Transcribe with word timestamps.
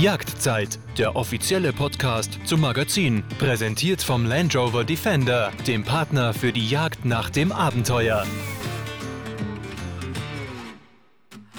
Jagdzeit, 0.00 0.80
der 0.98 1.14
offizielle 1.14 1.72
Podcast 1.72 2.40
zum 2.46 2.62
Magazin, 2.62 3.22
präsentiert 3.38 4.02
vom 4.02 4.26
Land 4.26 4.56
Rover 4.56 4.82
Defender, 4.82 5.52
dem 5.68 5.84
Partner 5.84 6.34
für 6.34 6.52
die 6.52 6.68
Jagd 6.68 7.04
nach 7.04 7.30
dem 7.30 7.52
Abenteuer. 7.52 8.26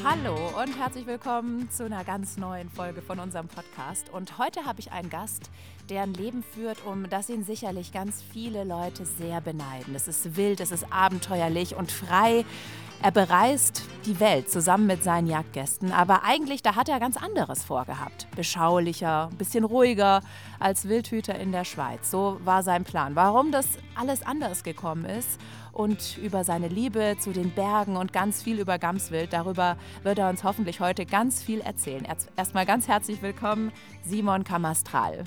Hallo 0.03 0.35
und 0.61 0.78
herzlich 0.78 1.08
willkommen 1.08 1.71
zu 1.71 1.85
einer 1.85 2.03
ganz 2.03 2.35
neuen 2.35 2.69
Folge 2.69 3.01
von 3.01 3.19
unserem 3.19 3.47
Podcast. 3.47 4.10
Und 4.12 4.38
heute 4.38 4.65
habe 4.65 4.81
ich 4.81 4.92
einen 4.92 5.10
Gast, 5.10 5.49
der 5.90 6.04
ein 6.04 6.13
Leben 6.13 6.44
führt, 6.44 6.86
um 6.86 7.10
das 7.10 7.29
ihn 7.29 7.46
sicherlich 7.46 7.94
ganz 7.94 8.22
viele 8.33 8.65
Leute 8.65 9.06
sehr 9.06 9.40
beneiden. 9.40 9.96
Es 9.96 10.10
ist 10.10 10.36
wild, 10.36 10.60
es 10.60 10.72
ist 10.72 10.92
abenteuerlich 10.92 11.76
und 11.76 11.90
frei. 11.90 12.44
Er 13.06 13.12
bereist 13.12 13.83
die 14.08 14.19
Welt 14.19 14.49
zusammen 14.49 14.88
mit 14.88 15.03
seinen 15.03 15.28
Jagdgästen, 15.28 15.92
aber 15.92 16.23
eigentlich 16.23 16.63
da 16.63 16.75
hat 16.75 16.89
er 16.89 16.99
ganz 16.99 17.17
anderes 17.17 17.63
vorgehabt. 17.63 18.25
Beschaulicher, 18.35 19.29
ein 19.31 19.38
bisschen 19.38 19.63
ruhiger 19.63 20.21
als 20.59 20.89
Wildhüter 20.89 21.35
in 21.35 21.52
der 21.52 21.65
Schweiz. 21.65 22.09
So 22.09 22.39
war 22.43 22.63
sein 22.63 22.84
Plan. 22.84 23.15
Warum 23.15 23.52
das 23.52 23.67
alles 23.93 24.26
anders 24.26 24.63
gekommen 24.63 25.05
ist 25.05 25.39
und 25.71 26.17
über 26.17 26.43
seine 26.43 26.67
Liebe 26.67 27.15
zu 27.20 27.31
den 27.31 27.52
Bergen 27.52 27.95
und 27.95 28.12
ganz 28.12 28.41
viel 28.41 28.59
über 28.59 28.79
Gamswild, 28.79 29.34
darüber 29.34 29.77
wird 30.01 30.17
er 30.17 30.27
uns 30.27 30.43
hoffentlich 30.43 30.79
heute 30.79 31.05
ganz 31.05 31.43
viel 31.43 31.59
erzählen. 31.62 32.07
Erstmal 32.35 32.65
ganz 32.65 32.87
herzlich 32.87 33.21
willkommen, 33.21 33.71
Simon 34.01 34.43
Kamastral. 34.43 35.26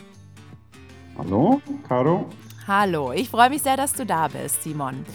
Hallo, 1.17 1.63
Caro. 1.87 2.29
Hallo, 2.67 3.13
ich 3.13 3.31
freue 3.31 3.51
mich 3.51 3.63
sehr, 3.63 3.77
dass 3.77 3.93
du 3.93 4.05
da 4.05 4.27
bist, 4.27 4.65
Simon. 4.65 5.07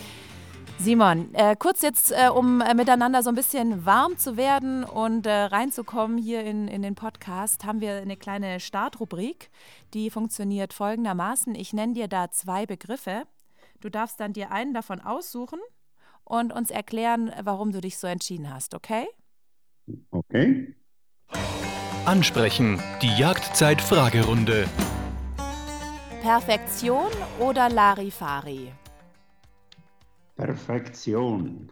Simon, 0.84 1.34
äh, 1.34 1.55
kurz 1.58 1.82
jetzt, 1.82 2.12
äh, 2.12 2.28
um 2.28 2.60
äh, 2.60 2.73
miteinander 2.73 3.23
so 3.23 3.30
ein 3.30 3.36
bisschen 3.36 3.86
warm 3.86 4.18
zu 4.18 4.36
werden 4.36 4.84
und 4.84 5.26
äh, 5.26 5.32
reinzukommen 5.32 6.18
hier 6.18 6.44
in, 6.44 6.68
in 6.68 6.82
den 6.82 6.94
Podcast, 6.94 7.64
haben 7.64 7.80
wir 7.80 8.02
eine 8.02 8.18
kleine 8.18 8.59
Startrubrik, 8.59 9.50
die 9.94 10.09
funktioniert 10.09 10.73
folgendermaßen. 10.73 11.56
Ich 11.56 11.72
nenne 11.72 11.94
dir 11.94 12.09
da 12.09 12.31
zwei 12.31 12.66
Begriffe. 12.66 13.23
Du 13.80 13.88
darfst 13.88 14.20
dann 14.20 14.34
dir 14.34 14.52
einen 14.52 14.73
davon 14.73 15.00
aussuchen 15.00 15.59
und 16.26 16.52
uns 16.52 16.70
erklären, 16.70 17.31
warum 17.42 17.72
du 17.72 17.80
dich 17.80 17.98
so 17.98 18.08
entschieden 18.08 18.54
hast, 18.54 18.76
okay? 18.76 19.08
Okay. 20.11 20.76
Ansprechen, 22.06 22.81
die 23.02 23.16
Jagdzeit-Fragerunde. 23.17 24.67
Perfektion 26.22 27.08
oder 27.39 27.70
Larifari? 27.70 28.73
Perfektion. 30.36 31.72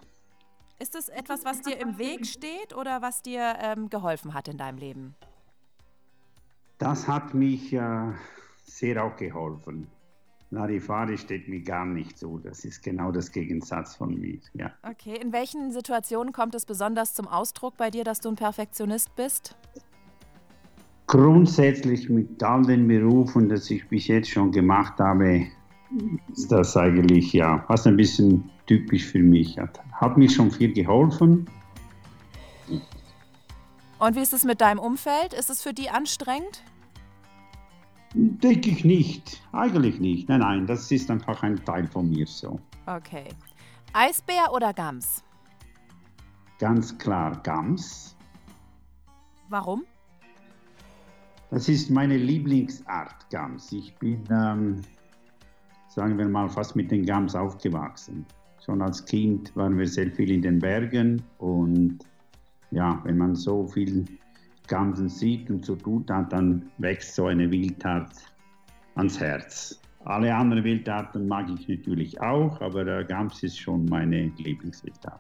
Ist 0.80 0.96
es 0.96 1.10
etwas, 1.10 1.46
was 1.46 1.62
dir 1.62 1.80
im 1.80 1.98
Weg 1.98 2.26
steht 2.26 2.76
oder 2.76 3.02
was 3.02 3.22
dir 3.22 3.56
ähm, 3.60 3.90
geholfen 3.90 4.34
hat 4.34 4.48
in 4.48 4.58
deinem 4.58 4.78
Leben? 4.78 5.16
Das 6.80 7.08
hat 7.08 7.36
mich 7.36 7.74
äh, 7.74 8.12
sehr 8.64 9.04
auch 9.04 9.16
geholfen. 9.16 9.88
Larifari 10.50 11.18
steht 11.18 11.48
mir 11.48 11.62
gar 11.62 11.86
nicht 11.86 12.18
so. 12.18 12.38
Das 12.38 12.66
ist 12.66 12.84
genau 12.84 13.12
das 13.12 13.32
Gegensatz 13.32 13.96
von 13.96 14.20
mir. 14.20 14.40
Ja. 14.54 14.72
Okay, 14.84 15.16
in 15.16 15.32
welchen 15.32 15.72
Situationen 15.72 16.34
kommt 16.34 16.56
es 16.56 16.66
besonders 16.66 17.14
zum 17.14 17.28
Ausdruck 17.28 17.78
bei 17.78 17.90
dir, 17.90 18.04
dass 18.04 18.20
du 18.20 18.30
ein 18.30 18.36
Perfektionist 18.36 19.16
bist? 19.16 19.56
Grundsätzlich 21.08 22.10
mit 22.10 22.42
all 22.44 22.64
den 22.64 22.88
Berufen, 22.88 23.50
die 23.50 23.76
ich 23.76 23.88
bis 23.88 24.08
jetzt 24.08 24.30
schon 24.30 24.52
gemacht 24.52 25.00
habe, 25.00 25.48
ist 26.32 26.52
das 26.52 26.78
eigentlich 26.78 27.34
ja 27.34 27.64
fast 27.68 27.88
ein 27.88 27.98
bisschen 27.98 28.50
typisch 28.68 29.06
für 29.06 29.20
mich. 29.20 29.58
Hat, 29.58 29.80
hat 29.94 30.18
mich 30.18 30.34
schon 30.34 30.52
viel 30.52 30.74
geholfen. 30.74 31.48
Und 34.00 34.16
wie 34.16 34.22
ist 34.22 34.34
es 34.34 34.44
mit 34.44 34.62
deinem 34.62 34.80
Umfeld? 34.80 35.34
Ist 35.34 35.50
es 35.50 35.62
für 35.62 35.74
die 35.74 35.90
anstrengend? 35.90 36.64
Denke 38.14 38.70
ich 38.72 38.84
nicht. 38.84 39.42
Eigentlich 39.52 40.00
nicht. 40.00 40.28
Nein, 40.28 40.40
nein, 40.40 40.68
das 40.68 40.92
ist 40.92 41.10
einfach 41.12 41.44
ein 41.44 41.64
Teil 41.64 41.88
von 41.88 42.10
mir 42.10 42.28
so. 42.28 42.60
Okay. 42.86 43.30
Eisbär 43.94 44.52
oder 44.54 44.74
Gams? 44.74 45.24
Ganz 46.60 46.98
klar 46.98 47.42
Gams. 47.44 48.16
Warum? 49.50 49.84
Das 51.50 51.68
ist 51.68 51.90
meine 51.90 52.18
Lieblingsart 52.18 53.30
Gams. 53.30 53.72
Ich 53.72 53.94
bin 53.96 54.24
ähm, 54.32 54.82
sagen 55.92 56.18
wir 56.18 56.28
mal, 56.28 56.48
fast 56.48 56.76
mit 56.76 56.90
den 56.90 57.06
Gams 57.06 57.36
aufgewachsen. 57.36 58.26
Schon 58.66 58.82
als 58.82 59.04
Kind 59.04 59.54
waren 59.56 59.78
wir 59.78 59.88
sehr 59.88 60.10
viel 60.12 60.32
in 60.32 60.42
den 60.42 60.60
Bergen 60.60 61.22
und 61.38 62.00
ja, 62.72 63.02
wenn 63.04 63.18
man 63.18 63.36
so 63.36 63.68
viel 63.68 64.06
Gamsen 64.68 65.10
sieht 65.10 65.50
und 65.50 65.66
so 65.66 65.76
tut, 65.76 66.10
dann 66.10 66.72
wächst 66.78 67.16
so 67.16 67.26
eine 67.26 67.52
Wildart 67.52 68.14
ans 68.96 69.20
Herz. 69.20 69.82
Alle 70.06 70.34
anderen 70.34 70.64
Wildarten 70.64 71.28
mag 71.28 71.50
ich 71.50 71.68
natürlich 71.68 72.22
auch, 72.22 72.62
aber 72.62 72.86
der 72.86 73.04
Gams 73.04 73.44
ist 73.44 73.60
schon 73.60 73.86
meine 73.86 74.32
Lieblingswildart. 74.38 75.20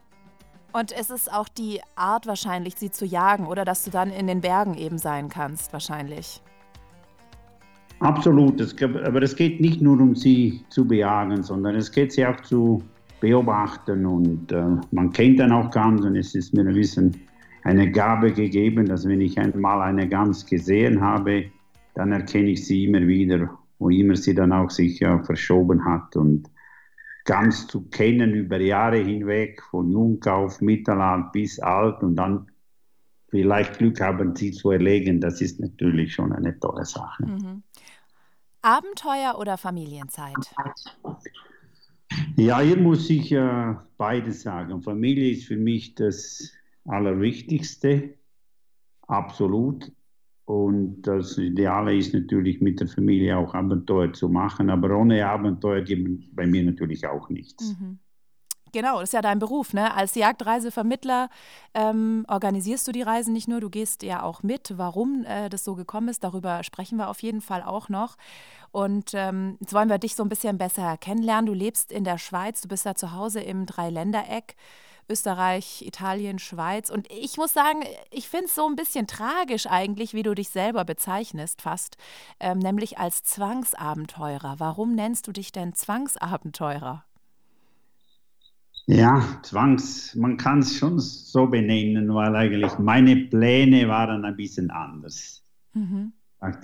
Und 0.72 0.94
es 0.94 1.09
ist 1.09 1.32
auch 1.32 1.50
die 1.50 1.82
Art 1.96 2.28
wahrscheinlich, 2.28 2.76
sie 2.76 2.92
zu 2.92 3.06
jagen 3.06 3.46
oder 3.46 3.66
dass 3.66 3.84
du 3.84 3.92
dann 3.92 4.09
in 4.09 4.28
den 4.28 4.40
Bergen 4.40 4.76
eben 4.76 4.98
sein 4.98 5.28
kannst, 5.28 5.74
wahrscheinlich. 5.74 6.42
Absolut, 8.01 8.59
es, 8.59 8.75
aber 8.81 9.22
es 9.22 9.35
geht 9.35 9.62
nicht 9.62 9.79
nur 9.79 10.00
um 10.00 10.16
sie 10.16 10.62
zu 10.69 10.88
bejagen, 10.88 11.44
sondern 11.44 11.75
es 11.75 11.91
geht 11.91 12.12
sie 12.12 12.25
auch 12.25 12.41
zu 12.41 12.84
beobachten 13.19 14.07
und 14.07 14.51
äh, 14.51 14.66
man 14.91 15.12
kennt 15.12 15.39
dann 15.39 15.51
auch 15.51 15.69
ganz 15.69 16.03
und 16.03 16.16
es 16.16 16.34
ist 16.34 16.53
mir 16.53 16.67
ein 16.67 16.73
bisschen 16.73 17.16
eine 17.63 17.91
Gabe 17.91 18.31
gegeben, 18.31 18.88
dass 18.88 19.07
wenn 19.07 19.22
ich 19.22 19.38
einmal 19.38 19.81
eine 19.81 20.09
Gans 20.09 20.47
gesehen 20.47 21.00
habe, 21.00 21.45
dann 21.94 22.11
erkenne 22.11 22.50
ich 22.50 22.66
sie 22.66 22.85
immer 22.85 23.06
wieder, 23.06 23.56
wo 23.78 23.90
immer 23.90 24.16
sie 24.16 24.34
dann 24.34 24.51
auch 24.51 24.72
sich 24.72 25.00
äh, 25.03 25.23
verschoben 25.23 25.85
hat 25.85 26.16
und 26.16 26.50
ganz 27.25 27.67
zu 27.67 27.88
kennen 27.90 28.34
über 28.34 28.59
Jahre 28.59 28.97
hinweg, 28.97 29.61
von 29.69 29.91
jung 29.91 30.23
auf 30.25 30.59
Mittelalter 30.59 31.29
bis 31.31 31.59
alt 31.59 32.01
und 32.01 32.16
dann 32.16 32.47
vielleicht 33.29 33.78
Glück 33.78 34.01
haben, 34.01 34.35
sie 34.35 34.51
zu 34.51 34.72
erlegen, 34.72 35.22
das 35.22 35.40
ist 35.40 35.59
natürlich 35.59 36.13
schon 36.13 36.34
eine 36.34 36.59
tolle 36.59 36.85
Sache. 36.85 37.25
Mhm. 37.25 37.63
Abenteuer 38.61 39.38
oder 39.39 39.57
Familienzeit? 39.57 40.53
Ja, 42.35 42.59
hier 42.59 42.77
muss 42.77 43.09
ich 43.09 43.31
äh, 43.31 43.75
beides 43.97 44.41
sagen. 44.41 44.81
Familie 44.81 45.31
ist 45.31 45.45
für 45.45 45.57
mich 45.57 45.95
das 45.95 46.51
Allerwichtigste, 46.85 48.16
absolut. 49.07 49.91
Und 50.45 51.03
das 51.03 51.38
Ideale 51.38 51.95
ist 51.95 52.13
natürlich 52.13 52.61
mit 52.61 52.79
der 52.79 52.88
Familie 52.88 53.38
auch 53.38 53.53
Abenteuer 53.53 54.11
zu 54.11 54.27
machen, 54.27 54.69
aber 54.69 54.97
ohne 54.97 55.25
Abenteuer 55.25 55.81
gibt 55.81 56.35
bei 56.35 56.45
mir 56.45 56.63
natürlich 56.63 57.05
auch 57.07 57.29
nichts. 57.29 57.78
Mhm. 57.79 57.99
Genau, 58.72 59.00
das 59.00 59.09
ist 59.09 59.14
ja 59.14 59.22
dein 59.22 59.40
Beruf. 59.40 59.74
Ne? 59.74 59.94
Als 59.94 60.16
Jagdreisevermittler 60.16 61.30
ähm, 61.74 62.26
organisierst 62.28 62.88
du 62.88 62.92
die 62.92 63.02
Reisen 63.02 63.34
nicht 63.34 63.48
nur, 63.48 63.59
du 63.59 63.70
gehst 63.70 64.04
ja 64.04 64.24
auch 64.24 64.44
mit. 64.44 64.74
Warum 64.78 65.26
äh, 65.26 65.50
das 65.50 65.64
so 65.64 65.76
gekommen 65.76 66.08
ist, 66.08 66.24
darüber 66.24 66.64
sprechen 66.64 66.98
wir 66.98 67.09
auf 67.09 67.22
jeden 67.22 67.42
Fall 67.42 67.64
auch 67.64 67.90
noch. 67.90 68.18
Und 68.72 69.12
ähm, 69.14 69.58
jetzt 69.59 69.74
wollen 69.74 69.90
wir 69.90 69.98
dich 69.98 70.16
so 70.16 70.24
ein 70.24 70.30
bisschen 70.30 70.58
besser 70.58 70.98
kennenlernen. 70.98 71.48
Du 71.48 71.54
lebst 71.54 71.92
in 71.92 72.04
der 72.04 72.18
Schweiz, 72.18 72.62
du 72.62 72.70
bist 72.70 72.86
da 72.86 72.96
zu 72.96 73.12
Hause 73.12 73.42
im 73.42 73.66
Dreiländereck. 73.66 74.56
Österreich, 75.09 75.82
Italien, 75.86 76.40
Schweiz. 76.40 76.90
Und 76.90 77.12
ich 77.12 77.36
muss 77.36 77.52
sagen, 77.52 77.84
ich 78.12 78.30
finde 78.30 78.46
es 78.46 78.56
so 78.56 78.66
ein 78.66 78.78
bisschen 78.78 79.08
tragisch 79.08 79.68
eigentlich, 79.68 80.14
wie 80.14 80.24
du 80.24 80.34
dich 80.34 80.50
selber 80.50 80.86
bezeichnest 80.86 81.62
fast, 81.62 81.98
ähm, 82.40 82.59
nämlich 82.59 82.98
als 82.98 83.24
Zwangsabenteurer. 83.24 84.56
Warum 84.59 84.96
nennst 84.96 85.28
du 85.28 85.34
dich 85.34 85.52
denn 85.52 85.74
Zwangsabenteurer? 85.74 87.03
Ja, 88.94 89.24
Zwangs, 89.44 90.13
man 90.16 90.35
kann 90.35 90.59
es 90.59 90.75
schon 90.75 91.00
so 91.00 91.47
benennen, 91.47 92.13
weil 92.13 92.35
eigentlich 92.35 92.78
meine 92.78 93.16
Pläne 93.16 93.88
waren 93.88 94.26
ein 94.26 94.35
bisschen 94.35 94.70
anders. 94.70 95.46
Mhm. 95.73 96.11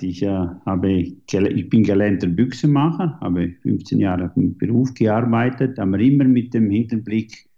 Ich, 0.02 0.24
äh, 0.24 0.48
habe, 0.66 0.92
ich 0.92 1.70
bin 1.70 1.84
gelernter 1.84 2.28
Büchsenmacher, 2.28 3.18
habe 3.22 3.54
15 3.62 4.00
Jahre 4.00 4.30
im 4.36 4.58
Beruf 4.58 4.94
gearbeitet, 4.94 5.80
aber 5.80 6.00
immer 6.00 6.26
mit 6.26 6.54
dem 6.54 6.70
Hinterblick, 6.70 7.50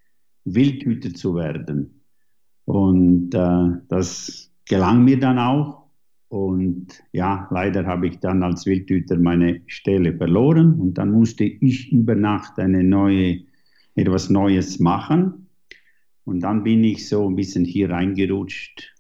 Wildhüter 0.46 1.16
zu 1.16 1.34
werden. 1.34 2.04
Und 2.66 3.34
äh, 3.34 3.70
das 3.88 4.52
gelang 4.66 5.04
mir 5.04 5.20
dann 5.20 5.40
auch. 5.40 5.88
Und 6.28 7.02
ja, 7.12 7.48
leider 7.50 7.88
habe 7.88 8.08
ich 8.08 8.20
dann 8.20 8.44
als 8.44 8.68
Wildhüter 8.68 9.18
meine 9.18 9.62
Stelle 9.66 10.16
verloren 10.16 10.76
und 10.80 11.00
dann 11.00 11.10
musste 11.10 11.44
ich 11.46 11.92
über 11.92 12.14
Nacht 12.14 12.60
eine 12.60 12.84
neue 12.84 13.49
etwas 14.00 14.30
Neues 14.30 14.80
machen. 14.80 15.50
Und 16.26 16.42
dann 16.42 16.64
bin 16.64 16.84
ich 16.84 17.10
so 17.10 17.28
ein 17.28 17.36
bisschen 17.36 17.66
hier 17.66 17.90
reingerutscht 17.90 18.94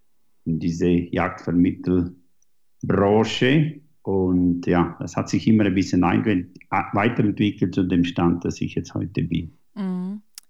in 0.46 0.57
diese 0.60 0.90
Jagdvermittelbranche. 0.90 3.81
Und 4.01 4.66
ja, 4.66 4.98
das 5.00 5.16
hat 5.16 5.30
sich 5.30 5.48
immer 5.48 5.66
ein 5.66 5.75
bisschen 5.75 6.01
weiterentwickelt 6.01 7.75
zu 7.75 7.84
dem 7.84 8.04
Stand, 8.04 8.44
dass 8.46 8.60
ich 8.62 8.74
jetzt 8.75 8.96
heute 8.96 9.24
bin. 9.24 9.54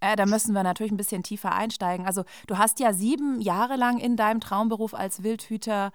Äh, 0.01 0.16
da 0.16 0.25
müssen 0.25 0.54
wir 0.54 0.63
natürlich 0.63 0.92
ein 0.92 0.98
bisschen 0.98 1.24
tiefer 1.24 1.54
einsteigen. 1.54 2.06
Also 2.06 2.24
du 2.48 2.57
hast 2.57 2.80
ja 2.80 2.94
sieben 2.94 3.42
Jahre 3.42 3.75
lang 3.75 4.00
in 4.00 4.16
deinem 4.16 4.40
Traumberuf 4.40 4.94
als 4.94 5.24
Wildhüter 5.24 5.92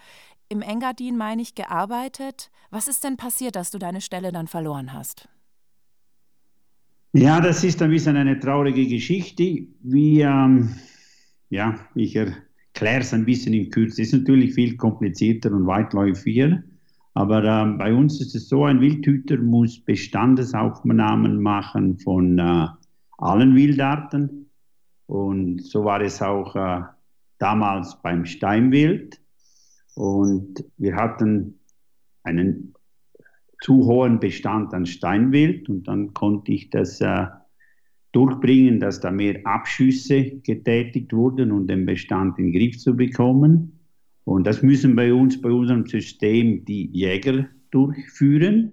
im 0.49 0.63
Engadin, 0.63 1.17
meine 1.17 1.43
ich, 1.43 1.55
gearbeitet. 1.55 2.51
Was 2.71 2.89
ist 2.89 3.05
denn 3.05 3.17
passiert, 3.17 3.57
dass 3.57 3.71
du 3.71 3.79
deine 3.79 4.03
Stelle 4.03 4.31
dann 4.31 4.47
verloren 4.47 4.93
hast? 4.93 5.29
Ja, 7.17 7.41
das 7.41 7.63
ist 7.63 7.81
ein 7.81 7.91
bisschen 7.91 8.17
eine 8.17 8.41
traurige 8.41 8.89
Geschichte. 8.89 9.69
Wie, 9.83 10.21
ähm, 10.23 10.75
ja, 11.49 11.79
ich 11.95 12.17
erkläre 12.17 13.03
es 13.03 13.15
ein 13.15 13.25
bisschen 13.25 13.55
in 13.55 13.71
Kürze. 13.71 14.03
Es 14.03 14.09
ist 14.13 14.19
natürlich 14.19 14.55
viel 14.55 14.77
komplizierter 14.77 15.53
und 15.53 15.65
weitläufiger. 15.65 16.65
Aber 17.13 17.45
äh, 17.45 17.79
bei 17.79 17.95
uns 17.95 18.21
ist 18.21 18.35
es 18.35 18.49
so, 18.49 18.65
ein 18.65 18.81
Wildhüter 18.81 19.37
muss 19.37 19.79
Bestandesaufnahmen 19.79 21.41
machen 21.41 21.99
von 21.99 22.37
äh, 22.41 22.67
allen 23.19 23.55
Wildarten. 23.55 24.51
Und 25.07 25.63
so 25.63 25.85
war 25.85 26.01
es 26.01 26.21
auch 26.21 26.57
äh, 26.57 26.83
damals 27.39 27.97
beim 28.03 28.25
Steinwild. 28.25 29.21
Und 29.95 30.65
wir 30.79 30.97
hatten 30.97 31.61
einen 32.25 32.74
zu 33.61 33.85
hohen 33.85 34.21
Bestand 34.21 34.75
an 34.75 34.87
Steinwild 34.87 35.69
und 35.69 35.89
dann 35.89 36.13
konnte 36.15 36.53
ich 36.53 36.71
das 36.71 37.01
äh, 37.01 37.27
durchbringen, 38.13 38.81
dass 38.81 39.01
da 39.01 39.11
mehr 39.11 39.41
Abschüsse 39.45 40.41
getätigt 40.43 41.13
wurden, 41.13 41.51
um 41.51 41.67
den 41.67 41.85
Bestand 41.85 42.39
in 42.39 42.53
den 42.53 42.53
Griff 42.53 42.79
zu 42.79 42.97
bekommen. 42.97 43.81
Und 44.25 44.47
das 44.47 44.63
müssen 44.63 44.97
bei 44.97 45.13
uns, 45.13 45.41
bei 45.41 45.51
unserem 45.51 45.87
System, 45.87 46.65
die 46.65 46.87
Jäger 46.93 47.49
durchführen. 47.71 48.73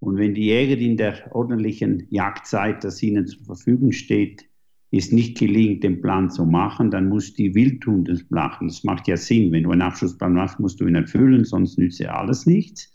Und 0.00 0.16
wenn 0.16 0.34
die 0.34 0.46
Jäger 0.46 0.78
in 0.78 0.96
der 0.96 1.34
ordentlichen 1.34 2.06
Jagdzeit, 2.10 2.82
das 2.84 3.02
ihnen 3.02 3.26
zur 3.26 3.44
Verfügung 3.44 3.92
steht, 3.92 4.44
es 4.90 5.10
nicht 5.10 5.38
gelingt, 5.38 5.84
den 5.84 6.02
Plan 6.02 6.28
zu 6.28 6.44
machen, 6.44 6.90
dann 6.90 7.08
muss 7.08 7.32
die 7.32 7.54
Wildhund 7.54 8.08
das 8.08 8.28
machen. 8.28 8.68
Das 8.68 8.84
macht 8.84 9.08
ja 9.08 9.16
Sinn. 9.16 9.50
Wenn 9.52 9.62
du 9.62 9.70
einen 9.70 9.80
Abschlussplan 9.80 10.34
machst, 10.34 10.60
musst 10.60 10.80
du 10.80 10.86
ihn 10.86 10.96
erfüllen, 10.96 11.44
sonst 11.44 11.78
nützt 11.78 12.00
ja 12.00 12.14
alles 12.14 12.44
nichts. 12.46 12.92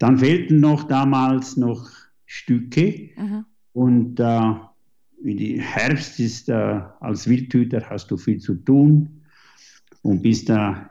Dann 0.00 0.18
fehlten 0.18 0.60
noch 0.60 0.84
damals 0.84 1.56
noch 1.56 1.88
Stücke. 2.24 3.10
Mhm. 3.16 3.44
Und 3.72 4.18
äh, 4.18 4.54
wie 5.22 5.60
Herbst 5.60 6.18
ist, 6.18 6.48
äh, 6.48 6.80
als 7.00 7.28
Wildhüter 7.28 7.88
hast 7.88 8.10
du 8.10 8.16
viel 8.16 8.38
zu 8.38 8.54
tun 8.54 9.22
und 10.02 10.22
bist 10.22 10.48
da 10.48 10.90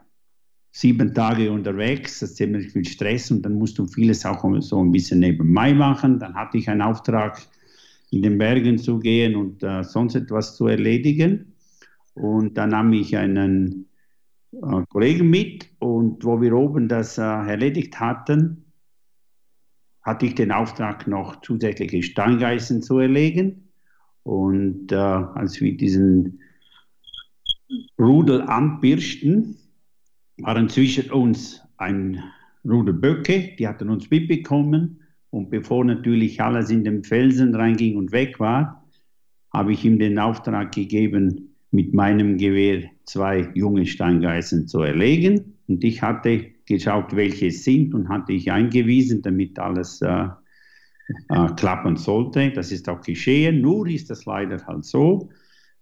sieben 0.71 1.13
Tage 1.13 1.51
unterwegs, 1.51 2.19
das 2.19 2.29
ist 2.29 2.37
ziemlich 2.37 2.71
viel 2.71 2.85
Stress 2.85 3.31
und 3.31 3.41
dann 3.41 3.55
musst 3.55 3.79
du 3.79 3.87
vieles 3.87 4.25
auch 4.25 4.45
so 4.61 4.81
ein 4.81 4.91
bisschen 4.91 5.19
nebenbei 5.19 5.73
machen. 5.73 6.19
Dann 6.19 6.35
hatte 6.35 6.59
ich 6.59 6.69
einen 6.69 6.83
Auftrag, 6.83 7.41
in 8.11 8.21
den 8.21 8.37
Bergen 8.37 8.77
zu 8.77 8.99
gehen 8.99 9.35
und 9.35 9.63
äh, 9.63 9.83
sonst 9.83 10.15
etwas 10.15 10.55
zu 10.55 10.67
erledigen. 10.67 11.53
Und 12.13 12.57
dann 12.57 12.69
nahm 12.69 12.93
ich 12.93 13.15
einen 13.17 13.87
äh, 14.51 14.83
Kollegen 14.89 15.29
mit 15.29 15.67
und 15.79 16.23
wo 16.23 16.41
wir 16.41 16.53
oben 16.53 16.87
das 16.87 17.17
äh, 17.17 17.21
erledigt 17.21 17.99
hatten, 17.99 18.68
hatte 20.09 20.25
ich 20.25 20.33
den 20.33 20.51
Auftrag, 20.51 21.07
noch 21.07 21.41
zusätzliche 21.41 22.01
Steingeißen 22.01 22.81
zu 22.81 22.97
erlegen. 22.97 23.69
Und 24.23 24.91
äh, 24.91 24.95
als 24.95 25.61
wir 25.61 25.77
diesen 25.77 26.39
Rudel 27.99 28.41
anpirschten, 28.41 29.55
waren 30.37 30.67
zwischen 30.67 31.11
uns 31.11 31.61
ein 31.77 32.23
Rudel 32.65 32.95
Böcke, 32.95 33.51
die 33.59 33.67
hatten 33.67 33.89
uns 33.89 34.09
mitbekommen. 34.09 35.01
Und 35.29 35.51
bevor 35.51 35.85
natürlich 35.85 36.41
alles 36.41 36.71
in 36.71 36.83
den 36.83 37.03
Felsen 37.03 37.53
reinging 37.53 37.95
und 37.95 38.11
weg 38.11 38.39
war, 38.39 38.83
habe 39.53 39.73
ich 39.73 39.85
ihm 39.85 39.99
den 39.99 40.17
Auftrag 40.17 40.71
gegeben, 40.71 41.55
mit 41.69 41.93
meinem 41.93 42.39
Gewehr 42.39 42.89
zwei 43.05 43.47
junge 43.53 43.85
Steingeißen 43.85 44.67
zu 44.67 44.79
erlegen. 44.81 45.53
Und 45.67 45.83
ich 45.83 46.01
hatte 46.01 46.45
geschaut, 46.69 47.15
welche 47.15 47.47
es 47.47 47.63
sind 47.63 47.93
und 47.93 48.07
hatte 48.07 48.31
ich 48.31 48.51
eingewiesen, 48.51 49.21
damit 49.21 49.59
alles 49.59 50.01
äh, 50.01 50.27
äh, 51.29 51.47
klappen 51.57 51.97
sollte. 51.97 52.51
Das 52.51 52.71
ist 52.71 52.87
auch 52.87 53.01
geschehen. 53.01 53.61
Nur 53.61 53.87
ist 53.87 54.09
es 54.11 54.25
leider 54.25 54.65
halt 54.65 54.85
so, 54.85 55.29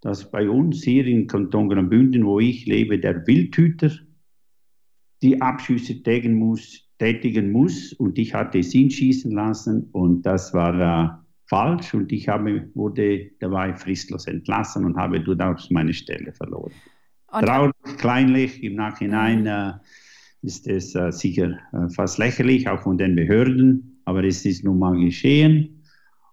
dass 0.02 0.32
bei 0.32 0.50
uns 0.50 0.84
hier 0.84 1.06
in 1.06 1.28
Kanton 1.28 1.70
Graubünden, 1.70 2.26
wo 2.26 2.40
ich 2.40 2.66
lebe, 2.66 3.00
der 3.00 3.28
Wildhüter 3.28 3.92
die 5.22 5.42
Abschüsse 5.42 6.02
tätigen 6.02 6.36
muss, 6.36 6.88
tätigen 7.00 7.52
muss 7.52 7.94
und 7.94 8.18
ich 8.18 8.34
hatte 8.34 8.60
es 8.60 8.72
schießen 8.72 9.32
lassen 9.32 9.90
und 9.92 10.24
das 10.24 10.54
war 10.54 10.74
äh, 10.80 11.10
falsch 11.46 11.94
und 11.94 12.12
ich 12.12 12.28
habe, 12.28 12.70
wurde 12.74 13.32
dabei 13.40 13.74
fristlos 13.74 14.28
entlassen 14.28 14.86
und 14.86 14.98
habe 14.98 15.20
durchaus 15.20 15.70
meine 15.72 15.94
Stelle 15.94 16.32
verloren. 16.34 16.72
Und 17.32 17.46
Traurig, 17.46 17.74
kleinlich, 17.98 18.64
im 18.64 18.76
Nachhinein 18.76 19.46
äh, 19.46 19.74
ist 20.48 20.68
es 20.68 20.96
äh, 20.96 21.12
sicher 21.12 21.58
äh, 21.74 21.90
fast 21.90 22.18
lächerlich, 22.18 22.68
auch 22.68 22.82
von 22.82 22.98
den 22.98 23.16
Behörden, 23.16 24.02
aber 24.06 24.24
es 24.24 24.46
ist 24.46 24.64
nun 24.64 24.80
mal 24.80 24.98
geschehen. 24.98 25.84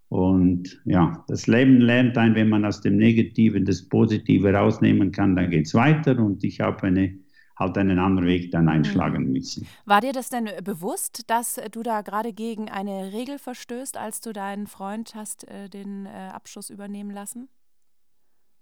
Und 0.08 0.80
ja, 0.84 1.24
das 1.26 1.48
Leben 1.48 1.80
lernt 1.80 2.16
ein, 2.16 2.36
wenn 2.36 2.48
man 2.48 2.64
aus 2.64 2.80
dem 2.80 2.96
Negativen 2.96 3.64
das 3.64 3.88
Positive 3.88 4.52
rausnehmen 4.52 5.10
kann, 5.10 5.34
dann 5.34 5.50
geht 5.50 5.66
es 5.66 5.74
weiter. 5.74 6.18
Und 6.18 6.44
ich 6.44 6.60
habe 6.60 6.86
eine 6.86 7.18
halt 7.56 7.78
einen 7.78 7.98
anderen 7.98 8.26
Weg 8.26 8.50
dann 8.50 8.68
einschlagen 8.68 9.26
mhm. 9.26 9.32
müssen. 9.32 9.66
War 9.84 10.00
dir 10.00 10.12
das 10.12 10.28
denn 10.28 10.48
bewusst, 10.64 11.30
dass 11.30 11.60
du 11.70 11.82
da 11.82 12.02
gerade 12.02 12.32
gegen 12.32 12.68
eine 12.68 13.12
Regel 13.12 13.38
verstößt, 13.38 13.96
als 13.96 14.20
du 14.20 14.32
deinen 14.32 14.66
Freund 14.66 15.14
hast 15.14 15.48
äh, 15.48 15.68
den 15.68 16.06
äh, 16.06 16.10
Abschuss 16.32 16.70
übernehmen 16.70 17.10
lassen? 17.10 17.48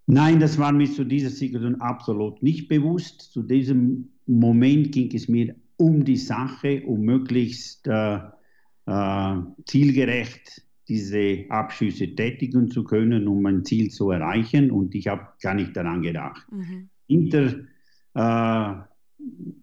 Nein, 0.06 0.40
das 0.40 0.58
war 0.58 0.72
mir 0.72 0.90
zu 0.90 1.04
dieser 1.04 1.30
Situation 1.30 1.80
absolut 1.80 2.42
nicht 2.42 2.68
bewusst. 2.68 3.32
Zu 3.32 3.42
diesem 3.42 4.08
Moment 4.26 4.92
ging 4.92 5.12
es 5.14 5.28
mir 5.28 5.54
um 5.76 6.04
die 6.04 6.16
Sache, 6.16 6.82
um 6.86 7.02
möglichst 7.02 7.86
äh, 7.86 8.18
äh, 8.86 9.36
zielgerecht 9.64 10.62
diese 10.88 11.44
Abschüsse 11.48 12.14
tätigen 12.14 12.68
zu 12.70 12.84
können, 12.84 13.28
um 13.28 13.42
mein 13.42 13.64
Ziel 13.64 13.90
zu 13.90 14.10
erreichen. 14.10 14.70
Und 14.70 14.94
ich 14.94 15.06
habe 15.08 15.28
gar 15.40 15.54
nicht 15.54 15.76
daran 15.76 16.02
gedacht. 16.02 16.46
Mhm. 16.50 16.88
Hinter 17.06 17.54
äh, 18.14 18.74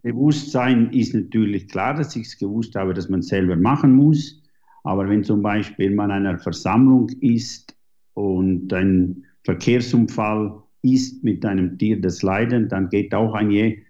ist 0.04 1.14
natürlich 1.14 1.68
klar, 1.68 1.96
dass 1.96 2.16
ich 2.16 2.28
es 2.28 2.38
gewusst 2.38 2.76
habe, 2.76 2.94
dass 2.94 3.10
man 3.10 3.20
es 3.20 3.28
selber 3.28 3.56
machen 3.56 3.96
muss. 3.96 4.42
Aber 4.84 5.08
wenn 5.10 5.24
zum 5.24 5.42
Beispiel 5.42 5.94
man 5.94 6.12
einer 6.12 6.40
Versammlung 6.40 7.10
ist 7.20 7.76
und 8.14 8.72
ein 8.74 9.26
Verkehrsunfall 9.50 10.62
ist 10.84 11.24
mit 11.24 11.44
einem 11.44 11.78
Tier 11.78 12.00
das 12.00 12.22
Leiden, 12.22 12.70
dann 12.70 12.90
geht 12.90 13.14
auch 13.16 13.34
ein 13.34 13.50
Jäger 13.50 13.82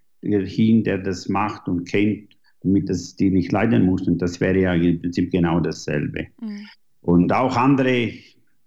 hin, 0.46 0.84
der 0.84 1.00
das 1.00 1.28
macht 1.28 1.68
und 1.68 1.86
kennt, 1.86 2.38
damit 2.62 2.90
das 2.90 3.16
Tier 3.16 3.32
nicht 3.32 3.52
leiden 3.52 3.86
muss. 3.86 4.08
Und 4.08 4.22
das 4.22 4.40
wäre 4.40 4.58
ja 4.58 4.74
im 4.74 5.02
Prinzip 5.02 5.32
genau 5.32 5.60
dasselbe. 5.60 6.28
Mhm. 6.42 6.66
Und 7.02 7.34
auch 7.34 7.58
andere 7.58 8.14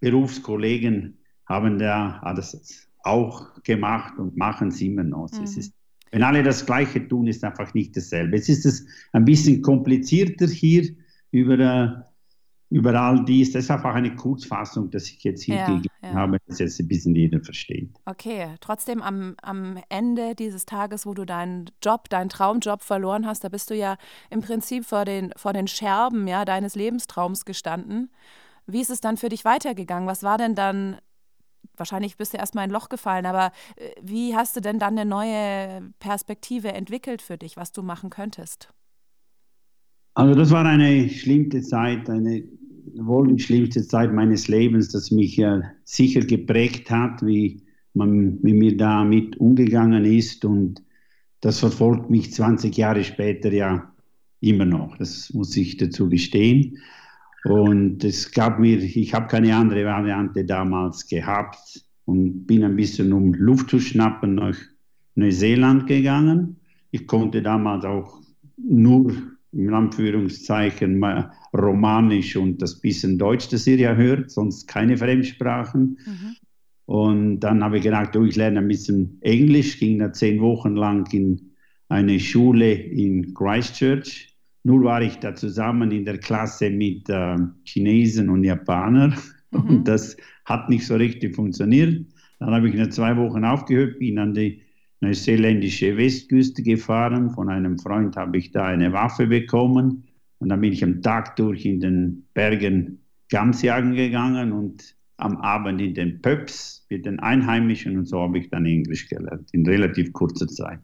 Berufskollegen 0.01 1.17
haben 1.47 1.79
da 1.79 2.21
das 2.37 2.89
auch 3.05 3.63
gemacht 3.63 4.19
und 4.19 4.37
machen 4.37 4.69
es 4.69 4.81
immer 4.83 5.05
noch. 5.05 5.33
Mhm. 5.33 5.45
Es 5.45 5.57
ist 5.57 5.73
wenn 6.13 6.23
alle 6.23 6.43
das 6.43 6.67
Gleiche 6.67 7.09
tun, 7.09 7.27
ist 7.27 7.43
einfach 7.43 7.73
nicht 7.73 7.97
dasselbe. 7.97 8.37
Jetzt 8.37 8.51
ist 8.51 8.67
es 8.67 8.87
ein 9.13 9.25
bisschen 9.25 9.63
komplizierter 9.63 10.47
hier 10.47 10.91
über, 11.31 11.59
äh, 11.59 12.12
über 12.73 12.95
all 12.95 13.25
dies. 13.25 13.53
Das 13.53 13.65
ist 13.65 13.71
einfach 13.71 13.95
eine 13.95 14.17
Kurzfassung, 14.17 14.91
dass 14.91 15.09
ich 15.09 15.23
jetzt 15.23 15.43
hier 15.43 15.57
ja, 15.57 15.81
ja. 16.03 16.15
habe, 16.15 16.39
dass 16.47 16.59
jetzt 16.59 16.81
ein 16.81 16.89
bisschen 16.89 17.15
jeder 17.15 17.41
versteht. 17.41 17.91
Okay, 18.07 18.55
trotzdem 18.61 19.03
am, 19.03 19.35
am 19.43 19.79
Ende 19.91 20.35
dieses 20.35 20.65
Tages, 20.65 21.05
wo 21.05 21.13
du 21.13 21.27
deinen 21.27 21.67
Job, 21.83 22.09
deinen 22.09 22.31
Traumjob 22.31 22.83
verloren 22.83 23.27
hast, 23.27 23.45
da 23.45 23.51
bist 23.51 23.69
du 23.69 23.77
ja 23.77 23.97
im 24.31 24.41
Prinzip 24.41 24.87
vor 24.87 25.05
den, 25.05 25.33
vor 25.37 25.53
den 25.53 25.67
Scherben 25.67 26.27
ja, 26.27 26.47
deines 26.47 26.75
Lebenstraums 26.75 27.45
gestanden. 27.45 28.11
Wie 28.67 28.81
ist 28.81 28.91
es 28.91 29.01
dann 29.01 29.19
für 29.19 29.29
dich 29.29 29.45
weitergegangen? 29.45 30.09
Was 30.09 30.23
war 30.23 30.39
denn 30.39 30.55
dann 30.55 30.97
wahrscheinlich 31.77 32.17
bist 32.17 32.33
du 32.33 32.39
erstmal 32.39 32.65
in 32.65 32.71
ein 32.71 32.75
Loch 32.75 32.89
gefallen, 32.89 33.27
aber 33.27 33.53
äh, 33.77 33.91
wie 34.03 34.35
hast 34.35 34.57
du 34.57 34.61
denn 34.61 34.79
dann 34.79 34.99
eine 34.99 35.09
neue 35.09 35.93
Perspektive 36.01 36.73
entwickelt 36.73 37.23
für 37.23 37.37
dich, 37.37 37.57
was 37.57 37.73
du 37.73 37.83
machen 37.83 38.11
könntest? 38.11 38.73
Also 40.15 40.35
das 40.35 40.51
war 40.51 40.65
eine 40.67 41.09
schlimmste 41.09 41.63
Zeit, 41.63 42.09
eine 42.11 42.43
wohl 42.95 43.35
die 43.35 43.43
schlimmste 43.43 43.87
Zeit 43.87 44.13
meines 44.13 44.49
Lebens, 44.49 44.89
das 44.89 45.11
mich 45.11 45.37
ja 45.37 45.63
sicher 45.85 46.21
geprägt 46.21 46.91
hat, 46.91 47.25
wie 47.25 47.63
man 47.95 48.41
mit 48.41 48.55
mir 48.55 48.77
damit 48.77 49.37
umgegangen 49.37 50.05
ist 50.05 50.45
und 50.45 50.83
das 51.41 51.59
verfolgt 51.59 52.09
mich 52.09 52.33
20 52.33 52.77
Jahre 52.77 53.03
später 53.03 53.53
ja 53.53 53.93
immer 54.41 54.65
noch. 54.65 54.97
Das 54.97 55.33
muss 55.35 55.57
ich 55.57 55.77
dazu 55.77 56.09
gestehen. 56.09 56.79
Und 57.45 58.05
es 58.05 58.31
gab 58.31 58.61
mir, 58.61 58.79
ich 58.79 59.13
habe 59.13 59.27
keine 59.27 59.57
andere 59.57 59.85
Variante 59.85 60.45
damals 60.45 61.09
gehabt 61.09 61.85
und 62.05 62.47
bin 62.47 62.63
ein 62.65 62.77
bisschen 62.77 63.13
um 63.13 63.35
Luft 63.35 63.71
zu 63.71 63.81
schnappen 63.81 64.37
nach 64.37 64.57
Neuseeland 65.17 65.89
gegangen. 65.89 66.61
Ich 66.93 67.07
konnte 67.09 67.43
damals 67.43 67.85
auch 67.85 68.21
nur 68.57 69.13
in 69.53 69.73
Anführungszeichen 69.73 71.05
Romanisch 71.55 72.37
und 72.37 72.63
das 72.63 72.81
bisschen 72.81 73.19
Deutsch, 73.19 73.49
das 73.49 73.67
ihr 73.67 73.77
ja 73.77 73.95
hört, 73.95 74.31
sonst 74.31 74.67
keine 74.67 74.97
Fremdsprachen. 74.97 75.99
Mhm. 76.05 76.37
Und 76.87 77.41
dann 77.41 77.63
habe 77.63 77.79
ich 77.79 77.85
gedacht, 77.85 78.17
oh, 78.17 78.25
ich 78.25 78.37
lerne 78.37 78.61
ein 78.61 78.69
bisschen 78.69 79.19
Englisch, 79.21 79.79
ging 79.79 79.99
da 79.99 80.13
zehn 80.13 80.41
Wochen 80.41 80.75
lang 80.75 81.11
in 81.13 81.53
eine 81.89 82.19
Schule 82.19 82.73
in 82.73 83.35
Christchurch. 83.35 84.35
Nur 84.65 84.85
war 84.85 85.03
ich 85.03 85.17
da 85.17 85.35
zusammen 85.35 85.91
in 85.91 86.05
der 86.05 86.19
Klasse 86.19 86.71
mit 86.71 87.09
äh, 87.09 87.37
Chinesen 87.65 88.31
und 88.31 88.45
Japanern 88.45 89.15
mhm. 89.51 89.61
und 89.61 89.89
das 89.89 90.17
hat 90.45 90.69
nicht 90.69 90.87
so 90.87 90.97
richtig 90.97 91.35
funktioniert. 91.35 92.07
Dann 92.39 92.51
habe 92.51 92.69
ich 92.69 92.75
nach 92.75 92.89
zwei 92.89 93.17
Wochen 93.17 93.45
aufgehört, 93.45 93.99
bin 93.99 94.19
an 94.19 94.35
die 94.35 94.63
neuseeländische 95.03 95.97
Westküste 95.97 96.63
gefahren. 96.63 97.31
Von 97.31 97.51
einem 97.51 97.79
Freund 97.79 98.17
habe 98.17 98.39
ich 98.39 98.53
da 98.53 98.67
eine 98.67 98.93
Waffe 98.93 99.27
bekommen 99.27 100.05
und 100.39 100.49
dann 100.49 100.61
bin 100.61 100.73
ich 100.73 100.83
am 100.83 101.03
Tag 101.03 101.37
durch 101.37 101.67
in 101.67 101.81
den 101.81 102.27
Bergen 102.35 103.05
Gamsjagen 103.29 103.95
gegangen 103.95 104.53
und 104.53 104.97
am 105.17 105.37
Abend 105.39 105.81
in 105.81 105.95
den 105.95 106.23
Pubs 106.23 106.87
mit 106.89 107.05
den 107.05 107.21
Einheimischen 107.21 107.99
und 107.99 108.07
so 108.07 108.21
habe 108.21 108.39
ich 108.39 108.51
dann 108.51 108.65
Englisch 108.67 109.09
gelernt, 109.09 109.49
in 109.53 109.67
relativ 109.67 110.13
kurzer 110.13 110.49
Zeit. 110.49 110.81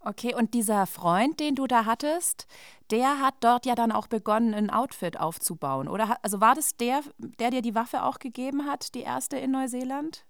Okay, 0.00 0.34
und 0.34 0.54
dieser 0.54 0.86
Freund, 0.86 1.40
den 1.40 1.54
du 1.56 1.66
da 1.66 1.84
hattest, 1.84 2.46
der 2.90 3.20
hat 3.20 3.34
dort 3.40 3.66
ja 3.66 3.74
dann 3.74 3.90
auch 3.90 4.06
begonnen, 4.06 4.54
ein 4.54 4.70
Outfit 4.70 5.18
aufzubauen, 5.18 5.88
oder? 5.88 6.18
Also 6.22 6.40
war 6.40 6.54
das 6.54 6.76
der, 6.76 7.00
der 7.40 7.50
dir 7.50 7.62
die 7.62 7.74
Waffe 7.74 8.04
auch 8.04 8.18
gegeben 8.18 8.66
hat, 8.66 8.94
die 8.94 9.00
erste 9.00 9.36
in 9.36 9.50
Neuseeland? 9.50 10.24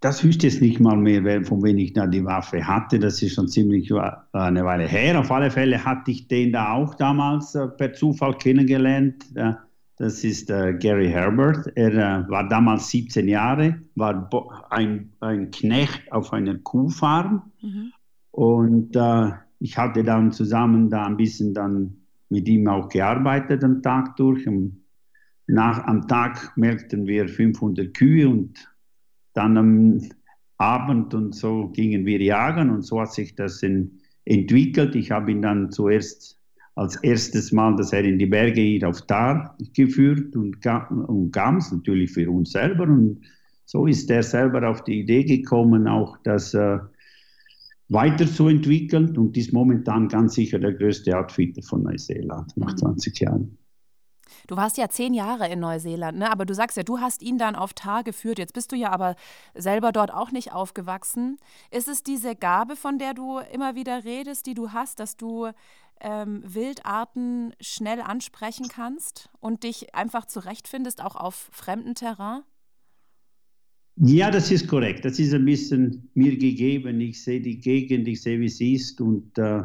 Das 0.00 0.24
wüsste 0.24 0.46
jetzt 0.46 0.62
nicht 0.62 0.80
mal 0.80 0.96
mehr, 0.96 1.44
von 1.44 1.62
wem 1.62 1.76
ich 1.76 1.92
da 1.92 2.06
die 2.06 2.24
Waffe 2.24 2.66
hatte. 2.66 2.98
Das 2.98 3.20
ist 3.20 3.34
schon 3.34 3.48
ziemlich 3.48 3.92
eine 4.32 4.64
Weile 4.64 4.88
her. 4.88 5.20
Auf 5.20 5.30
alle 5.30 5.50
Fälle 5.50 5.84
hatte 5.84 6.10
ich 6.10 6.26
den 6.26 6.52
da 6.52 6.72
auch 6.72 6.94
damals 6.94 7.54
äh, 7.54 7.68
per 7.68 7.92
Zufall 7.92 8.34
kennengelernt. 8.38 9.26
Das 10.00 10.24
ist 10.24 10.48
äh, 10.48 10.72
Gary 10.78 11.10
Herbert. 11.10 11.70
Er 11.74 11.92
äh, 11.92 12.30
war 12.30 12.48
damals 12.48 12.88
17 12.88 13.28
Jahre, 13.28 13.82
war 13.94 14.30
ein, 14.70 15.12
ein 15.20 15.50
Knecht 15.50 16.10
auf 16.10 16.32
einer 16.32 16.56
Kuhfarm. 16.56 17.42
Mhm. 17.60 17.92
Und 18.30 18.96
äh, 18.96 19.32
ich 19.58 19.76
hatte 19.76 20.02
dann 20.02 20.32
zusammen 20.32 20.88
da 20.88 21.04
ein 21.04 21.18
bisschen 21.18 21.52
dann 21.52 21.98
mit 22.30 22.48
ihm 22.48 22.66
auch 22.68 22.88
gearbeitet 22.88 23.62
am 23.62 23.82
Tag 23.82 24.16
durch. 24.16 24.48
Nach, 25.46 25.84
am 25.84 26.08
Tag 26.08 26.56
melkten 26.56 27.06
wir 27.06 27.28
500 27.28 27.92
Kühe 27.92 28.26
und 28.26 28.69
dann 29.34 29.56
am 29.56 30.00
Abend 30.58 31.14
und 31.14 31.34
so 31.34 31.68
gingen 31.68 32.04
wir 32.04 32.20
jagen 32.20 32.70
und 32.70 32.82
so 32.82 33.00
hat 33.00 33.12
sich 33.12 33.34
das 33.34 33.62
in, 33.62 34.00
entwickelt. 34.24 34.94
Ich 34.94 35.10
habe 35.10 35.32
ihn 35.32 35.42
dann 35.42 35.70
zuerst 35.70 36.38
als 36.74 36.96
erstes 36.96 37.52
Mal, 37.52 37.76
dass 37.76 37.92
er 37.92 38.04
in 38.04 38.18
die 38.18 38.26
Berge 38.26 38.60
hier 38.60 38.88
auf 38.88 39.02
Tar 39.02 39.56
geführt 39.74 40.36
und, 40.36 40.64
und 40.64 41.32
Gams 41.32 41.72
natürlich 41.72 42.12
für 42.12 42.30
uns 42.30 42.52
selber. 42.52 42.84
Und 42.84 43.20
so 43.64 43.86
ist 43.86 44.10
er 44.10 44.22
selber 44.22 44.68
auf 44.68 44.84
die 44.84 45.00
Idee 45.00 45.24
gekommen, 45.24 45.88
auch 45.88 46.16
das 46.24 46.54
äh, 46.54 46.78
weiterzuentwickeln 47.88 49.16
und 49.16 49.36
ist 49.36 49.52
momentan 49.52 50.08
ganz 50.08 50.34
sicher 50.34 50.58
der 50.58 50.72
größte 50.72 51.16
Outfitter 51.18 51.62
von 51.62 51.82
Neuseeland 51.82 52.56
nach 52.56 52.74
20 52.74 53.20
mhm. 53.20 53.24
Jahren. 53.26 53.58
Du 54.50 54.56
warst 54.56 54.78
ja 54.78 54.88
zehn 54.88 55.14
Jahre 55.14 55.48
in 55.48 55.60
Neuseeland, 55.60 56.18
ne? 56.18 56.28
aber 56.28 56.44
du 56.44 56.54
sagst 56.54 56.76
ja, 56.76 56.82
du 56.82 56.98
hast 56.98 57.22
ihn 57.22 57.38
dann 57.38 57.54
auf 57.54 57.72
Tar 57.72 58.02
geführt. 58.02 58.40
Jetzt 58.40 58.52
bist 58.52 58.72
du 58.72 58.76
ja 58.76 58.90
aber 58.90 59.14
selber 59.54 59.92
dort 59.92 60.12
auch 60.12 60.32
nicht 60.32 60.50
aufgewachsen. 60.50 61.38
Ist 61.70 61.86
es 61.86 62.02
diese 62.02 62.34
Gabe, 62.34 62.74
von 62.74 62.98
der 62.98 63.14
du 63.14 63.38
immer 63.54 63.76
wieder 63.76 64.02
redest, 64.02 64.46
die 64.46 64.54
du 64.54 64.72
hast, 64.72 64.98
dass 64.98 65.16
du 65.16 65.50
ähm, 66.00 66.42
Wildarten 66.44 67.52
schnell 67.60 68.00
ansprechen 68.00 68.66
kannst 68.66 69.30
und 69.38 69.62
dich 69.62 69.94
einfach 69.94 70.26
zurechtfindest, 70.26 71.00
auch 71.00 71.14
auf 71.14 71.48
fremdem 71.52 71.94
Terrain? 71.94 72.40
Ja, 73.98 74.32
das 74.32 74.50
ist 74.50 74.66
korrekt. 74.66 75.04
Das 75.04 75.20
ist 75.20 75.32
ein 75.32 75.44
bisschen 75.44 76.10
mir 76.14 76.36
gegeben. 76.36 77.00
Ich 77.00 77.22
sehe 77.22 77.40
die 77.40 77.60
Gegend, 77.60 78.08
ich 78.08 78.20
sehe, 78.20 78.40
wie 78.40 78.48
sie 78.48 78.74
ist 78.74 79.00
und 79.00 79.38
äh, 79.38 79.62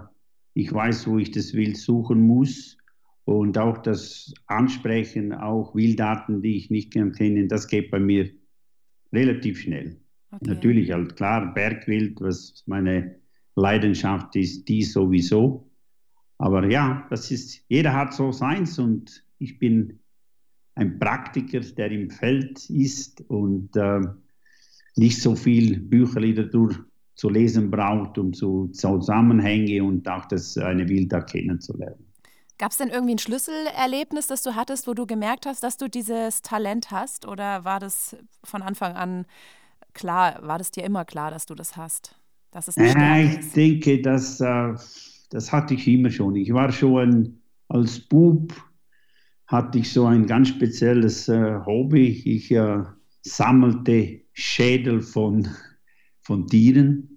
ich 0.53 0.71
weiß, 0.71 1.07
wo 1.07 1.17
ich 1.17 1.31
das 1.31 1.53
Wild 1.53 1.75
suchen 1.75 2.21
muss. 2.21 2.77
Und 3.25 3.57
auch 3.57 3.79
das 3.79 4.33
Ansprechen, 4.45 5.33
auch 5.33 5.75
Wildarten, 5.75 6.41
die 6.41 6.57
ich 6.57 6.69
nicht 6.69 6.93
kenne, 6.93 7.47
das 7.47 7.67
geht 7.67 7.89
bei 7.89 7.99
mir 7.99 8.29
relativ 9.11 9.59
schnell. 9.61 9.99
Okay. 10.31 10.45
Natürlich 10.47 10.91
halt 10.91 11.15
klar, 11.15 11.53
Bergwild, 11.53 12.21
was 12.21 12.63
meine 12.67 13.15
Leidenschaft 13.55 14.35
ist, 14.35 14.67
die 14.67 14.83
sowieso. 14.83 15.71
Aber 16.37 16.69
ja, 16.69 17.07
das 17.09 17.31
ist, 17.31 17.63
jeder 17.67 17.93
hat 17.93 18.13
so 18.13 18.31
seins 18.31 18.77
und 18.77 19.25
ich 19.39 19.57
bin 19.57 19.99
ein 20.75 20.99
Praktiker, 20.99 21.61
der 21.61 21.91
im 21.91 22.09
Feld 22.09 22.69
ist 22.69 23.21
und 23.29 23.75
äh, 23.75 24.01
nicht 24.97 25.21
so 25.21 25.35
viel 25.35 25.79
Bücherliteratur 25.79 26.85
zu 27.15 27.29
lesen 27.29 27.71
braucht, 27.71 28.17
um 28.17 28.33
so 28.33 28.67
Zusammenhänge 28.67 29.83
und 29.83 30.07
auch 30.09 30.25
das 30.25 30.57
eine 30.57 30.87
Wildart 30.87 31.31
kennenzulernen. 31.31 32.04
Gab 32.57 32.71
es 32.71 32.77
denn 32.77 32.89
irgendwie 32.89 33.15
ein 33.15 33.19
Schlüsselerlebnis, 33.19 34.27
das 34.27 34.41
du 34.43 34.55
hattest, 34.55 34.87
wo 34.87 34.93
du 34.93 35.05
gemerkt 35.05 35.45
hast, 35.45 35.63
dass 35.63 35.77
du 35.77 35.89
dieses 35.89 36.41
Talent 36.41 36.91
hast? 36.91 37.27
Oder 37.27 37.65
war 37.65 37.79
das 37.79 38.15
von 38.43 38.61
Anfang 38.61 38.95
an 38.95 39.25
klar, 39.93 40.39
war 40.41 40.57
das 40.57 40.71
dir 40.71 40.83
immer 40.83 41.03
klar, 41.03 41.31
dass 41.31 41.45
du 41.45 41.55
das 41.55 41.75
hast? 41.75 42.15
Dass 42.51 42.69
es 42.69 42.77
ja, 42.77 43.17
ich 43.19 43.51
denke, 43.51 44.01
dass 44.01 44.39
äh, 44.39 44.73
das 45.29 45.51
hatte 45.51 45.73
ich 45.73 45.87
immer 45.87 46.09
schon. 46.11 46.35
Ich 46.35 46.53
war 46.53 46.71
schon 46.71 47.41
als 47.67 47.99
Bub, 47.99 48.53
hatte 49.47 49.79
ich 49.79 49.91
so 49.91 50.05
ein 50.05 50.25
ganz 50.25 50.49
spezielles 50.49 51.27
äh, 51.27 51.59
Hobby. 51.65 52.07
Ich 52.07 52.51
äh, 52.51 52.83
sammelte 53.21 54.21
Schädel 54.33 55.01
von, 55.01 55.47
von 56.21 56.47
Tieren. 56.47 57.14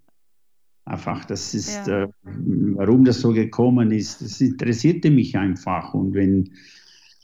Einfach, 0.89 1.27
das 1.27 1.53
ist, 1.53 1.87
ja. 1.87 2.05
äh, 2.05 2.09
warum 2.25 3.05
das 3.05 3.21
so 3.21 3.35
gekommen 3.35 3.91
ist, 3.91 4.23
das 4.23 4.41
interessierte 4.41 5.11
mich 5.11 5.37
einfach. 5.37 5.93
Und 5.93 6.15
wenn 6.15 6.49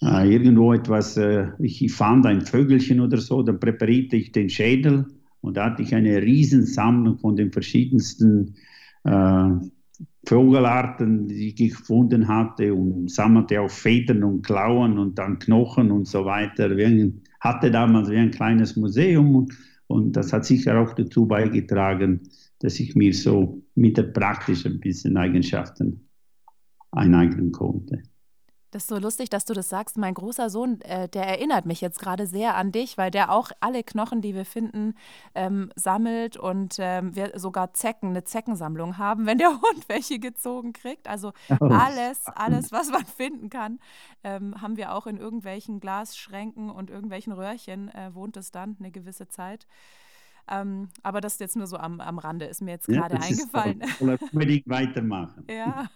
äh, 0.02 0.30
irgendwo 0.30 0.75
etwas, 0.75 1.16
äh, 1.16 1.47
ich 1.59 1.90
fand 1.90 2.26
ein 2.26 2.42
Vögelchen 2.42 3.00
oder 3.00 3.16
so, 3.16 3.42
dann 3.42 3.59
präparierte 3.59 4.16
ich 4.16 4.33
den 4.33 4.50
Schädel 4.50 5.06
und 5.40 5.56
da 5.56 5.66
hatte 5.66 5.83
ich 5.83 5.94
eine 5.94 6.21
Riesensammlung 6.21 7.16
von 7.16 7.37
den 7.37 7.52
verschiedensten 7.52 8.56
äh, 9.04 9.49
Vogelarten, 10.26 11.28
die 11.28 11.49
ich 11.49 11.56
gefunden 11.56 12.28
hatte 12.28 12.75
und 12.75 13.11
sammelte 13.11 13.62
auch 13.62 13.71
Federn 13.71 14.25
und 14.25 14.42
Klauen 14.44 14.99
und 14.99 15.18
dann 15.18 15.38
Knochen 15.38 15.90
und 15.90 16.06
so 16.06 16.26
weiter. 16.26 16.76
Wir 16.76 17.12
hatte 17.40 17.71
damals 17.71 18.11
wie 18.11 18.18
ein 18.18 18.30
kleines 18.30 18.76
Museum 18.76 19.35
und, 19.37 19.54
und 19.87 20.12
das 20.12 20.35
hat 20.35 20.44
sicher 20.44 20.78
auch 20.78 20.92
dazu 20.92 21.26
beigetragen, 21.26 22.21
dass 22.64 22.80
ich 22.80 22.97
mir 22.97 23.12
so 23.12 23.62
mit 23.75 23.99
der 23.99 24.04
praktischen 24.04 24.80
bisschen 24.80 25.18
Eigenschaften 25.18 26.09
eineignen 26.92 27.52
konnte. 27.52 28.02
Das 28.71 28.85
ist 28.85 28.88
so 28.88 28.97
lustig, 28.97 29.28
dass 29.28 29.44
du 29.44 29.52
das 29.52 29.68
sagst. 29.68 29.99
Mein 29.99 30.14
großer 30.14 30.49
Sohn, 30.49 30.80
äh, 30.80 31.06
der 31.11 31.28
erinnert 31.28 31.66
mich 31.66 31.83
jetzt 31.83 32.00
gerade 32.00 32.26
sehr 32.26 32.56
an 32.56 32.73
dich, 32.73 32.97
weil 32.97 33.11
der 33.11 33.30
auch 33.30 33.50
alle 33.61 33.85
Knochen, 33.85 34.23
die 34.23 34.35
wir 34.35 34.47
finden, 34.47 34.94
ähm, 35.35 35.71
sammelt 35.76 36.38
und 36.38 36.76
ähm, 36.78 37.14
wir 37.14 37.38
sogar 37.38 37.75
Zecken, 37.75 38.09
eine 38.09 38.25
Zeckensammlung 38.25 38.97
haben, 38.97 39.26
wenn 39.26 39.37
der 39.37 39.50
Hund 39.62 39.87
welche 39.88 40.18
gezogen 40.18 40.73
kriegt. 40.73 41.06
Also 41.06 41.33
oh. 41.61 41.66
alles, 41.66 42.25
alles, 42.35 42.73
was 42.73 42.90
man 42.90 43.04
finden 43.04 43.50
kann, 43.50 43.78
ähm, 44.25 44.61
haben 44.62 44.78
wir 44.78 44.94
auch 44.94 45.06
in 45.06 45.18
irgendwelchen 45.18 45.80
Glasschränken 45.80 46.71
und 46.71 46.88
irgendwelchen 46.88 47.35
Röhrchen, 47.35 47.90
äh, 47.90 48.14
wohnt 48.14 48.38
es 48.38 48.52
dann 48.52 48.76
eine 48.80 48.90
gewisse 48.90 49.28
Zeit. 49.28 49.66
Ähm, 50.51 50.89
aber 51.03 51.21
das 51.21 51.35
ist 51.35 51.41
jetzt 51.41 51.57
nur 51.57 51.67
so 51.67 51.77
am, 51.77 52.01
am 52.01 52.19
Rande, 52.19 52.47
ist 52.47 52.63
mir 52.63 52.73
jetzt 52.73 52.87
gerade 52.87 53.17
ja, 53.17 53.23
eingefallen. 53.23 53.83
Unbedingt 54.33 54.67
weitermachen. 54.69 55.45
ja. 55.49 55.89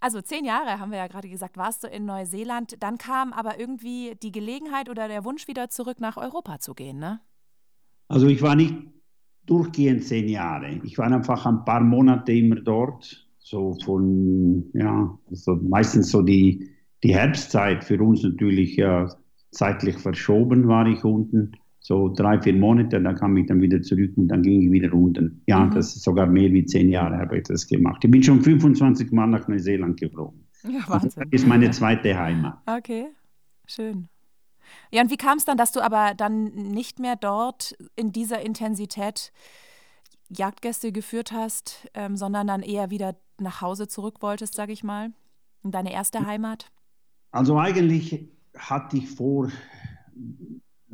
Also 0.00 0.20
zehn 0.20 0.44
Jahre 0.44 0.80
haben 0.80 0.90
wir 0.90 0.98
ja 0.98 1.06
gerade 1.06 1.30
gesagt, 1.30 1.56
warst 1.56 1.82
du 1.82 1.88
in 1.88 2.04
Neuseeland. 2.04 2.76
Dann 2.82 2.98
kam 2.98 3.32
aber 3.32 3.58
irgendwie 3.58 4.16
die 4.22 4.32
Gelegenheit 4.32 4.90
oder 4.90 5.08
der 5.08 5.24
Wunsch, 5.24 5.48
wieder 5.48 5.70
zurück 5.70 5.98
nach 5.98 6.18
Europa 6.18 6.58
zu 6.58 6.74
gehen, 6.74 6.98
ne? 6.98 7.20
Also 8.08 8.26
ich 8.26 8.42
war 8.42 8.54
nicht 8.54 8.74
durchgehend 9.46 10.04
zehn 10.04 10.28
Jahre. 10.28 10.78
Ich 10.82 10.98
war 10.98 11.10
einfach 11.10 11.46
ein 11.46 11.64
paar 11.64 11.80
Monate 11.80 12.32
immer 12.32 12.56
dort. 12.56 13.26
So 13.38 13.78
von, 13.84 14.70
ja, 14.74 15.18
also 15.30 15.56
meistens 15.56 16.10
so 16.10 16.20
die, 16.20 16.68
die 17.02 17.14
Herbstzeit 17.14 17.82
für 17.84 17.98
uns 18.02 18.22
natürlich 18.22 18.76
ja, 18.76 19.08
zeitlich 19.50 19.96
verschoben 19.98 20.68
war 20.68 20.86
ich 20.86 21.02
unten 21.04 21.52
so 21.86 22.08
drei, 22.08 22.40
vier 22.40 22.54
Monate, 22.54 22.98
dann 22.98 23.14
kam 23.14 23.36
ich 23.36 23.46
dann 23.46 23.60
wieder 23.60 23.82
zurück 23.82 24.12
und 24.16 24.28
dann 24.28 24.42
ging 24.42 24.62
ich 24.62 24.72
wieder 24.72 24.90
unten. 24.94 25.42
Ja, 25.46 25.66
mhm. 25.66 25.74
das 25.74 25.94
ist 25.94 26.02
sogar 26.02 26.26
mehr 26.26 26.50
wie 26.50 26.64
zehn 26.64 26.88
Jahre 26.88 27.18
habe 27.18 27.36
ich 27.36 27.42
das 27.44 27.66
gemacht. 27.66 28.02
Ich 28.02 28.10
bin 28.10 28.22
schon 28.22 28.40
25 28.40 29.12
Mal 29.12 29.26
nach 29.26 29.46
Neuseeland 29.48 30.00
geflogen. 30.00 30.46
Ja, 30.62 30.80
Wahnsinn. 30.88 31.24
Das 31.30 31.42
ist 31.42 31.46
meine 31.46 31.70
zweite 31.72 32.18
Heimat. 32.18 32.58
Okay, 32.64 33.08
schön. 33.66 34.08
Ja, 34.90 35.02
und 35.02 35.10
wie 35.10 35.18
kam 35.18 35.36
es 35.36 35.44
dann, 35.44 35.58
dass 35.58 35.72
du 35.72 35.82
aber 35.82 36.14
dann 36.16 36.44
nicht 36.54 37.00
mehr 37.00 37.16
dort 37.16 37.76
in 37.96 38.12
dieser 38.12 38.40
Intensität 38.40 39.30
Jagdgäste 40.30 40.90
geführt 40.90 41.32
hast, 41.32 41.86
ähm, 41.92 42.16
sondern 42.16 42.46
dann 42.46 42.62
eher 42.62 42.90
wieder 42.90 43.14
nach 43.38 43.60
Hause 43.60 43.88
zurück 43.88 44.22
wolltest, 44.22 44.54
sage 44.54 44.72
ich 44.72 44.84
mal, 44.84 45.12
in 45.62 45.70
deine 45.70 45.92
erste 45.92 46.24
Heimat? 46.24 46.70
Also 47.30 47.58
eigentlich 47.58 48.26
hatte 48.56 48.96
ich 48.96 49.10
vor, 49.10 49.50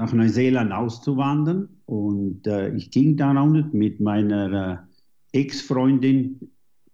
nach 0.01 0.13
Neuseeland 0.15 0.73
auszuwandern. 0.73 1.69
Und 1.85 2.47
äh, 2.47 2.75
ich 2.75 2.91
ging 2.91 3.19
dann 3.19 3.37
auch 3.37 3.51
nicht 3.51 3.75
mit 3.75 4.01
meiner 4.01 4.87
äh, 5.33 5.39
Ex-Freundin 5.39 6.41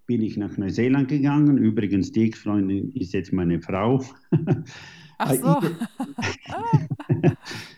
bin 0.07 0.23
ich 0.23 0.37
nach 0.37 0.57
Neuseeland 0.57 1.07
gegangen. 1.09 1.57
Übrigens, 1.57 2.11
die 2.11 2.25
Ex-Freundin 2.25 2.93
ist 2.95 3.13
jetzt 3.13 3.33
meine 3.33 3.61
Frau. 3.61 4.05
Ach 5.19 5.35
so. 5.35 5.61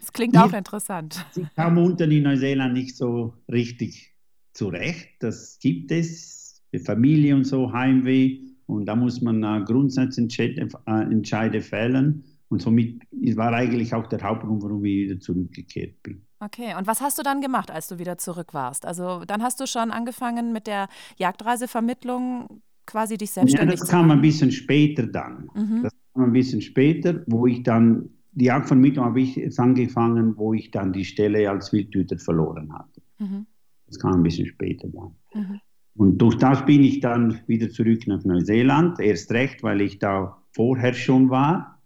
das 0.01 0.13
klingt 0.15 0.37
auch 0.39 0.53
interessant. 0.55 1.25
Sie 1.33 1.47
kam 1.55 1.77
unten 1.77 2.11
in 2.11 2.23
Neuseeland 2.23 2.73
nicht 2.73 2.97
so 2.97 3.35
richtig 3.53 4.15
zurecht. 4.55 5.09
Das 5.21 5.59
gibt 5.61 5.93
es. 5.93 6.63
Die 6.73 6.79
Familie 6.79 7.37
und 7.37 7.45
so, 7.45 7.71
Heimweh. 7.71 8.41
Und 8.65 8.87
da 8.87 8.97
muss 8.97 9.21
man 9.21 9.43
äh, 9.43 9.63
Grundsatzentscheide 9.65 11.61
fällen. 11.61 12.25
Und 12.49 12.63
somit 12.63 13.03
war 13.37 13.53
eigentlich 13.53 13.95
auch 13.95 14.07
der 14.07 14.23
Hauptgrund, 14.23 14.63
warum 14.63 14.85
ich 14.85 15.09
wieder 15.09 15.21
zurückgekehrt 15.21 16.03
bin. 16.03 16.23
Okay, 16.41 16.75
und 16.79 16.87
was 16.87 17.01
hast 17.01 17.19
du 17.19 17.23
dann 17.23 17.41
gemacht, 17.41 17.71
als 17.71 17.89
du 17.89 17.99
wieder 17.99 18.17
zurück 18.17 18.55
warst? 18.55 18.87
Also 18.87 19.25
dann 19.27 19.43
hast 19.43 19.61
du 19.61 19.67
schon 19.67 19.91
angefangen 19.91 20.53
mit 20.53 20.67
der 20.67 20.89
Jagdreisevermittlung 21.17 22.63
quasi 22.87 23.19
dich 23.19 23.33
selbstständig 23.33 23.75
ja, 23.75 23.81
das 23.81 23.89
kam 23.89 24.11
ein 24.11 24.21
bisschen 24.21 24.51
später 24.51 25.07
dann. 25.07 25.51
Mhm. 25.55 25.83
Das 25.83 25.93
kam 26.15 26.25
ein 26.25 26.33
bisschen 26.33 26.63
später, 26.63 27.23
wo 27.27 27.47
ich 27.47 27.63
dann, 27.63 28.09
die 28.33 28.47
Jagdvermittlung 28.47 29.05
habe 29.05 29.21
ich 29.21 29.37
jetzt 29.37 29.61
angefangen, 29.61 30.37
wo 30.37 30.55
ich 30.55 30.71
dann 30.71 30.93
die 30.93 31.05
Stelle 31.05 31.51
als 31.51 31.73
Wildhüter 31.73 32.19
verloren 32.19 32.73
hatte. 32.73 33.03
Mhm. 33.19 33.47
Das 33.87 33.99
kam 33.99 34.15
ein 34.15 34.23
bisschen 34.23 34.47
später 34.47 34.89
dann. 34.89 35.15
Mhm. 35.35 35.61
Und 35.97 36.19
durch 36.19 36.37
das 36.37 36.65
bin 36.65 36.85
ich 36.85 37.01
dann 37.01 37.41
wieder 37.49 37.69
zurück 37.69 38.07
nach 38.07 38.25
Neuseeland, 38.25 39.01
erst 39.01 39.33
recht, 39.33 39.63
weil 39.65 39.81
ich 39.81 39.99
da 39.99 40.41
vorher 40.53 40.95
schon 40.95 41.29
war. 41.29 41.78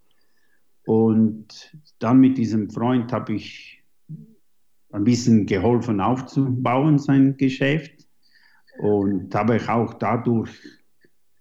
Und 0.84 1.76
dann 1.98 2.20
mit 2.20 2.38
diesem 2.38 2.70
Freund 2.70 3.12
habe 3.12 3.34
ich 3.34 3.82
ein 4.92 5.04
bisschen 5.04 5.46
geholfen 5.46 6.00
aufzubauen, 6.00 6.98
sein 6.98 7.36
Geschäft. 7.36 8.06
Und 8.78 9.34
habe 9.34 9.56
ich 9.56 9.68
auch 9.68 9.94
dadurch 9.94 10.50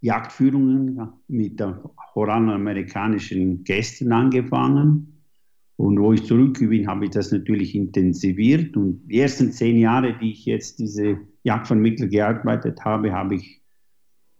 Jagdführungen 0.02 1.00
mit 1.28 1.62
horanamerikanischen 2.16 3.64
Gästen 3.64 4.12
angefangen. 4.12 5.24
Und 5.78 6.00
wo 6.00 6.14
ich 6.14 6.26
zurück 6.26 6.60
bin, 6.60 6.88
habe 6.88 7.06
ich 7.06 7.12
das 7.12 7.32
natürlich 7.32 7.74
intensiviert. 7.74 8.76
Und 8.78 9.08
die 9.08 9.20
ersten 9.20 9.52
zehn 9.52 9.78
Jahre, 9.78 10.18
die 10.20 10.32
ich 10.32 10.46
jetzt 10.46 10.80
diese 10.80 11.18
Jagdvermittler 11.44 12.08
gearbeitet 12.08 12.84
habe, 12.84 13.12
habe 13.12 13.36
ich 13.36 13.62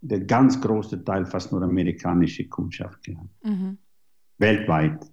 der 0.00 0.20
ganz 0.20 0.60
große 0.60 1.04
Teil 1.04 1.26
fast 1.26 1.52
nur 1.52 1.62
amerikanische 1.62 2.48
Kundschaft 2.48 3.02
gehabt. 3.04 3.30
Mhm. 3.44 3.78
Weltweit 4.42 5.12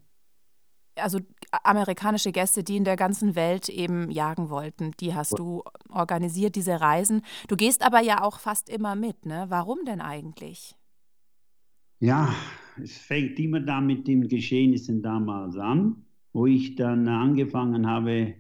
also 1.02 1.20
amerikanische 1.64 2.32
Gäste, 2.32 2.64
die 2.64 2.78
in 2.78 2.84
der 2.84 2.96
ganzen 2.96 3.36
Welt 3.36 3.70
eben 3.70 4.12
jagen 4.12 4.50
wollten, 4.50 4.92
die 5.00 5.14
hast 5.14 5.40
du 5.40 5.64
organisiert, 5.90 6.56
diese 6.56 6.82
Reisen. 6.82 7.22
Du 7.48 7.56
gehst 7.56 7.86
aber 7.86 8.02
ja 8.02 8.22
auch 8.22 8.40
fast 8.40 8.70
immer 8.70 8.96
mit, 8.96 9.26
ne? 9.26 9.46
Warum 9.50 9.80
denn 9.86 10.02
eigentlich? 10.02 10.76
Ja, 12.00 12.34
es 12.82 12.98
fängt 12.98 13.40
immer 13.40 13.60
da 13.60 13.82
mit 13.82 14.08
den 14.08 14.28
Geschehnissen 14.28 15.02
damals 15.02 15.58
an, 15.58 16.06
wo 16.34 16.46
ich 16.46 16.76
dann 16.76 17.08
angefangen 17.08 17.88
habe, 17.88 18.36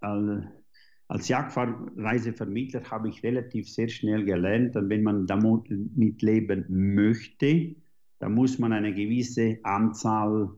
als 0.00 1.28
Jagdreisevermittler 1.28 2.90
habe 2.90 3.08
ich 3.08 3.22
relativ 3.22 3.70
sehr 3.70 3.88
schnell 3.88 4.24
gelernt, 4.24 4.74
wenn 4.74 5.02
man 5.02 5.26
damit 5.26 6.22
leben 6.22 6.94
möchte, 6.94 7.74
dann 8.18 8.34
muss 8.34 8.58
man 8.58 8.72
eine 8.72 8.92
gewisse 8.92 9.58
Anzahl 9.62 10.50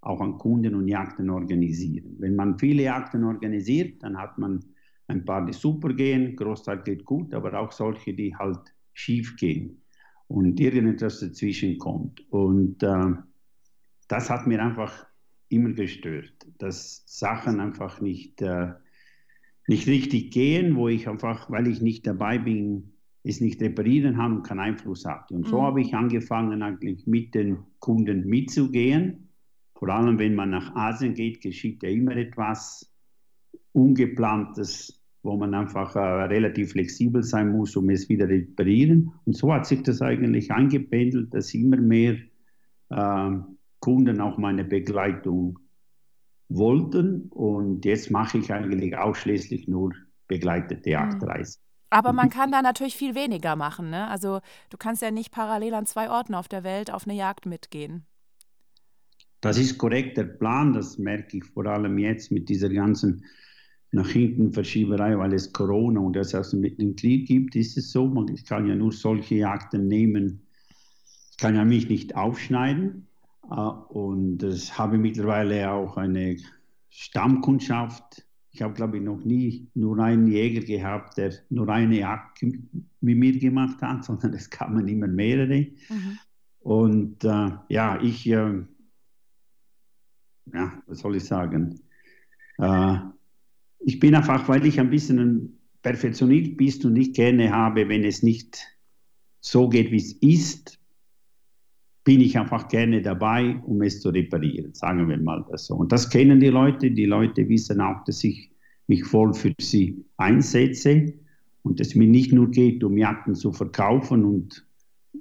auch 0.00 0.20
an 0.20 0.36
Kunden 0.38 0.74
und 0.74 0.88
Jagden 0.88 1.30
organisieren. 1.30 2.16
Wenn 2.18 2.34
man 2.34 2.58
viele 2.58 2.82
Jagden 2.82 3.24
organisiert, 3.24 4.02
dann 4.02 4.18
hat 4.18 4.36
man 4.38 4.64
ein 5.06 5.24
paar, 5.24 5.46
die 5.46 5.52
super 5.52 5.92
gehen, 5.92 6.36
Großteil 6.36 6.82
geht 6.82 7.04
gut, 7.04 7.32
aber 7.34 7.58
auch 7.58 7.72
solche, 7.72 8.14
die 8.14 8.34
halt 8.34 8.74
schief 8.92 9.36
gehen 9.36 9.82
und 10.28 10.58
irgendetwas 10.58 11.20
dazwischen 11.20 11.78
kommt. 11.78 12.20
Und 12.30 12.82
äh, 12.82 13.12
das 14.08 14.30
hat 14.30 14.46
mir 14.46 14.62
einfach 14.62 15.06
immer 15.48 15.72
gestört, 15.72 16.34
dass 16.58 17.02
Sachen 17.06 17.60
einfach 17.60 18.00
nicht, 18.00 18.40
äh, 18.42 18.72
nicht 19.68 19.86
richtig 19.86 20.32
gehen, 20.32 20.76
wo 20.76 20.88
ich 20.88 21.08
einfach, 21.08 21.50
weil 21.50 21.68
ich 21.68 21.80
nicht 21.80 22.06
dabei 22.06 22.38
bin, 22.38 22.91
es 23.24 23.40
nicht 23.40 23.60
reparieren 23.62 24.16
kann 24.16 24.36
und 24.36 24.42
keinen 24.42 24.60
Einfluss 24.60 25.04
hatte. 25.04 25.34
Und 25.34 25.46
so 25.46 25.60
mhm. 25.60 25.64
habe 25.64 25.80
ich 25.80 25.94
angefangen, 25.94 26.62
eigentlich 26.62 27.06
mit 27.06 27.34
den 27.34 27.58
Kunden 27.78 28.26
mitzugehen 28.26 29.28
vor 29.82 29.88
allem, 29.88 30.16
wenn 30.20 30.36
man 30.36 30.50
nach 30.50 30.76
Asien 30.76 31.14
geht, 31.14 31.40
geschieht 31.40 31.82
ja 31.82 31.88
immer 31.88 32.16
etwas 32.16 32.88
Ungeplantes, 33.72 35.02
wo 35.24 35.36
man 35.36 35.54
einfach 35.54 35.96
äh, 35.96 35.98
relativ 35.98 36.70
flexibel 36.70 37.24
sein 37.24 37.50
muss, 37.50 37.74
um 37.74 37.90
es 37.90 38.08
wieder 38.08 38.28
reparieren. 38.28 39.10
Und 39.24 39.36
so 39.36 39.52
hat 39.52 39.66
sich 39.66 39.82
das 39.82 40.00
eigentlich 40.00 40.52
eingependelt, 40.52 41.34
dass 41.34 41.52
immer 41.52 41.78
mehr 41.78 42.16
äh, 42.90 43.30
Kunden 43.80 44.20
auch 44.20 44.38
meine 44.38 44.62
Begleitung 44.62 45.58
wollten. 46.48 47.22
Und 47.30 47.84
jetzt 47.84 48.12
mache 48.12 48.38
ich 48.38 48.52
eigentlich 48.52 48.96
ausschließlich 48.96 49.66
nur 49.66 49.94
begleitete 50.28 50.90
mhm. 50.90 50.94
Aber 51.92 52.12
man 52.12 52.30
kann 52.30 52.50
da 52.50 52.62
natürlich 52.62 52.96
viel 52.96 53.14
weniger 53.14 53.54
machen. 53.54 53.90
Ne? 53.90 54.08
Also 54.08 54.40
du 54.70 54.76
kannst 54.78 55.02
ja 55.02 55.10
nicht 55.10 55.30
parallel 55.30 55.74
an 55.74 55.86
zwei 55.86 56.10
Orten 56.10 56.34
auf 56.34 56.48
der 56.48 56.64
Welt 56.64 56.90
auf 56.90 57.06
eine 57.06 57.14
Jagd 57.14 57.44
mitgehen. 57.46 58.06
Das 59.42 59.58
ist 59.58 59.76
korrekt 59.76 60.16
der 60.16 60.24
Plan, 60.24 60.72
das 60.72 60.98
merke 60.98 61.36
ich 61.36 61.44
vor 61.44 61.66
allem 61.66 61.98
jetzt 61.98 62.30
mit 62.30 62.48
dieser 62.48 62.68
ganzen 62.70 63.24
nach 63.90 64.08
hinten 64.08 64.52
Verschieberei, 64.52 65.18
weil 65.18 65.34
es 65.34 65.52
Corona 65.52 66.00
und 66.00 66.16
es 66.16 66.34
also 66.34 66.56
mit 66.56 66.80
dem 66.80 66.96
Krieg 66.96 67.28
gibt, 67.28 67.54
ist 67.56 67.76
es 67.76 67.92
so, 67.92 68.06
man, 68.06 68.28
ich 68.28 68.46
kann 68.46 68.66
ja 68.66 68.74
nur 68.74 68.92
solche 68.92 69.34
Jagden 69.34 69.86
nehmen, 69.86 70.46
ich 71.30 71.36
kann 71.36 71.56
ja 71.56 71.64
mich 71.64 71.88
nicht 71.90 72.16
aufschneiden 72.16 73.06
äh, 73.50 73.54
und 73.54 74.42
es 74.42 74.78
habe 74.78 74.96
mittlerweile 74.96 75.70
auch 75.72 75.98
eine 75.98 76.38
Stammkundschaft. 76.88 78.24
Ich 78.52 78.62
habe, 78.62 78.74
glaube 78.74 78.98
ich, 78.98 79.02
noch 79.02 79.24
nie 79.24 79.68
nur 79.74 79.98
einen 79.98 80.26
Jäger 80.26 80.60
gehabt, 80.60 81.16
der 81.16 81.32
nur 81.48 81.68
eine 81.68 81.98
Jagd 81.98 82.42
mit 82.42 83.18
mir 83.18 83.38
gemacht 83.38 83.80
hat, 83.82 84.04
sondern 84.04 84.34
es 84.34 84.50
kamen 84.50 84.86
immer 84.88 85.06
mehrere. 85.06 85.68
Mhm. 85.88 86.18
Und 86.60 87.24
äh, 87.24 87.50
ja, 87.68 88.00
ich 88.00 88.26
äh, 88.28 88.62
ja, 90.52 90.82
was 90.86 90.98
soll 90.98 91.16
ich 91.16 91.24
sagen? 91.24 91.80
Äh, 92.58 92.96
ich 93.80 93.98
bin 93.98 94.14
einfach, 94.14 94.48
weil 94.48 94.64
ich 94.66 94.78
ein 94.78 94.90
bisschen 94.90 95.18
ein 95.18 95.58
Perfektionist 95.82 96.56
bin 96.56 96.74
und 96.84 96.96
ich 96.96 97.12
gerne 97.12 97.50
habe, 97.52 97.88
wenn 97.88 98.04
es 98.04 98.22
nicht 98.22 98.64
so 99.40 99.68
geht, 99.68 99.90
wie 99.90 99.96
es 99.96 100.12
ist, 100.12 100.78
bin 102.04 102.20
ich 102.20 102.38
einfach 102.38 102.68
gerne 102.68 103.00
dabei, 103.00 103.60
um 103.64 103.82
es 103.82 104.00
zu 104.00 104.10
reparieren, 104.10 104.74
sagen 104.74 105.08
wir 105.08 105.18
mal 105.18 105.44
das 105.50 105.66
so. 105.66 105.76
Und 105.76 105.92
das 105.92 106.10
kennen 106.10 106.40
die 106.40 106.48
Leute. 106.48 106.90
Die 106.90 107.06
Leute 107.06 107.48
wissen 107.48 107.80
auch, 107.80 108.02
dass 108.04 108.24
ich 108.24 108.50
mich 108.88 109.04
voll 109.04 109.32
für 109.34 109.54
sie 109.60 110.04
einsetze 110.16 111.12
und 111.62 111.80
es 111.80 111.94
mir 111.94 112.08
nicht 112.08 112.32
nur 112.32 112.50
geht, 112.50 112.82
um 112.82 112.98
Jagden 112.98 113.34
zu 113.34 113.52
verkaufen 113.52 114.24
und 114.24 114.66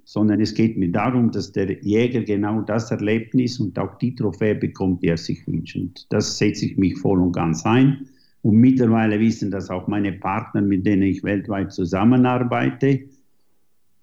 sondern 0.03 0.41
es 0.41 0.53
geht 0.53 0.77
mir 0.77 0.91
darum, 0.91 1.31
dass 1.31 1.51
der 1.51 1.83
Jäger 1.83 2.21
genau 2.21 2.61
das 2.61 2.91
Erlebnis 2.91 3.59
und 3.59 3.77
auch 3.77 3.97
die 3.97 4.15
Trophäe 4.15 4.55
bekommt, 4.55 5.03
die 5.03 5.07
er 5.07 5.17
sich 5.17 5.45
wünscht. 5.47 5.75
Und 5.75 6.07
das 6.09 6.37
setze 6.37 6.65
ich 6.65 6.77
mich 6.77 6.97
voll 6.97 7.21
und 7.21 7.33
ganz 7.33 7.65
ein. 7.65 8.07
Und 8.41 8.55
mittlerweile 8.55 9.19
wissen 9.19 9.51
das 9.51 9.69
auch 9.69 9.87
meine 9.87 10.13
Partner, 10.13 10.61
mit 10.61 10.85
denen 10.85 11.03
ich 11.03 11.23
weltweit 11.23 11.71
zusammenarbeite, 11.71 13.01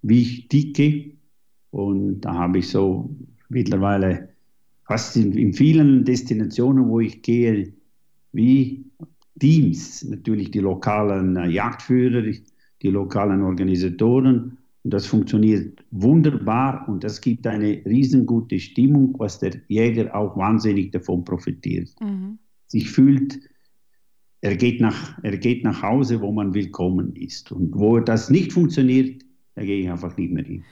wie 0.01 0.21
ich 0.21 0.47
ticke. 0.47 1.11
Und 1.71 2.21
da 2.21 2.33
habe 2.33 2.59
ich 2.59 2.69
so 2.69 3.15
mittlerweile 3.49 4.29
fast 4.85 5.15
in, 5.17 5.33
in 5.33 5.53
vielen 5.53 6.03
Destinationen, 6.03 6.87
wo 6.87 6.99
ich 6.99 7.21
gehe, 7.21 7.73
wie 8.31 8.85
Teams, 9.39 10.03
natürlich 10.03 10.51
die 10.51 10.59
lokalen 10.59 11.35
äh, 11.37 11.47
Jagdführer, 11.47 12.23
die 12.81 12.89
lokalen 12.89 13.41
Organisatoren 13.41 14.57
und 14.83 14.93
das 14.93 15.05
funktioniert 15.05 15.83
wunderbar 15.91 16.87
und 16.87 17.03
das 17.03 17.19
gibt 17.19 17.45
eine 17.45 17.83
riesengute 17.85 18.59
Stimmung, 18.59 19.13
was 19.17 19.39
der 19.39 19.51
Jäger 19.67 20.15
auch 20.15 20.37
wahnsinnig 20.37 20.91
davon 20.91 21.23
profitiert. 21.23 21.89
Mhm. 21.99 22.39
Sich 22.67 22.89
fühlt, 22.89 23.39
er 24.41 24.55
geht, 24.55 24.79
nach, 24.79 25.21
er 25.21 25.37
geht 25.37 25.63
nach 25.63 25.81
Hause, 25.81 26.21
wo 26.21 26.31
man 26.31 26.53
willkommen 26.53 27.15
ist. 27.15 27.51
Und 27.51 27.77
wo 27.77 27.99
das 27.99 28.29
nicht 28.29 28.53
funktioniert, 28.53 29.21
da 29.55 29.63
gehe 29.63 29.81
ich 29.81 29.89
einfach 29.89 30.15
nicht 30.15 30.31
mehr 30.31 30.45
hin. 30.45 30.63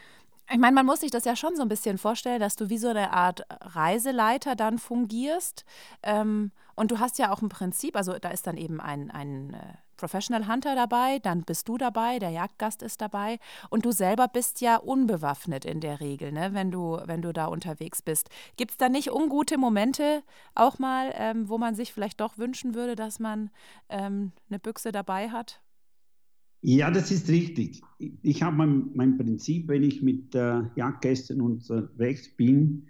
Ich 0.50 0.58
meine, 0.58 0.76
man 0.76 0.86
muss 0.86 1.02
sich 1.02 1.12
das 1.12 1.26
ja 1.26 1.36
schon 1.36 1.58
so 1.58 1.62
ein 1.62 1.68
bisschen 1.68 1.98
vorstellen, 1.98 2.40
dass 2.40 2.56
du 2.56 2.70
wie 2.70 2.78
so 2.78 2.88
eine 2.88 3.12
Art 3.12 3.42
Reiseleiter 3.50 4.56
dann 4.56 4.78
fungierst. 4.78 5.66
Ähm, 6.04 6.52
und 6.76 6.92
du 6.92 7.00
hast 7.00 7.20
ja 7.20 7.34
auch 7.34 7.42
ein 7.42 7.50
Prinzip, 7.50 7.98
also 7.98 8.18
da 8.18 8.30
ist 8.30 8.48
dann 8.48 8.56
eben 8.56 8.80
ein, 8.80 9.12
ein 9.12 9.54
äh, 9.56 9.60
Professional 9.98 10.48
Hunter 10.48 10.76
dabei, 10.76 11.20
dann 11.20 11.42
bist 11.42 11.68
du 11.68 11.78
dabei, 11.78 12.20
der 12.20 12.30
Jagdgast 12.30 12.82
ist 12.84 13.02
dabei 13.02 13.40
und 13.70 13.84
du 13.84 13.92
selber 13.92 14.28
bist 14.28 14.62
ja 14.62 14.78
unbewaffnet 14.78 15.66
in 15.66 15.82
der 15.82 16.00
Regel, 16.00 16.32
ne, 16.32 16.54
wenn, 16.54 16.72
du, 16.72 17.00
wenn 17.06 17.22
du 17.22 17.34
da 17.34 17.48
unterwegs 17.48 18.02
bist. 18.02 18.30
Gibt 18.56 18.72
es 18.72 18.78
da 18.78 18.90
nicht 18.90 19.12
ungute 19.12 19.58
Momente 19.58 20.24
auch 20.56 20.80
mal, 20.80 21.14
ähm, 21.16 21.50
wo 21.50 21.58
man 21.58 21.76
sich 21.76 21.92
vielleicht 21.94 22.22
doch 22.22 22.38
wünschen 22.38 22.76
würde, 22.76 22.96
dass 22.96 23.20
man 23.20 23.50
ähm, 23.90 24.32
eine 24.50 24.60
Büchse 24.60 24.92
dabei 24.92 25.30
hat? 25.30 25.60
Ja, 26.70 26.92
das 26.92 27.12
ist 27.12 27.30
richtig. 27.30 27.82
Ich 28.24 28.44
habe 28.44 28.58
mein, 28.58 28.90
mein 28.94 29.18
Prinzip, 29.18 29.70
wenn 29.70 29.84
ich 29.84 30.02
mit 30.02 30.36
äh, 30.36 30.64
Jagdgästen 30.76 31.40
unterwegs 31.40 32.28
bin, 32.36 32.88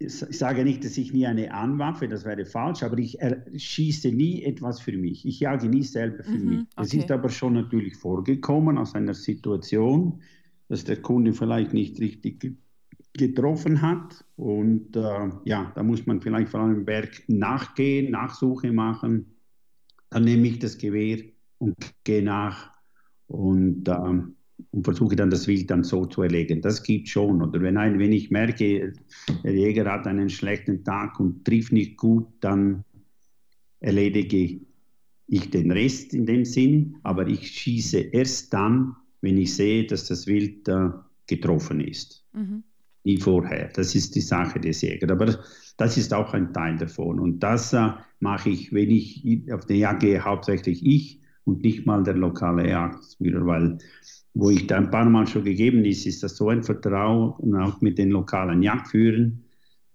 ich 0.00 0.12
sage 0.12 0.64
nicht, 0.64 0.84
dass 0.84 0.98
ich 0.98 1.12
nie 1.12 1.28
eine 1.28 1.54
anwaffe, 1.54 2.08
das 2.08 2.24
wäre 2.24 2.44
falsch, 2.44 2.82
aber 2.82 2.98
ich 2.98 3.16
schieße 3.56 4.10
nie 4.10 4.42
etwas 4.42 4.80
für 4.80 4.98
mich. 4.98 5.24
Ich 5.24 5.38
jage 5.38 5.68
nie 5.68 5.84
selber 5.84 6.24
für 6.24 6.36
mhm, 6.36 6.48
mich. 6.48 6.66
Es 6.76 6.88
okay. 6.88 6.98
ist 6.98 7.12
aber 7.12 7.28
schon 7.28 7.52
natürlich 7.52 7.94
vorgekommen 7.94 8.76
aus 8.76 8.96
einer 8.96 9.14
Situation, 9.14 10.20
dass 10.66 10.82
der 10.82 11.00
Kunde 11.00 11.32
vielleicht 11.32 11.72
nicht 11.72 12.00
richtig 12.00 12.56
getroffen 13.12 13.82
hat. 13.82 14.24
Und 14.34 14.96
äh, 14.96 15.30
ja, 15.44 15.70
da 15.76 15.82
muss 15.84 16.06
man 16.06 16.20
vielleicht 16.20 16.48
vor 16.48 16.58
allem 16.58 16.78
im 16.78 16.84
Berg 16.84 17.22
nachgehen, 17.28 18.10
Nachsuche 18.10 18.72
machen. 18.72 19.36
Dann 20.10 20.24
nehme 20.24 20.48
ich 20.48 20.58
das 20.58 20.76
Gewehr 20.76 21.18
und 21.58 21.76
gehe 22.04 22.22
nach 22.22 22.70
und, 23.28 23.88
äh, 23.88 23.92
und 23.92 24.84
versuche 24.84 25.16
dann 25.16 25.30
das 25.30 25.46
Wild 25.46 25.70
dann 25.70 25.84
so 25.84 26.06
zu 26.06 26.22
erlegen. 26.22 26.60
Das 26.60 26.82
gibt 26.82 27.08
schon. 27.08 27.42
Oder 27.42 27.60
wenn, 27.60 27.76
ein, 27.76 27.98
wenn 27.98 28.12
ich 28.12 28.30
merke, 28.30 28.92
der 29.44 29.54
Jäger 29.54 29.90
hat 29.90 30.06
einen 30.06 30.28
schlechten 30.28 30.84
Tag 30.84 31.18
und 31.20 31.44
trifft 31.44 31.72
nicht 31.72 31.96
gut, 31.96 32.26
dann 32.40 32.84
erledige 33.78 34.60
ich 35.28 35.50
den 35.50 35.70
Rest 35.70 36.12
in 36.12 36.26
dem 36.26 36.44
Sinn. 36.44 36.96
Aber 37.04 37.26
ich 37.28 37.48
schieße 37.48 37.98
erst 37.98 38.52
dann, 38.52 38.96
wenn 39.20 39.38
ich 39.38 39.54
sehe, 39.54 39.86
dass 39.86 40.06
das 40.06 40.26
Wild 40.26 40.68
äh, 40.68 40.90
getroffen 41.26 41.80
ist. 41.80 42.24
Mhm 42.32 42.64
nie 43.04 43.18
vorher. 43.18 43.70
Das 43.74 43.94
ist 43.94 44.14
die 44.14 44.20
Sache 44.20 44.60
des 44.60 44.82
Jägers. 44.82 45.10
Aber 45.10 45.38
das 45.76 45.96
ist 45.96 46.12
auch 46.12 46.34
ein 46.34 46.52
Teil 46.52 46.76
davon. 46.76 47.18
Und 47.18 47.40
das 47.40 47.72
äh, 47.72 47.90
mache 48.20 48.50
ich, 48.50 48.72
wenn 48.72 48.90
ich 48.90 49.24
auf 49.52 49.66
die 49.66 49.78
Jagd 49.78 50.00
gehe, 50.00 50.24
hauptsächlich 50.24 50.84
ich 50.84 51.20
und 51.44 51.62
nicht 51.62 51.86
mal 51.86 52.02
der 52.02 52.14
lokale 52.14 52.68
Jagdführer, 52.68 53.46
weil 53.46 53.78
wo 54.34 54.50
ich 54.50 54.66
da 54.66 54.76
ein 54.76 54.90
paar 54.90 55.08
Mal 55.08 55.26
schon 55.26 55.44
gegeben 55.44 55.84
ist, 55.84 56.06
ist 56.06 56.22
das 56.22 56.36
so 56.36 56.50
ein 56.50 56.62
Vertrauen 56.62 57.56
auch 57.56 57.80
mit 57.80 57.98
den 57.98 58.10
lokalen 58.10 58.62
Jagdführern, 58.62 59.42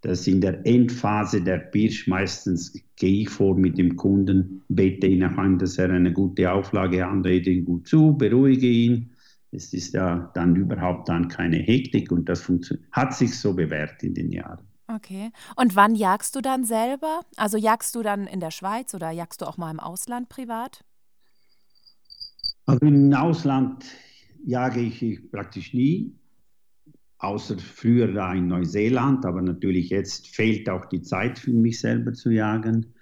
dass 0.02 0.28
in 0.28 0.42
der 0.42 0.66
Endphase 0.66 1.42
der 1.42 1.58
Birsch 1.58 2.08
meistens 2.08 2.78
gehe 2.96 3.22
ich 3.22 3.30
vor 3.30 3.58
mit 3.58 3.78
dem 3.78 3.96
Kunden, 3.96 4.62
bete 4.68 5.08
ihn 5.08 5.24
an, 5.24 5.58
dass 5.58 5.78
er 5.78 5.90
eine 5.90 6.12
gute 6.12 6.52
Auflage 6.52 7.06
anrede 7.08 7.50
ihn 7.50 7.66
gut 7.66 7.88
zu, 7.88 8.18
beruhige 8.18 8.68
ihn 8.68 9.15
es 9.56 9.74
ist 9.74 9.94
ja 9.94 10.32
dann 10.34 10.56
überhaupt 10.56 11.10
dann 11.10 11.28
keine 11.28 11.58
Hektik 11.58 12.12
und 12.12 12.30
das 12.30 12.50
hat 12.92 13.14
sich 13.14 13.40
so 13.40 13.54
bewährt 13.54 14.04
in 14.04 14.14
den 14.14 14.32
Jahren. 14.32 14.60
Okay. 14.88 15.32
Und 15.56 15.76
wann 15.76 15.96
jagst 15.96 16.36
du 16.36 16.42
dann 16.42 16.64
selber? 16.64 17.22
Also 17.38 17.58
jagst 17.58 17.96
du 17.96 18.04
dann 18.04 18.28
in 18.28 18.40
der 18.40 18.52
Schweiz 18.52 18.94
oder 18.94 19.10
jagst 19.10 19.42
du 19.42 19.46
auch 19.46 19.58
mal 19.58 19.72
im 19.72 19.80
Ausland 19.80 20.30
privat? 20.30 20.84
Also 22.68 22.86
im 22.86 23.14
Ausland 23.14 23.86
jage 24.46 24.82
ich 24.82 25.32
praktisch 25.32 25.74
nie, 25.74 26.16
außer 27.18 27.58
früher 27.58 28.12
da 28.14 28.34
in 28.34 28.48
Neuseeland, 28.48 29.26
aber 29.26 29.42
natürlich 29.42 29.90
jetzt 29.90 30.28
fehlt 30.28 30.70
auch 30.70 30.86
die 30.86 31.02
Zeit 31.02 31.40
für 31.40 31.52
mich 31.52 31.80
selber 31.80 32.14
zu 32.14 32.30
jagen. 32.30 32.94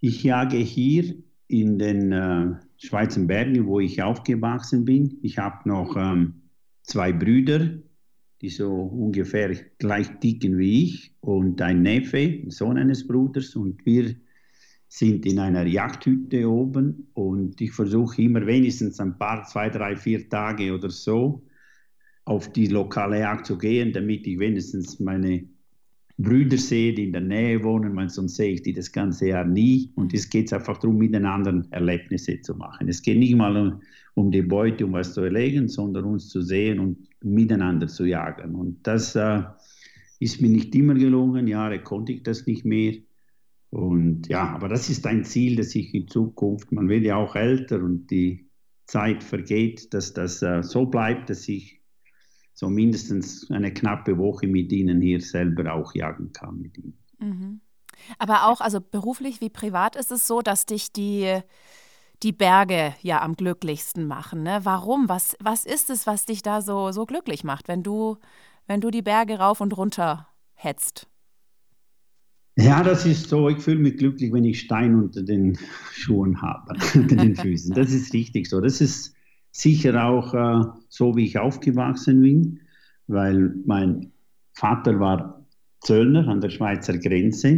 Ich 0.00 0.22
jage 0.22 0.58
hier 0.58 1.14
in 1.48 1.78
den 1.78 2.12
äh, 2.12 2.54
Schweizer 2.84 3.20
Bergen, 3.20 3.66
wo 3.66 3.78
ich 3.78 4.02
aufgewachsen 4.02 4.84
bin. 4.84 5.18
Ich 5.22 5.38
habe 5.38 5.68
noch 5.68 5.96
ähm, 5.96 6.42
zwei 6.82 7.12
Brüder, 7.12 7.78
die 8.40 8.48
so 8.48 8.72
ungefähr 8.72 9.54
gleich 9.78 10.08
dicken 10.18 10.58
wie 10.58 10.82
ich 10.82 11.14
und 11.20 11.62
ein 11.62 11.82
Neffe, 11.82 12.42
Sohn 12.48 12.76
eines 12.76 13.06
Bruders 13.06 13.54
und 13.54 13.86
wir 13.86 14.16
sind 14.88 15.24
in 15.26 15.38
einer 15.38 15.64
Jagdhütte 15.64 16.50
oben 16.50 17.06
und 17.14 17.60
ich 17.60 17.70
versuche 17.70 18.20
immer 18.20 18.44
wenigstens 18.46 18.98
ein 18.98 19.16
paar, 19.16 19.44
zwei, 19.44 19.70
drei, 19.70 19.94
vier 19.94 20.28
Tage 20.28 20.74
oder 20.74 20.90
so 20.90 21.46
auf 22.24 22.52
die 22.52 22.66
lokale 22.66 23.20
Jagd 23.20 23.46
zu 23.46 23.58
gehen, 23.58 23.92
damit 23.92 24.26
ich 24.26 24.40
wenigstens 24.40 24.98
meine 24.98 25.48
Brüder 26.18 26.58
sehe, 26.58 26.92
die 26.92 27.04
in 27.04 27.12
der 27.12 27.22
Nähe 27.22 27.62
wohnen, 27.64 27.96
weil 27.96 28.10
sonst 28.10 28.36
sehe 28.36 28.52
ich 28.52 28.62
die 28.62 28.72
das 28.72 28.92
ganze 28.92 29.28
Jahr 29.28 29.44
nie. 29.44 29.90
Und 29.94 30.14
es 30.14 30.28
geht 30.28 30.52
einfach 30.52 30.78
darum, 30.78 30.98
miteinander 30.98 31.64
Erlebnisse 31.70 32.40
zu 32.40 32.54
machen. 32.54 32.88
Es 32.88 33.02
geht 33.02 33.18
nicht 33.18 33.34
mal 33.34 33.56
um, 33.56 33.80
um 34.14 34.30
die 34.30 34.42
Beute, 34.42 34.84
um 34.84 34.92
was 34.92 35.14
zu 35.14 35.22
erlegen, 35.22 35.68
sondern 35.68 36.04
uns 36.04 36.28
zu 36.28 36.42
sehen 36.42 36.80
und 36.80 37.08
miteinander 37.22 37.88
zu 37.88 38.04
jagen. 38.04 38.54
Und 38.54 38.86
das 38.86 39.16
äh, 39.16 39.42
ist 40.20 40.40
mir 40.40 40.50
nicht 40.50 40.74
immer 40.74 40.94
gelungen. 40.94 41.46
Jahre 41.46 41.82
konnte 41.82 42.12
ich 42.12 42.22
das 42.22 42.46
nicht 42.46 42.64
mehr. 42.64 42.94
Und 43.70 44.28
ja, 44.28 44.50
aber 44.50 44.68
das 44.68 44.90
ist 44.90 45.06
ein 45.06 45.24
Ziel, 45.24 45.56
dass 45.56 45.74
ich 45.74 45.94
in 45.94 46.06
Zukunft, 46.06 46.72
man 46.72 46.88
wird 46.88 47.04
ja 47.04 47.16
auch 47.16 47.34
älter 47.34 47.82
und 47.82 48.10
die 48.10 48.50
Zeit 48.86 49.24
vergeht, 49.24 49.94
dass 49.94 50.12
das 50.12 50.42
äh, 50.42 50.62
so 50.62 50.86
bleibt, 50.86 51.30
dass 51.30 51.48
ich 51.48 51.81
so 52.62 52.70
mindestens 52.70 53.50
eine 53.50 53.74
knappe 53.74 54.16
Woche 54.18 54.46
mit 54.46 54.70
ihnen 54.70 55.00
hier 55.00 55.20
selber 55.20 55.74
auch 55.74 55.96
jagen 55.96 56.32
kann 56.32 56.60
mit 56.60 56.78
ihnen. 56.78 56.96
Mhm. 57.18 57.60
Aber 58.20 58.46
auch, 58.46 58.60
also 58.60 58.80
beruflich 58.80 59.40
wie 59.40 59.50
privat 59.50 59.96
ist 59.96 60.12
es 60.12 60.28
so, 60.28 60.42
dass 60.42 60.64
dich 60.64 60.92
die, 60.92 61.40
die 62.22 62.30
Berge 62.30 62.94
ja 63.02 63.20
am 63.20 63.34
glücklichsten 63.34 64.06
machen. 64.06 64.44
Ne? 64.44 64.60
Warum? 64.62 65.08
Was, 65.08 65.36
was 65.40 65.66
ist 65.66 65.90
es, 65.90 66.06
was 66.06 66.24
dich 66.24 66.42
da 66.42 66.62
so, 66.62 66.92
so 66.92 67.04
glücklich 67.04 67.42
macht, 67.42 67.66
wenn 67.66 67.82
du, 67.82 68.18
wenn 68.68 68.80
du 68.80 68.92
die 68.92 69.02
Berge 69.02 69.40
rauf 69.40 69.60
und 69.60 69.76
runter 69.76 70.28
hetzt? 70.54 71.08
Ja, 72.56 72.84
das 72.84 73.06
ist 73.06 73.28
so. 73.28 73.48
Ich 73.48 73.58
fühle 73.58 73.80
mich 73.80 73.96
glücklich, 73.96 74.32
wenn 74.32 74.44
ich 74.44 74.60
Stein 74.60 74.94
unter 74.94 75.22
den 75.24 75.58
Schuhen 75.90 76.40
habe, 76.40 76.76
unter 76.94 77.16
den 77.16 77.34
Füßen. 77.34 77.74
Das 77.74 77.90
ist 77.90 78.14
richtig 78.14 78.48
so. 78.48 78.60
Das 78.60 78.80
ist 78.80 79.16
sicher 79.52 80.04
auch 80.04 80.34
äh, 80.34 80.64
so, 80.88 81.14
wie 81.14 81.26
ich 81.26 81.38
aufgewachsen 81.38 82.20
bin, 82.20 82.60
weil 83.06 83.54
mein 83.64 84.10
Vater 84.54 84.98
war 84.98 85.46
Zöllner 85.80 86.26
an 86.28 86.40
der 86.40 86.50
Schweizer 86.50 86.98
Grenze 86.98 87.56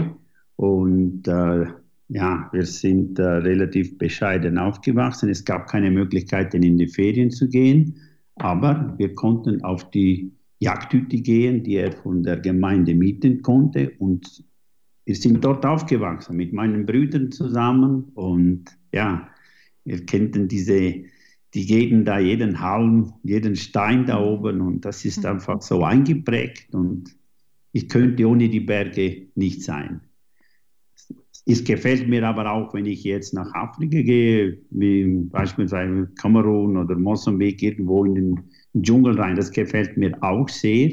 und 0.57 1.27
äh, 1.29 1.67
ja, 2.09 2.49
wir 2.53 2.67
sind 2.67 3.19
äh, 3.19 3.23
relativ 3.23 3.97
bescheiden 3.97 4.59
aufgewachsen. 4.59 5.31
Es 5.31 5.45
gab 5.45 5.69
keine 5.69 5.91
Möglichkeiten, 5.91 6.63
in 6.63 6.77
die 6.77 6.87
Ferien 6.87 7.31
zu 7.31 7.49
gehen, 7.49 7.97
aber 8.37 8.95
wir 8.99 9.15
konnten 9.15 9.63
auf 9.65 9.91
die 9.91 10.33
Jagdhütte 10.59 11.19
gehen, 11.19 11.63
die 11.63 11.77
er 11.77 11.93
von 11.93 12.23
der 12.23 12.39
Gemeinde 12.39 12.95
mieten 12.95 13.43
konnte 13.43 13.93
und 13.99 14.45
wir 15.07 15.15
sind 15.15 15.45
dort 15.45 15.67
aufgewachsen 15.67 16.37
mit 16.37 16.53
meinen 16.53 16.87
Brüdern 16.87 17.31
zusammen 17.31 18.05
und 18.15 18.65
ja, 18.93 19.29
wir 19.85 20.05
kennten 20.07 20.49
diese 20.49 21.05
die 21.55 21.67
geben 21.67 22.05
da 22.05 22.19
jeden 22.19 22.61
Halm, 22.61 23.13
jeden 23.23 23.55
Stein 23.55 24.07
da 24.07 24.21
oben 24.21 24.61
und 24.61 24.85
das 24.85 25.05
ist 25.05 25.21
mhm. 25.21 25.27
einfach 25.27 25.63
so 25.63 25.85
eingeprägt 25.85 26.75
und 26.75 27.17
ich 27.73 27.89
könnte 27.89 28.29
ohne 28.29 28.49
die 28.49 28.61
Berge 28.61 29.29
nicht 29.35 29.63
sein. 29.63 30.01
Es 31.47 31.63
gefällt 31.63 32.09
mir 32.09 32.27
aber 32.27 32.51
auch, 32.51 32.73
wenn 32.73 32.87
ich 32.87 33.05
jetzt 33.05 33.35
nach 33.35 33.53
Afrika 33.53 34.01
gehe, 34.01 34.59
wie 34.71 35.05
beispielsweise 35.31 36.09
Kamerun 36.17 36.77
oder 36.77 36.97
Mosambik, 36.97 37.63
irgendwo 37.63 38.05
in 38.05 38.15
den 38.15 38.41
Dschungel 38.81 39.21
rein. 39.21 39.37
Das 39.37 39.51
gefällt 39.51 39.97
mir 39.97 40.17
auch 40.23 40.49
sehr, 40.49 40.93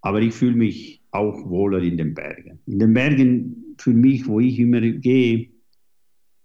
aber 0.00 0.20
ich 0.20 0.34
fühle 0.34 0.56
mich 0.56 1.02
auch 1.12 1.48
wohler 1.48 1.80
in 1.80 1.96
den 1.96 2.14
Bergen. 2.14 2.58
In 2.66 2.80
den 2.80 2.94
Bergen, 2.94 3.74
für 3.78 3.92
mich, 3.92 4.26
wo 4.26 4.40
ich 4.40 4.58
immer 4.58 4.80
gehe, 4.80 5.50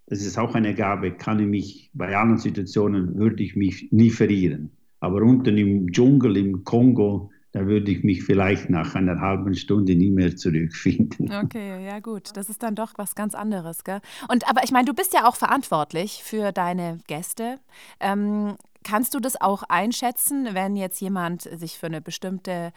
das 0.10 0.22
ist 0.22 0.38
auch 0.40 0.56
eine 0.56 0.74
Gabe, 0.74 1.12
kann 1.12 1.40
ich 1.40 1.48
mich 1.48 1.92
bei 1.94 2.18
anderen 2.18 2.40
Situationen, 2.40 3.16
würde 3.18 3.44
ich 3.44 3.56
mich 3.56 3.92
nie 3.92 4.10
verlieren. 4.10 4.72
Aber 5.00 5.22
unten 5.22 5.58
im 5.58 5.92
Dschungel, 5.92 6.36
im 6.36 6.64
Kongo, 6.64 7.30
da 7.52 7.66
würde 7.66 7.92
ich 7.92 8.04
mich 8.04 8.24
vielleicht 8.24 8.70
nach 8.70 8.96
einer 8.96 9.22
halben 9.22 9.54
Stunde 9.56 9.96
nie 9.96 10.10
mehr 10.10 10.36
zurückfinden. 10.36 11.32
Okay, 11.44 11.86
ja 11.86 12.00
gut, 12.00 12.36
das 12.36 12.50
ist 12.50 12.64
dann 12.64 12.76
doch 12.76 12.94
was 12.98 13.16
ganz 13.16 13.34
anderes, 13.36 13.84
gell? 13.84 14.02
Und 14.28 14.50
aber 14.50 14.64
ich 14.64 14.72
meine, 14.72 14.86
du 14.86 14.94
bist 14.94 15.14
ja 15.14 15.28
auch 15.28 15.36
verantwortlich 15.36 16.22
für 16.24 16.52
deine 16.52 17.00
Gäste. 17.08 17.60
Ähm, 18.00 18.56
kannst 18.84 19.14
du 19.14 19.20
das 19.20 19.40
auch 19.40 19.64
einschätzen, 19.64 20.50
wenn 20.54 20.76
jetzt 20.76 21.00
jemand 21.02 21.44
sich 21.44 21.78
für 21.78 21.88
eine 21.88 22.02
bestimmte 22.02 22.72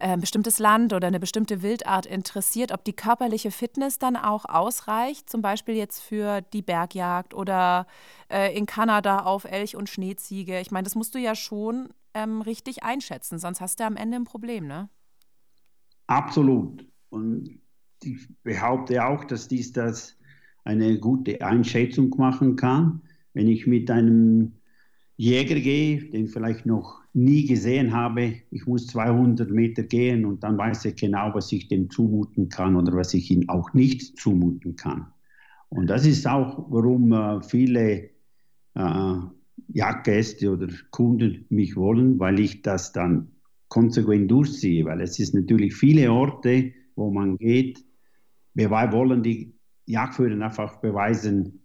ein 0.00 0.18
äh, 0.18 0.20
bestimmtes 0.20 0.58
Land 0.58 0.92
oder 0.92 1.06
eine 1.06 1.20
bestimmte 1.20 1.62
Wildart 1.62 2.06
interessiert, 2.06 2.72
ob 2.72 2.84
die 2.84 2.92
körperliche 2.92 3.50
Fitness 3.50 3.98
dann 3.98 4.16
auch 4.16 4.44
ausreicht, 4.46 5.28
zum 5.30 5.42
Beispiel 5.42 5.74
jetzt 5.74 6.00
für 6.00 6.40
die 6.40 6.62
Bergjagd 6.62 7.34
oder 7.34 7.86
äh, 8.30 8.56
in 8.56 8.66
Kanada 8.66 9.20
auf 9.20 9.44
Elch 9.44 9.76
und 9.76 9.88
Schneeziege. 9.88 10.60
Ich 10.60 10.70
meine, 10.70 10.84
das 10.84 10.94
musst 10.94 11.14
du 11.14 11.18
ja 11.18 11.34
schon 11.34 11.90
ähm, 12.14 12.42
richtig 12.42 12.82
einschätzen, 12.82 13.38
sonst 13.38 13.60
hast 13.60 13.80
du 13.80 13.84
am 13.84 13.96
Ende 13.96 14.16
ein 14.16 14.24
Problem, 14.24 14.66
ne? 14.66 14.88
Absolut. 16.06 16.86
Und 17.10 17.60
ich 18.02 18.28
behaupte 18.42 19.04
auch, 19.04 19.24
dass 19.24 19.46
dies 19.46 19.72
das 19.72 20.16
eine 20.64 20.98
gute 20.98 21.40
Einschätzung 21.42 22.10
machen 22.16 22.56
kann. 22.56 23.02
Wenn 23.32 23.46
ich 23.46 23.66
mit 23.66 23.90
einem 23.90 24.59
Jäger 25.20 25.60
gehe, 25.60 26.00
den 26.10 26.28
vielleicht 26.28 26.64
noch 26.64 27.02
nie 27.12 27.44
gesehen 27.44 27.92
habe. 27.92 28.36
Ich 28.50 28.66
muss 28.66 28.86
200 28.86 29.50
Meter 29.50 29.82
gehen 29.82 30.24
und 30.24 30.42
dann 30.42 30.56
weiß 30.56 30.86
ich 30.86 30.96
genau, 30.96 31.34
was 31.34 31.52
ich 31.52 31.68
dem 31.68 31.90
zumuten 31.90 32.48
kann 32.48 32.74
oder 32.74 32.94
was 32.94 33.12
ich 33.12 33.30
ihm 33.30 33.46
auch 33.50 33.74
nicht 33.74 34.18
zumuten 34.18 34.76
kann. 34.76 35.08
Und 35.68 35.88
das 35.88 36.06
ist 36.06 36.26
auch, 36.26 36.64
warum 36.70 37.12
äh, 37.12 37.42
viele 37.42 38.08
äh, 38.74 39.14
Jagdgäste 39.68 40.50
oder 40.52 40.68
Kunden 40.90 41.44
mich 41.50 41.76
wollen, 41.76 42.18
weil 42.18 42.40
ich 42.40 42.62
das 42.62 42.92
dann 42.92 43.28
konsequent 43.68 44.30
durchziehe, 44.30 44.86
weil 44.86 45.02
es 45.02 45.18
ist 45.18 45.34
natürlich 45.34 45.74
viele 45.74 46.10
Orte, 46.10 46.72
wo 46.96 47.10
man 47.10 47.36
geht, 47.36 47.84
wir 48.54 48.70
wollen 48.70 49.22
die 49.22 49.52
Jagdführer 49.84 50.42
einfach 50.42 50.80
beweisen, 50.80 51.59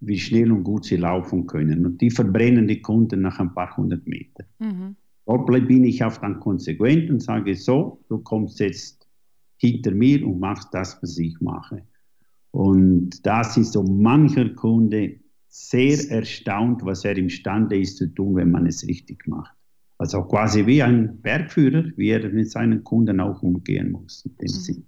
wie 0.00 0.18
schnell 0.18 0.50
und 0.50 0.64
gut 0.64 0.84
sie 0.86 0.96
laufen 0.96 1.46
können. 1.46 1.86
Und 1.86 2.00
die 2.00 2.10
verbrennen 2.10 2.66
die 2.66 2.80
Kunden 2.80 3.20
nach 3.20 3.38
ein 3.38 3.54
paar 3.54 3.76
hundert 3.76 4.06
Metern. 4.06 4.46
Mhm. 4.58 4.96
Dort 5.26 5.46
bin 5.46 5.84
ich 5.84 6.02
auch 6.02 6.16
dann 6.16 6.40
konsequent 6.40 7.10
und 7.10 7.22
sage 7.22 7.54
so, 7.54 8.02
du 8.08 8.18
kommst 8.18 8.58
jetzt 8.60 9.06
hinter 9.58 9.92
mir 9.92 10.26
und 10.26 10.40
machst 10.40 10.68
das, 10.72 10.98
was 11.02 11.18
ich 11.18 11.40
mache. 11.40 11.82
Und 12.50 13.24
das 13.24 13.56
ist 13.56 13.74
so 13.74 13.82
mancher 13.82 14.48
Kunde 14.54 15.20
sehr 15.48 16.10
erstaunt, 16.10 16.84
was 16.84 17.04
er 17.04 17.16
imstande 17.16 17.78
ist 17.78 17.98
zu 17.98 18.06
tun, 18.12 18.36
wenn 18.36 18.50
man 18.50 18.66
es 18.66 18.86
richtig 18.86 19.26
macht. 19.28 19.54
Also 19.98 20.22
quasi 20.22 20.66
wie 20.66 20.82
ein 20.82 21.20
Bergführer, 21.20 21.84
wie 21.96 22.08
er 22.08 22.28
mit 22.30 22.50
seinen 22.50 22.82
Kunden 22.82 23.20
auch 23.20 23.42
umgehen 23.42 23.92
muss. 23.92 24.24
In 24.24 24.36
dem 24.36 24.44
mhm. 24.44 24.60
Sinn. 24.60 24.86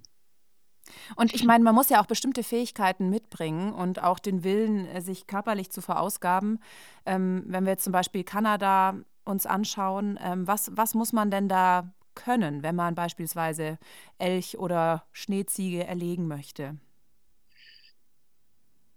Und 1.15 1.33
ich 1.33 1.43
meine, 1.43 1.63
man 1.63 1.75
muss 1.75 1.89
ja 1.89 2.01
auch 2.01 2.05
bestimmte 2.05 2.43
Fähigkeiten 2.43 3.09
mitbringen 3.09 3.73
und 3.73 4.01
auch 4.03 4.19
den 4.19 4.43
Willen, 4.43 4.85
äh, 4.85 5.01
sich 5.01 5.27
körperlich 5.27 5.71
zu 5.71 5.81
verausgaben. 5.81 6.59
Ähm, 7.05 7.43
wenn 7.47 7.65
wir 7.65 7.71
jetzt 7.71 7.83
zum 7.83 7.93
Beispiel 7.93 8.23
Kanada 8.23 8.95
uns 9.25 9.45
anschauen, 9.45 10.19
ähm, 10.23 10.47
was, 10.47 10.71
was 10.75 10.95
muss 10.95 11.13
man 11.13 11.31
denn 11.31 11.47
da 11.47 11.93
können, 12.15 12.63
wenn 12.63 12.75
man 12.75 12.95
beispielsweise 12.95 13.77
Elch 14.17 14.57
oder 14.57 15.03
Schneeziege 15.11 15.85
erlegen 15.85 16.27
möchte? 16.27 16.77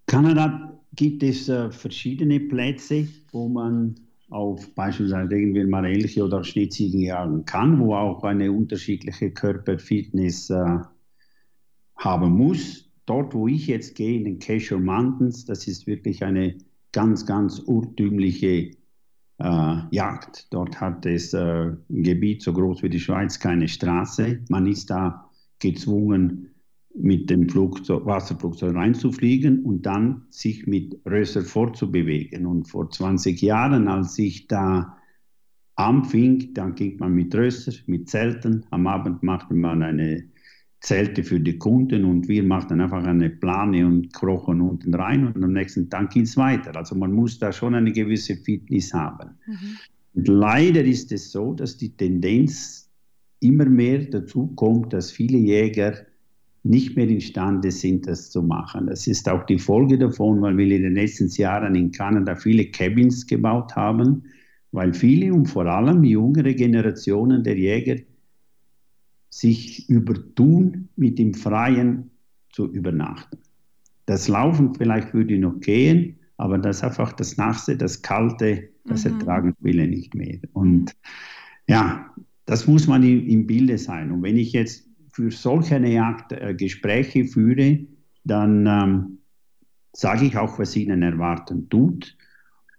Kanada 0.07 0.79
gibt 0.95 1.23
es 1.23 1.49
äh, 1.49 1.71
verschiedene 1.71 2.41
Plätze, 2.41 3.09
wo 3.33 3.49
man 3.49 3.97
auf 4.31 4.75
beispielsweise 4.75 5.35
irgendwie 5.35 5.65
mal 5.65 5.85
Elche 5.85 6.25
oder 6.25 6.43
Schneeziegen 6.43 7.01
jagen 7.01 7.45
kann, 7.45 7.79
wo 7.79 7.95
auch 7.95 8.25
eine 8.25 8.51
unterschiedliche 8.51 9.31
Körperfitness 9.31 10.51
äh, 10.51 10.79
haben 12.07 12.33
muss. 12.33 12.89
Dort, 13.05 13.35
wo 13.35 13.49
ich 13.49 13.67
jetzt 13.67 13.97
gehe, 13.97 14.17
in 14.17 14.25
den 14.25 14.39
Cashew 14.39 14.79
Mountains, 14.79 15.45
das 15.45 15.67
ist 15.67 15.87
wirklich 15.87 16.25
eine 16.25 16.57
ganz, 16.93 17.27
ganz 17.27 17.59
urtümliche 17.59 18.71
äh, 19.39 19.77
Jagd. 19.91 20.53
Dort 20.53 20.81
hat 20.81 21.05
es 21.05 21.35
äh, 21.35 21.73
ein 21.91 22.03
Gebiet 22.03 22.43
so 22.43 22.53
groß 22.53 22.83
wie 22.83 22.89
die 22.89 23.01
Schweiz 23.01 23.39
keine 23.39 23.69
Straße. 23.69 24.41
Man 24.49 24.67
ist 24.67 24.91
da 24.91 25.31
gezwungen, 25.59 26.51
mit 26.99 27.29
dem 27.29 27.49
Flugzeug, 27.49 28.07
Wasserflugzeug 28.07 28.75
reinzufliegen 28.75 29.65
und 29.65 29.85
dann 29.85 30.23
sich 30.31 30.67
mit 30.67 30.99
Rösser 31.05 31.43
fortzubewegen. 31.43 32.47
Und 32.47 32.69
vor 32.69 32.89
20 32.89 33.43
Jahren, 33.43 33.89
als 33.89 34.19
ich 34.19 34.47
da 34.47 34.97
anfing, 35.75 36.55
dann 36.55 36.75
ging 36.75 36.97
man 36.99 37.13
mit 37.13 37.35
Rösser, 37.35 37.73
mit 37.87 38.09
Zelten. 38.09 38.65
Am 38.71 38.87
Abend 38.87 39.23
machte 39.23 39.55
man 39.55 39.83
eine 39.83 40.25
Zelte 40.87 41.25
für 41.25 41.41
die 41.41 41.59
Kunden 41.59 42.05
und 42.05 42.29
wir 42.29 42.45
machten 42.45 42.81
einfach 42.81 43.03
eine 43.03 43.29
Plane 43.29 43.85
und 43.85 44.13
krochen 44.13 44.61
unten 44.61 44.95
rein 44.95 45.27
und 45.27 45.43
am 45.43 45.53
nächsten 45.53 45.91
Tag 45.91 46.11
ging 46.11 46.23
es 46.23 46.37
weiter. 46.37 46.77
Also 46.77 46.95
man 46.95 47.13
muss 47.13 47.41
da 47.41 47.51
schon 47.51 47.75
eine 47.75 47.91
gewisse 47.91 48.37
Fitness 48.37 48.95
haben. 48.95 49.31
Mhm. 49.47 49.77
Und 50.15 50.29
leider 50.29 50.85
ist 50.85 51.11
es 51.11 51.33
so, 51.33 51.55
dass 51.55 51.77
die 51.77 51.97
Tendenz 51.97 52.89
immer 53.41 53.65
mehr 53.65 53.99
dazu 53.99 54.47
kommt, 54.55 54.93
dass 54.93 55.11
viele 55.11 55.39
Jäger 55.39 55.95
nicht 56.63 56.97
mehr 56.97 57.09
imstande 57.09 57.73
sind, 57.73 58.07
das 58.07 58.31
zu 58.31 58.45
machen. 58.45 58.87
Das 58.87 59.09
ist 59.09 59.29
auch 59.29 59.45
die 59.47 59.59
Folge 59.59 59.99
davon, 59.99 60.41
weil 60.41 60.57
wir 60.57 60.77
in 60.77 60.83
den 60.85 60.95
letzten 60.95 61.29
Jahren 61.31 61.75
in 61.75 61.91
Kanada 61.91 62.37
viele 62.37 62.67
Cabins 62.67 63.27
gebaut 63.27 63.75
haben, 63.75 64.23
weil 64.71 64.95
viele 64.95 65.35
und 65.35 65.47
vor 65.47 65.67
allem 65.67 66.05
jüngere 66.05 66.55
Generationen 66.55 67.43
der 67.43 67.59
Jäger 67.59 67.97
sich 69.37 69.87
übertun, 69.91 70.89
mit 70.97 71.19
dem 71.19 71.35
Freien 71.35 72.11
zu 72.53 72.73
übernachten. 72.73 73.39
Das 74.07 74.29
Laufen 74.29 74.75
vielleicht 74.75 75.13
würde 75.13 75.39
noch 75.39 75.61
gehen, 75.61 76.19
aber 76.39 76.57
das 76.57 76.83
einfach 76.83 77.13
das 77.13 77.37
Nasse, 77.37 77.77
das 77.77 78.01
Kalte, 78.01 78.71
das 78.87 79.05
mhm. 79.05 79.13
ertragen 79.13 79.55
viele 79.63 79.87
nicht 79.89 80.15
mehr. 80.15 80.39
Und 80.55 80.97
ja, 81.69 82.15
das 82.47 82.67
muss 82.67 82.87
man 82.87 83.03
im, 83.03 83.27
im 83.27 83.47
Bilde 83.47 83.77
sein. 83.77 84.11
Und 84.11 84.23
wenn 84.23 84.39
ich 84.39 84.53
jetzt 84.53 84.89
für 85.13 85.31
solch 85.31 85.71
eine 85.75 85.93
Jagd 85.93 86.33
äh, 86.33 86.55
Gespräche 86.55 87.27
führe, 87.27 87.81
dann 88.25 88.67
ähm, 88.67 89.19
sage 89.93 90.25
ich 90.25 90.39
auch, 90.39 90.59
was 90.59 90.77
ihnen 90.77 91.03
erwarten 91.03 91.69
tut. 91.69 92.16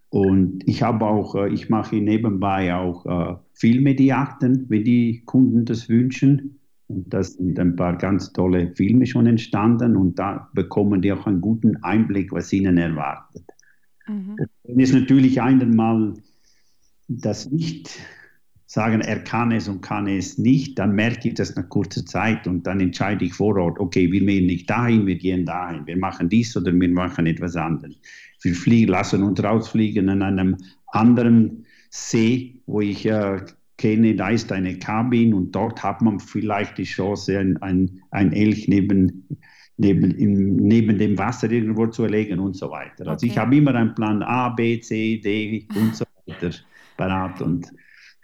Und 0.10 0.68
ich 0.68 0.84
habe 0.84 1.06
auch, 1.06 1.36
äh, 1.36 1.54
ich 1.54 1.70
mache 1.70 1.98
nebenbei 1.98 2.74
auch 2.74 3.06
äh, 3.06 3.36
Filme, 3.54 3.96
die 3.96 4.06
Jagden, 4.08 4.66
wenn 4.70 4.84
die 4.84 5.24
Kunden 5.26 5.66
das 5.66 5.90
wünschen. 5.90 6.60
Und 6.88 7.14
da 7.14 7.22
sind 7.22 7.60
ein 7.60 7.76
paar 7.76 7.98
ganz 7.98 8.32
tolle 8.32 8.74
Filme 8.76 9.06
schon 9.06 9.26
entstanden 9.26 9.98
und 9.98 10.18
da 10.18 10.50
bekommen 10.54 11.02
die 11.02 11.12
auch 11.12 11.28
einen 11.28 11.42
guten 11.42 11.76
Einblick, 11.84 12.32
was 12.32 12.54
ihnen 12.54 12.78
erwartet. 12.78 13.44
Mhm. 14.08 14.38
Wenn 14.64 14.80
es 14.80 14.94
natürlich 14.94 15.42
einmal 15.42 16.14
das 17.10 17.52
nicht 17.52 18.00
sagen, 18.68 19.02
er 19.02 19.20
kann 19.24 19.52
es 19.52 19.68
und 19.68 19.82
kann 19.82 20.08
es 20.08 20.38
nicht, 20.38 20.78
dann 20.80 20.94
merke 20.94 21.30
ich 21.30 21.34
das 21.34 21.56
nach 21.56 21.68
kurzer 21.68 22.06
Zeit 22.06 22.48
und 22.48 22.68
dann 22.68 22.80
entscheide 22.80 23.26
ich 23.26 23.34
vor 23.34 23.56
Ort, 23.58 23.80
okay, 23.80 24.12
wir 24.12 24.20
gehen 24.20 24.46
nicht 24.46 24.70
dahin, 24.70 25.06
wir 25.06 25.16
gehen 25.16 25.46
dahin, 25.46 25.88
wir 25.88 25.98
machen 25.98 26.30
dies 26.30 26.56
oder 26.56 26.74
wir 26.74 26.90
machen 26.90 27.26
etwas 27.26 27.56
anderes. 27.56 28.00
Wir 28.42 28.56
fliegen, 28.56 28.92
lassen 28.92 29.24
uns 29.24 29.44
rausfliegen 29.44 30.10
an 30.10 30.22
einem 30.22 30.58
anderen 30.88 31.66
See, 31.90 32.62
wo 32.66 32.82
ich 32.82 33.06
äh, 33.06 33.42
kenne, 33.78 34.16
da 34.16 34.30
ist 34.30 34.52
eine 34.52 34.78
Kabine 34.78 35.36
und 35.36 35.52
dort 35.54 35.84
hat 35.84 36.02
man 36.02 36.20
vielleicht 36.20 36.78
die 36.78 36.84
Chance, 36.84 37.40
ein, 37.40 37.58
ein, 37.62 38.02
ein 38.12 38.34
Elch 38.34 38.68
neben, 38.68 39.28
neben, 39.78 40.12
im, 40.12 40.56
neben 40.56 40.98
dem 40.98 41.18
Wasser 41.18 41.50
irgendwo 41.52 41.88
zu 41.88 42.04
erlegen 42.04 42.40
und 42.40 42.56
so 42.56 42.72
weiter. 42.72 43.08
Also 43.08 43.26
okay. 43.26 43.28
ich 43.28 43.38
habe 43.38 43.56
immer 43.56 43.76
einen 43.76 43.96
Plan 43.96 44.24
A, 44.24 44.50
B, 44.50 44.80
C, 44.80 45.20
D 45.20 45.68
und 45.76 45.96
so 45.96 46.06
weiter 46.26 46.52
parat 46.98 47.42
und 47.42 47.72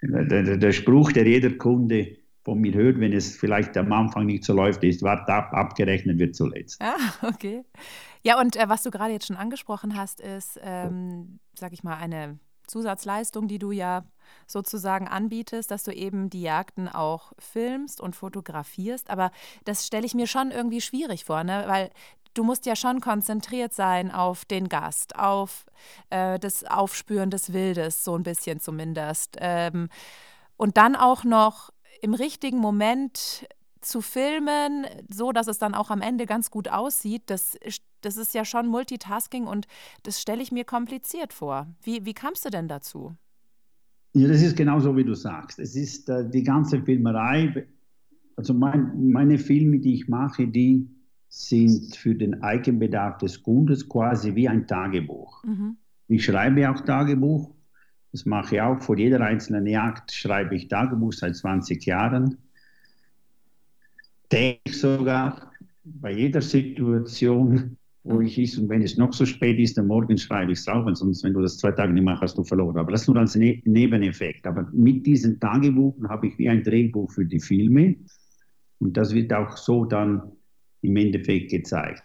der, 0.02 0.56
der, 0.58 0.72
Spruch, 0.72 1.12
der 1.12 1.26
jeder 1.26 1.50
Kunde 1.52 2.16
von 2.42 2.60
mir 2.60 2.74
hört, 2.74 3.00
wenn 3.00 3.12
es 3.12 3.36
vielleicht 3.36 3.76
am 3.76 3.90
Anfang 3.92 4.26
nicht 4.26 4.44
so 4.44 4.52
läuft, 4.52 4.84
ist, 4.84 5.02
wart 5.02 5.28
ab, 5.30 5.54
abgerechnet 5.54 6.18
wird 6.18 6.34
zuletzt. 6.34 6.80
Ah, 6.82 6.96
okay. 7.22 7.62
Ja, 8.24 8.40
und 8.40 8.56
äh, 8.56 8.68
was 8.68 8.82
du 8.82 8.90
gerade 8.90 9.12
jetzt 9.12 9.26
schon 9.26 9.36
angesprochen 9.36 9.96
hast, 9.96 10.18
ist, 10.20 10.58
ähm, 10.62 11.40
sag 11.54 11.72
ich 11.72 11.84
mal, 11.84 11.96
eine 11.96 12.38
Zusatzleistung, 12.66 13.48
die 13.48 13.58
du 13.58 13.70
ja 13.70 14.04
sozusagen 14.46 15.06
anbietest, 15.06 15.70
dass 15.70 15.84
du 15.84 15.92
eben 15.92 16.30
die 16.30 16.40
Jagden 16.40 16.88
auch 16.88 17.34
filmst 17.38 18.00
und 18.00 18.16
fotografierst. 18.16 19.10
Aber 19.10 19.30
das 19.66 19.86
stelle 19.86 20.06
ich 20.06 20.14
mir 20.14 20.26
schon 20.26 20.50
irgendwie 20.50 20.80
schwierig 20.80 21.26
vor, 21.26 21.44
ne? 21.44 21.64
weil 21.66 21.90
du 22.32 22.44
musst 22.44 22.64
ja 22.64 22.76
schon 22.76 23.02
konzentriert 23.02 23.74
sein 23.74 24.10
auf 24.10 24.46
den 24.46 24.70
Gast, 24.70 25.16
auf 25.18 25.66
äh, 26.08 26.38
das 26.38 26.64
Aufspüren 26.64 27.28
des 27.30 27.52
Wildes, 27.52 28.04
so 28.04 28.16
ein 28.16 28.22
bisschen 28.22 28.58
zumindest. 28.58 29.36
Ähm, 29.38 29.90
und 30.56 30.78
dann 30.78 30.96
auch 30.96 31.24
noch 31.24 31.70
im 32.00 32.14
richtigen 32.14 32.58
Moment 32.58 33.46
zu 33.84 34.00
filmen, 34.00 34.86
so 35.08 35.32
dass 35.32 35.46
es 35.46 35.58
dann 35.58 35.74
auch 35.74 35.90
am 35.90 36.00
Ende 36.00 36.26
ganz 36.26 36.50
gut 36.50 36.68
aussieht, 36.68 37.22
das, 37.26 37.58
das 38.00 38.16
ist 38.16 38.34
ja 38.34 38.44
schon 38.44 38.66
Multitasking 38.66 39.46
und 39.46 39.66
das 40.02 40.20
stelle 40.20 40.42
ich 40.42 40.52
mir 40.52 40.64
kompliziert 40.64 41.32
vor. 41.32 41.66
Wie, 41.82 42.04
wie 42.04 42.14
kamst 42.14 42.44
du 42.44 42.50
denn 42.50 42.68
dazu? 42.68 43.14
Ja, 44.12 44.28
das 44.28 44.42
ist 44.42 44.56
genauso, 44.56 44.96
wie 44.96 45.04
du 45.04 45.14
sagst. 45.14 45.58
Es 45.58 45.74
ist 45.74 46.08
äh, 46.08 46.28
die 46.28 46.44
ganze 46.44 46.80
Filmerei, 46.82 47.66
also 48.36 48.54
mein, 48.54 49.10
meine 49.10 49.38
Filme, 49.38 49.78
die 49.78 49.94
ich 49.94 50.08
mache, 50.08 50.46
die 50.46 50.88
sind 51.28 51.96
für 51.96 52.14
den 52.14 52.42
Eigenbedarf 52.42 53.18
des 53.18 53.42
Kundes 53.42 53.88
quasi 53.88 54.34
wie 54.36 54.48
ein 54.48 54.66
Tagebuch. 54.68 55.42
Mhm. 55.44 55.76
Ich 56.06 56.24
schreibe 56.24 56.70
auch 56.70 56.80
Tagebuch. 56.80 57.52
Das 58.12 58.24
mache 58.24 58.54
ich 58.54 58.60
auch. 58.60 58.80
Vor 58.80 58.96
jeder 58.96 59.20
einzelnen 59.20 59.66
Jagd 59.66 60.12
schreibe 60.12 60.54
ich 60.54 60.68
Tagebuch 60.68 61.12
seit 61.12 61.34
20 61.34 61.84
Jahren. 61.84 62.38
Denke 64.34 64.72
sogar 64.72 65.52
bei 65.84 66.10
jeder 66.10 66.42
Situation, 66.42 67.76
wo 68.02 68.20
ich 68.20 68.36
ist 68.36 68.58
und 68.58 68.68
wenn 68.68 68.82
es 68.82 68.96
noch 68.96 69.12
so 69.12 69.24
spät 69.24 69.60
ist, 69.60 69.78
dann 69.78 69.86
morgen 69.86 70.18
schreibe 70.18 70.50
ich 70.50 70.58
es 70.58 70.64
drauf, 70.64 70.88
sonst, 70.94 71.22
wenn 71.22 71.34
du 71.34 71.40
das 71.40 71.56
zwei 71.58 71.70
Tage 71.70 71.92
nicht 71.92 72.02
machst, 72.02 72.22
hast 72.22 72.38
du 72.38 72.42
verloren. 72.42 72.76
Aber 72.76 72.90
das 72.90 73.02
ist 73.02 73.06
nur 73.06 73.18
als 73.18 73.36
ne 73.36 73.62
Nebeneffekt. 73.64 74.44
Aber 74.48 74.68
mit 74.72 75.06
diesen 75.06 75.38
Tagebuchen 75.38 76.08
habe 76.08 76.26
ich 76.26 76.38
wie 76.38 76.48
ein 76.48 76.64
Drehbuch 76.64 77.12
für 77.12 77.24
die 77.24 77.38
Filme. 77.38 77.94
Und 78.80 78.96
das 78.96 79.14
wird 79.14 79.32
auch 79.32 79.56
so 79.56 79.84
dann 79.84 80.32
im 80.82 80.96
Endeffekt 80.96 81.52
gezeigt. 81.52 82.02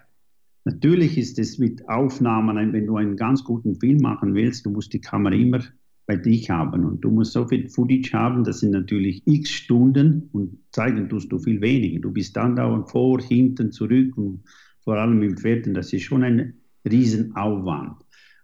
Natürlich 0.66 1.18
ist 1.18 1.40
es 1.40 1.58
mit 1.58 1.90
Aufnahmen, 1.90 2.74
wenn 2.74 2.86
du 2.86 2.98
einen 2.98 3.16
ganz 3.16 3.44
guten 3.44 3.74
Film 3.80 4.02
machen 4.02 4.36
willst, 4.36 4.68
du 4.68 4.70
musst 4.70 4.94
die 4.94 5.02
Kamera 5.02 5.34
immer 5.34 5.62
bei 6.10 6.16
dich 6.16 6.50
haben 6.50 6.86
und 6.86 7.02
du 7.02 7.12
musst 7.12 7.34
so 7.34 7.48
viel 7.48 7.70
Footage 7.70 8.14
haben, 8.14 8.44
das 8.44 8.62
sind 8.62 8.72
natürlich 8.72 9.22
x 9.28 9.52
Stunden 9.52 10.28
und 10.32 10.58
zeigen 10.72 11.08
tust 11.08 11.32
du 11.32 11.38
viel 11.38 11.62
weniger. 11.62 12.00
Du 12.00 12.12
bist 12.12 12.36
dann 12.36 12.56
dauernd 12.56 12.90
vor, 12.90 13.22
hinten, 13.22 13.72
zurück 13.72 14.18
und 14.18 14.42
vor 14.80 14.98
allem 14.98 15.22
im 15.22 15.38
Vierten, 15.38 15.76
das 15.76 15.94
ist 15.94 16.02
schon 16.02 16.24
ein 16.24 16.56
Riesenaufwand. 16.84 17.98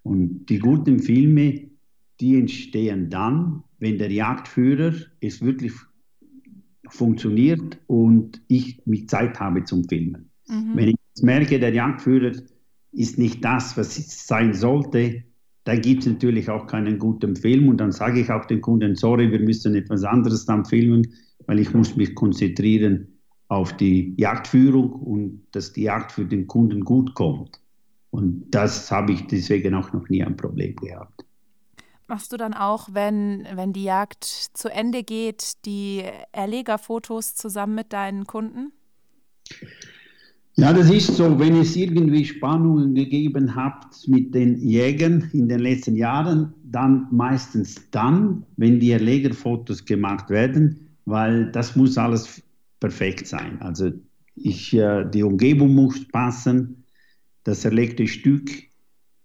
Und 0.04 0.46
die 0.46 0.60
guten 0.60 1.00
Filme, 1.00 1.72
die 2.20 2.38
entstehen 2.38 3.10
dann, 3.10 3.64
wenn 3.80 3.98
der 3.98 4.12
Jagdführer 4.12 4.94
es 5.20 5.42
wirklich 5.42 5.74
funktioniert 6.90 7.80
und 7.88 8.44
ich 8.48 8.80
mit 8.86 9.10
Zeit 9.10 9.40
habe 9.40 9.64
zum 9.64 9.90
Filmen. 9.90 10.30
Mhm. 10.48 10.72
Wenn 10.76 10.90
ich 10.90 11.24
merke, 11.24 11.60
der 11.60 11.74
Jagdführer 11.74 12.34
ist 12.92 13.18
nicht 13.18 13.44
das, 13.44 13.76
was 13.76 13.98
es 13.98 14.28
sein 14.28 14.54
sollte, 14.54 15.24
dann 15.66 15.82
gibt 15.82 16.02
es 16.02 16.08
natürlich 16.08 16.50
auch 16.50 16.68
keinen 16.68 17.00
guten 17.00 17.36
Film 17.36 17.68
und 17.68 17.78
dann 17.78 17.92
sage 17.92 18.22
ich 18.22 18.32
auch 18.32 18.46
den 18.46 18.62
Kunden, 18.62 18.96
sorry, 18.96 19.32
wir 19.32 19.40
müssen 19.40 19.76
etwas 19.76 20.04
anderes 20.04 20.46
dann 20.46 20.64
filmen, 20.64 21.12
weil 21.48 21.60
ich 21.60 21.74
muss 21.74 21.96
mich 21.96 22.16
konzentrieren 22.16 23.08
auf 23.48 23.76
die 23.76 24.14
Jagdführung 24.18 24.92
und 24.92 25.48
dass 25.52 25.74
die 25.74 25.84
Jagd 25.84 26.12
für 26.12 26.26
den 26.26 26.48
Kunden 26.48 26.86
gut 26.86 27.14
kommt. 27.16 27.60
Und 28.12 28.50
das 28.52 28.92
habe 28.92 29.12
ich 29.12 29.28
deswegen 29.28 29.74
auch 29.74 29.92
noch 29.92 30.08
nie 30.08 30.24
ein 30.24 30.38
Problem 30.38 30.76
gehabt. 30.76 31.26
Machst 32.08 32.32
du 32.32 32.38
dann 32.38 32.54
auch, 32.54 32.90
wenn, 32.92 33.48
wenn 33.56 33.74
die 33.74 33.84
Jagd 33.84 34.24
zu 34.24 34.70
Ende 34.70 35.04
geht, 35.04 35.66
die 35.66 36.04
Erlegerfotos 36.32 37.34
zusammen 37.34 37.74
mit 37.74 37.92
deinen 37.92 38.26
Kunden? 38.26 38.72
Ja, 40.58 40.72
das 40.72 40.90
ist 40.90 41.08
so, 41.18 41.38
wenn 41.38 41.58
es 41.58 41.76
irgendwie 41.76 42.24
Spannungen 42.24 42.96
gegeben 42.96 43.56
hat 43.56 43.88
mit 44.08 44.34
den 44.34 44.58
Jägern 44.58 45.30
in 45.34 45.50
den 45.50 45.60
letzten 45.60 45.98
Jahren, 45.98 46.54
dann 46.64 47.08
meistens 47.12 47.90
dann, 47.92 48.46
wenn 48.56 48.80
die 48.80 48.92
Erlegerfotos 48.92 49.84
gemacht 49.84 50.30
werden, 50.30 50.88
weil 51.04 51.52
das 51.52 51.76
muss 51.76 51.98
alles 51.98 52.42
perfekt 52.80 53.28
sein. 53.28 53.62
Also 53.62 53.92
ich, 54.36 54.74
äh, 54.74 55.04
die 55.14 55.24
Umgebung 55.24 55.76
muss 55.76 56.08
passen, 56.08 56.86
das 57.44 57.66
erlegte 57.66 58.08
Stück 58.08 58.50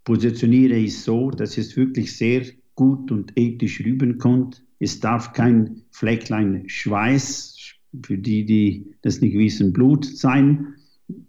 positioniere 0.02 0.74
ich 0.74 0.98
so, 0.98 1.30
dass 1.30 1.56
es 1.58 1.76
wirklich 1.76 2.16
sehr 2.16 2.42
gut 2.74 3.12
und 3.12 3.32
ethisch 3.36 3.80
rüberkommt. 3.84 4.64
Es 4.80 4.98
darf 4.98 5.32
kein 5.32 5.82
Flecklein 5.92 6.68
Schweiß, 6.68 7.56
für 8.04 8.18
die, 8.18 8.44
die 8.44 8.94
das 9.02 9.20
nicht 9.20 9.36
wissen, 9.36 9.72
Blut 9.72 10.04
sein. 10.04 10.74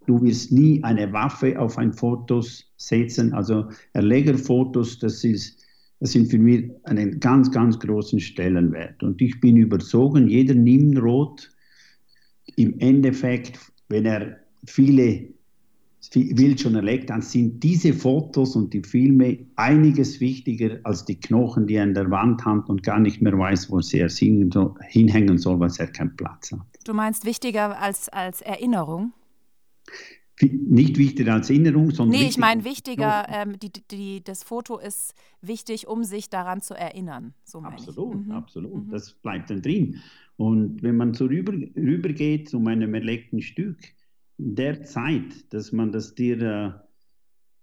Du 0.06 0.22
wirst 0.22 0.52
nie 0.52 0.84
eine 0.84 1.12
Waffe 1.14 1.60
auf 1.60 1.78
ein 1.78 1.94
Foto 1.94 2.44
setzen. 2.78 3.34
Also 3.34 3.70
Erlegerfotos, 3.94 5.00
das, 5.00 5.24
ist, 5.24 5.64
das 6.00 6.12
sind 6.12 6.30
für 6.30 6.40
mich 6.40 6.70
einen 6.84 7.20
ganz, 7.20 7.52
ganz 7.52 7.80
großen 7.80 8.20
Stellenwert. 8.20 9.02
Und 9.04 9.22
ich 9.22 9.40
bin 9.40 9.58
überzogen, 9.58 10.28
jeder 10.28 10.56
Nimrod 10.56 11.50
im 12.56 12.80
Endeffekt, 12.80 13.60
wenn 13.90 14.06
er 14.06 14.38
viele 14.66 15.28
Wild 16.14 16.60
schon 16.60 16.76
erlegt, 16.76 17.10
dann 17.10 17.22
sind 17.22 17.62
diese 17.64 17.94
Fotos 17.94 18.56
und 18.56 18.74
die 18.74 18.82
Filme 18.82 19.38
einiges 19.56 20.20
wichtiger 20.20 20.80
als 20.84 21.06
die 21.06 21.20
Knochen, 21.20 21.68
die 21.68 21.76
er 21.76 21.84
an 21.84 21.94
der 21.94 22.10
Wand 22.10 22.44
hat 22.44 22.68
und 22.70 22.84
gar 22.84 23.00
nicht 23.00 23.22
mehr 23.22 23.38
weiß, 23.38 23.72
wo 23.72 23.82
sie 23.82 24.00
hinhängen 24.00 25.38
soll, 25.38 25.60
weil 25.60 25.72
er 25.78 25.88
keinen 25.88 26.16
Platz 26.16 26.52
hat. 26.52 26.62
Du 26.86 26.94
meinst 26.94 27.26
wichtiger 27.26 27.80
als, 27.80 28.10
als 28.10 28.42
Erinnerung? 28.42 29.14
Nicht 30.42 30.98
wichtiger 30.98 31.34
als 31.34 31.50
Erinnerung, 31.50 31.92
sondern. 31.92 32.20
Nee, 32.20 32.28
ich 32.28 32.38
meine 32.38 32.64
wichtiger, 32.64 33.28
ähm, 33.30 33.60
die, 33.60 33.72
die, 33.92 34.24
das 34.24 34.44
Foto 34.44 34.80
ist 34.80 35.14
wichtig, 35.42 35.88
um 35.88 36.04
sich 36.04 36.30
daran 36.30 36.62
zu 36.62 36.74
erinnern. 36.74 37.34
So 37.44 37.60
absolut, 37.60 38.26
mhm. 38.26 38.32
absolut. 38.32 38.88
Mhm. 38.88 38.90
Das 38.90 39.14
bleibt 39.14 39.52
dann 39.52 39.62
drin. 39.62 40.00
Und 40.38 40.82
wenn 40.82 40.98
man 40.98 41.14
so 41.14 41.26
rüber, 41.26 41.54
rübergeht 41.54 42.50
zu 42.50 42.60
meinem 42.60 42.96
erlegten 42.96 43.42
Stück, 43.42 43.78
der 44.38 44.84
Zeit, 44.84 45.54
dass 45.54 45.72
man 45.72 45.92
das 45.92 46.16
Tier 46.16 46.42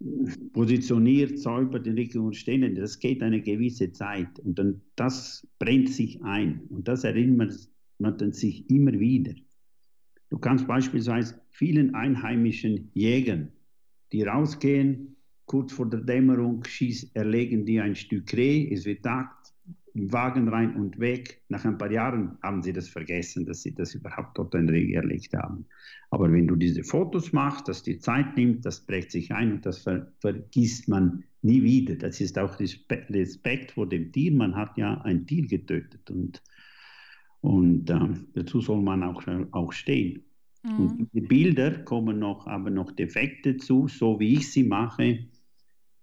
äh, 0.00 0.46
positioniert, 0.52 1.38
säubert, 1.40 1.86
in 1.88 1.94
Richtung 1.94 2.32
stehen, 2.32 2.76
das 2.76 3.00
geht 3.00 3.22
eine 3.22 3.40
gewisse 3.40 3.92
Zeit 3.92 4.38
und 4.38 4.58
dann 4.58 4.80
das 4.94 5.46
brennt 5.58 5.88
sich 5.88 6.22
ein 6.22 6.62
und 6.68 6.86
das 6.86 7.02
erinnert 7.02 7.68
man 7.98 8.16
dann 8.16 8.32
sich 8.32 8.70
immer 8.70 8.92
wieder. 8.92 9.32
Du 10.30 10.38
kannst 10.38 10.66
beispielsweise 10.66 11.40
vielen 11.50 11.94
einheimischen 11.94 12.90
Jägern, 12.94 13.52
die 14.12 14.22
rausgehen, 14.22 15.16
kurz 15.46 15.72
vor 15.72 15.88
der 15.88 16.00
Dämmerung 16.00 16.64
schieß, 16.64 17.12
erlegen 17.14 17.64
die 17.64 17.80
ein 17.80 17.96
Stück 17.96 18.32
Reh, 18.34 18.72
es 18.72 18.84
wird 18.84 19.02
Tag, 19.02 19.38
im 19.98 20.12
Wagen 20.12 20.48
rein 20.48 20.76
und 20.76 20.98
weg. 21.00 21.42
Nach 21.48 21.64
ein 21.64 21.76
paar 21.76 21.90
Jahren 21.90 22.38
haben 22.42 22.62
sie 22.62 22.72
das 22.72 22.88
vergessen, 22.88 23.44
dass 23.46 23.62
sie 23.62 23.74
das 23.74 23.94
überhaupt 23.94 24.38
dort 24.38 24.54
ein 24.54 24.68
Reh 24.68 24.92
erlegt 24.92 25.34
haben. 25.34 25.66
Aber 26.10 26.30
wenn 26.32 26.46
du 26.46 26.56
diese 26.56 26.84
Fotos 26.84 27.32
machst, 27.32 27.68
dass 27.68 27.82
die 27.82 27.98
Zeit 27.98 28.36
nimmt, 28.36 28.64
das 28.64 28.80
prägt 28.80 29.10
sich 29.10 29.32
ein 29.32 29.52
und 29.52 29.66
das 29.66 29.78
ver 29.78 30.12
vergisst 30.20 30.88
man 30.88 31.24
nie 31.42 31.62
wieder. 31.62 31.96
Das 31.96 32.20
ist 32.20 32.38
auch 32.38 32.58
Respekt 32.60 33.72
vor 33.72 33.88
dem 33.88 34.12
Tier. 34.12 34.32
Man 34.32 34.54
hat 34.54 34.76
ja 34.78 35.00
ein 35.02 35.26
Tier 35.26 35.46
getötet 35.46 36.10
und, 36.10 36.42
und 37.40 37.88
äh, 37.90 37.98
dazu 38.34 38.60
soll 38.60 38.80
man 38.82 39.02
auch, 39.02 39.22
auch 39.52 39.72
stehen. 39.72 40.24
Mhm. 40.62 40.78
Und 40.78 41.08
die 41.12 41.20
Bilder 41.20 41.78
kommen 41.84 42.18
noch, 42.18 42.46
aber 42.46 42.70
noch 42.70 42.92
Defekte 42.92 43.56
zu, 43.56 43.88
so 43.88 44.18
wie 44.20 44.34
ich 44.34 44.50
sie 44.50 44.64
mache 44.64 45.28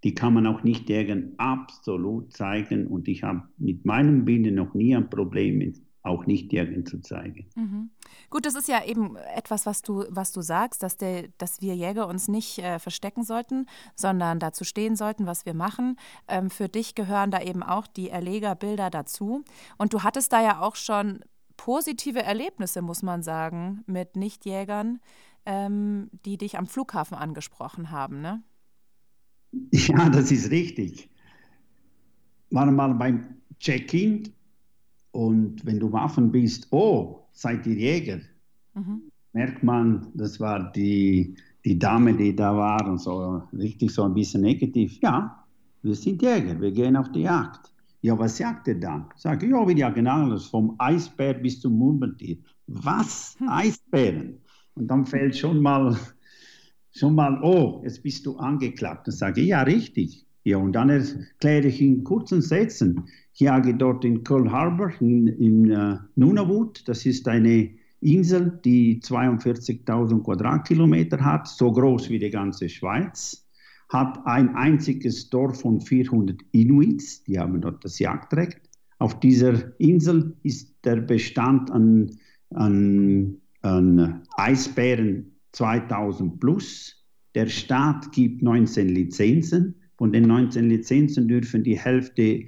die 0.05 0.13
kann 0.13 0.35
man 0.35 0.45
auch 0.45 0.63
nicht 0.63 0.87
irgend 0.91 1.39
absolut 1.39 2.31
zeigen. 2.31 2.85
Und 2.85 3.07
ich 3.07 3.23
habe 3.23 3.41
mit 3.57 3.85
meinem 3.85 4.23
Bild 4.23 4.53
noch 4.53 4.75
nie 4.75 4.95
ein 4.95 5.09
Problem, 5.09 5.73
auch 6.05 6.25
nicht 6.25 6.53
irgend 6.53 6.87
zu 6.87 6.99
zeigen. 6.99 7.47
Mhm. 7.55 7.89
Gut, 8.29 8.45
das 8.45 8.55
ist 8.55 8.67
ja 8.67 8.83
eben 8.83 9.15
etwas, 9.35 9.65
was 9.65 9.81
du, 9.81 10.05
was 10.09 10.31
du 10.31 10.41
sagst, 10.41 10.83
dass, 10.83 10.97
der, 10.97 11.29
dass 11.37 11.61
wir 11.61 11.75
Jäger 11.75 12.07
uns 12.07 12.27
nicht 12.27 12.59
äh, 12.59 12.79
verstecken 12.79 13.23
sollten, 13.23 13.65
sondern 13.95 14.39
dazu 14.39 14.63
stehen 14.63 14.95
sollten, 14.95 15.25
was 15.25 15.45
wir 15.45 15.53
machen. 15.53 15.97
Ähm, 16.27 16.49
für 16.49 16.69
dich 16.69 16.95
gehören 16.95 17.31
da 17.31 17.41
eben 17.41 17.63
auch 17.63 17.87
die 17.87 18.09
Erlegerbilder 18.09 18.89
dazu. 18.89 19.43
Und 19.77 19.93
du 19.93 20.03
hattest 20.03 20.31
da 20.33 20.41
ja 20.41 20.61
auch 20.61 20.75
schon 20.75 21.21
positive 21.57 22.21
Erlebnisse, 22.21 22.81
muss 22.81 23.01
man 23.01 23.23
sagen, 23.23 23.83
mit 23.87 24.15
Nichtjägern, 24.15 24.99
ähm, 25.45 26.09
die 26.25 26.37
dich 26.37 26.57
am 26.57 26.67
Flughafen 26.67 27.17
angesprochen 27.17 27.91
haben, 27.91 28.21
ne? 28.21 28.43
Ja, 29.71 30.09
das 30.09 30.31
ist 30.31 30.51
richtig. 30.51 31.09
War 32.49 32.69
mal 32.69 32.93
beim 32.93 33.37
Check-in 33.59 34.34
und 35.15 35.65
wenn 35.65 35.79
du 35.79 35.91
Waffen 35.91 36.31
bist, 36.31 36.67
oh, 36.71 37.27
seid 37.31 37.65
ihr 37.65 37.75
Jäger? 37.75 38.19
Mhm. 38.73 39.03
Merkt 39.33 39.63
man, 39.63 40.07
das 40.13 40.39
war 40.39 40.71
die, 40.73 41.35
die 41.63 41.79
Dame, 41.79 42.13
die 42.13 42.35
da 42.35 42.55
war 42.55 42.87
und 42.87 42.99
so 42.99 43.43
richtig 43.53 43.91
so 43.91 44.03
ein 44.03 44.13
bisschen 44.13 44.41
negativ. 44.41 44.99
Ja, 45.01 45.45
wir 45.83 45.95
sind 45.95 46.21
Jäger, 46.21 46.59
wir 46.59 46.71
gehen 46.71 46.95
auf 46.95 47.11
die 47.11 47.21
Jagd. 47.21 47.71
Ja, 48.01 48.17
was 48.19 48.37
sagt 48.37 48.67
ihr 48.67 48.79
dann? 48.79 49.05
Sag 49.15 49.41
ich, 49.41 49.49
ja, 49.49 49.67
wir 49.67 49.75
jagen 49.75 50.07
alles, 50.07 50.45
vom 50.45 50.75
Eisbär 50.77 51.33
bis 51.33 51.59
zum 51.61 51.77
Murmeltier. 51.77 52.37
Was? 52.67 53.35
Hm. 53.39 53.49
Eisbären? 53.49 54.37
Und 54.75 54.87
dann 54.87 55.05
fällt 55.05 55.37
schon 55.37 55.61
mal 55.61 55.97
schon 56.95 57.15
mal, 57.15 57.41
oh, 57.43 57.81
jetzt 57.83 58.03
bist 58.03 58.25
du 58.25 58.37
angeklappt. 58.37 59.07
Dann 59.07 59.15
sage 59.15 59.41
ich, 59.41 59.47
ja, 59.47 59.63
richtig. 59.63 60.25
Ja, 60.43 60.57
und 60.57 60.73
dann 60.73 60.89
erkläre 60.89 61.67
ich 61.67 61.81
in 61.81 62.03
kurzen 62.03 62.41
Sätzen. 62.41 63.07
Ich 63.35 63.41
jage 63.41 63.75
dort 63.75 64.05
in 64.05 64.23
Pearl 64.23 64.49
Harbor, 64.49 64.93
in, 65.01 65.27
in 65.27 65.69
uh, 65.69 65.97
Nunavut. 66.15 66.87
Das 66.87 67.05
ist 67.05 67.27
eine 67.27 67.69
Insel, 67.99 68.61
die 68.63 69.01
42.000 69.01 70.23
Quadratkilometer 70.23 71.19
hat, 71.19 71.45
so 71.49 71.69
groß 71.69 72.09
wie 72.09 72.19
die 72.19 72.29
ganze 72.29 72.69
Schweiz. 72.69 73.45
Hat 73.89 74.25
ein 74.25 74.55
einziges 74.55 75.29
Dorf 75.29 75.59
von 75.59 75.81
400 75.81 76.39
Inuits, 76.53 77.25
die 77.25 77.37
haben 77.37 77.59
dort 77.59 77.83
das 77.83 77.99
Jagdrecht. 77.99 78.61
Auf 78.99 79.19
dieser 79.19 79.77
Insel 79.81 80.37
ist 80.43 80.73
der 80.85 81.01
Bestand 81.01 81.69
an, 81.71 82.11
an, 82.51 83.35
an 83.63 84.23
Eisbären 84.37 85.35
2000 85.51 86.39
plus. 86.39 87.03
Der 87.35 87.47
Staat 87.47 88.13
gibt 88.13 88.41
19 88.41 88.87
Lizenzen. 88.87 89.75
Von 89.97 90.13
den 90.13 90.23
19 90.23 90.69
Lizenzen 90.69 91.27
dürfen 91.27 91.63
die 91.63 91.77
Hälfte 91.77 92.45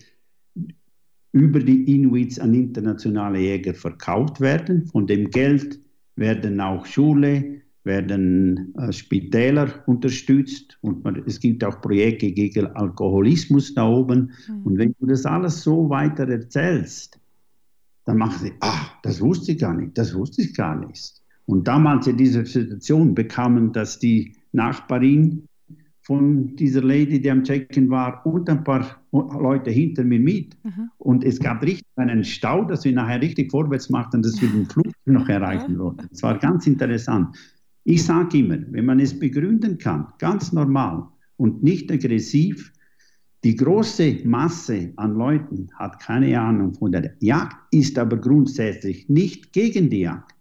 über 1.31 1.59
die 1.59 1.95
Inuits 1.95 2.39
an 2.39 2.53
internationale 2.53 3.39
Jäger 3.39 3.73
verkauft 3.73 4.41
werden. 4.41 4.85
Von 4.87 5.07
dem 5.07 5.29
Geld 5.29 5.79
werden 6.15 6.59
auch 6.61 6.85
Schule, 6.85 7.61
werden 7.83 8.73
äh, 8.77 8.91
Spitäler 8.91 9.83
unterstützt 9.87 10.77
und 10.81 11.03
man, 11.03 11.23
es 11.25 11.39
gibt 11.39 11.63
auch 11.63 11.81
Projekte 11.81 12.31
gegen 12.31 12.67
Alkoholismus 12.67 13.73
da 13.73 13.87
oben. 13.87 14.31
Mhm. 14.47 14.63
Und 14.63 14.77
wenn 14.77 14.95
du 14.99 15.07
das 15.07 15.25
alles 15.25 15.61
so 15.63 15.89
weiter 15.89 16.27
erzählst, 16.27 17.19
dann 18.05 18.17
machen 18.17 18.39
sie, 18.39 18.53
ach, 18.59 19.01
das 19.03 19.19
wusste 19.21 19.53
ich 19.53 19.59
gar 19.59 19.73
nicht, 19.73 19.97
das 19.97 20.13
wusste 20.13 20.41
ich 20.41 20.53
gar 20.53 20.75
nicht. 20.85 21.21
Und 21.45 21.67
damals 21.67 22.07
in 22.07 22.17
dieser 22.17 22.45
Situation 22.45 23.15
bekamen 23.15 23.71
das 23.71 23.99
die 23.99 24.35
Nachbarin 24.51 25.47
von 26.07 26.55
dieser 26.55 26.81
Lady, 26.81 27.19
die 27.19 27.29
am 27.29 27.43
Check-in 27.43 27.89
war, 27.89 28.25
und 28.25 28.49
ein 28.49 28.63
paar 28.63 29.03
Leute 29.11 29.71
hinter 29.71 30.05
mir 30.05 30.21
mit. 30.21 30.55
Mhm. 30.63 30.89
Und 30.99 31.25
es 31.25 31.37
gab 31.37 31.61
richtig 31.61 31.85
einen 31.97 32.23
Stau, 32.23 32.63
dass 32.63 32.85
wir 32.85 32.93
nachher 32.93 33.21
richtig 33.21 33.51
vorwärts 33.51 33.89
machten, 33.89 34.21
dass 34.21 34.41
wir 34.41 34.47
den 34.47 34.65
Flug 34.65 34.87
noch 35.05 35.27
erreichen 35.27 35.77
wollten. 35.77 36.07
Es 36.09 36.23
war 36.23 36.39
ganz 36.39 36.65
interessant. 36.65 37.35
Ich 37.83 38.05
sage 38.05 38.37
immer, 38.37 38.57
wenn 38.71 38.85
man 38.85 39.01
es 39.01 39.19
begründen 39.19 39.77
kann, 39.77 40.07
ganz 40.17 40.53
normal 40.53 41.03
und 41.35 41.61
nicht 41.61 41.91
aggressiv, 41.91 42.71
Die 43.43 43.55
große 43.55 44.21
Masse 44.25 44.93
an 44.95 45.15
Leuten 45.15 45.69
hat 45.75 45.99
keine 45.99 46.39
Ahnung 46.39 46.73
von 46.73 46.91
der 46.91 47.13
Jagd, 47.19 47.55
ist 47.71 47.97
aber 47.99 48.17
grundsätzlich 48.17 49.07
nicht 49.09 49.53
gegen 49.53 49.89
die 49.89 50.01
Jagd. 50.01 50.33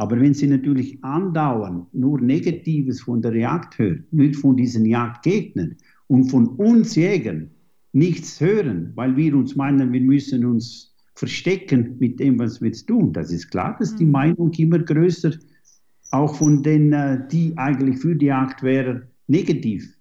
Aber 0.00 0.18
wenn 0.18 0.32
sie 0.32 0.46
natürlich 0.46 1.04
andauernd 1.04 1.92
nur 1.92 2.22
Negatives 2.22 3.02
von 3.02 3.20
der 3.20 3.36
Jagd 3.36 3.78
hören, 3.78 4.06
nicht 4.12 4.34
von 4.34 4.56
diesen 4.56 4.86
Jagdgegnern 4.86 5.76
und 6.06 6.24
von 6.30 6.48
uns 6.56 6.94
Jägern 6.94 7.50
nichts 7.92 8.40
hören, 8.40 8.92
weil 8.94 9.14
wir 9.14 9.36
uns 9.36 9.56
meinen, 9.56 9.92
wir 9.92 10.00
müssen 10.00 10.46
uns 10.46 10.96
verstecken 11.16 11.96
mit 11.98 12.18
dem, 12.18 12.38
was 12.38 12.62
wir 12.62 12.68
jetzt 12.68 12.86
tun, 12.86 13.12
das 13.12 13.30
ist 13.30 13.50
klar, 13.50 13.76
dass 13.78 13.94
die 13.94 14.06
mhm. 14.06 14.12
Meinung 14.12 14.52
immer 14.54 14.78
größer, 14.78 15.32
auch 16.12 16.34
von 16.34 16.62
denen, 16.62 16.94
äh, 16.94 17.28
die 17.30 17.52
eigentlich 17.58 17.98
für 17.98 18.16
die 18.16 18.26
Jagd 18.26 18.62
wären, 18.62 19.02
negativ 19.26 19.98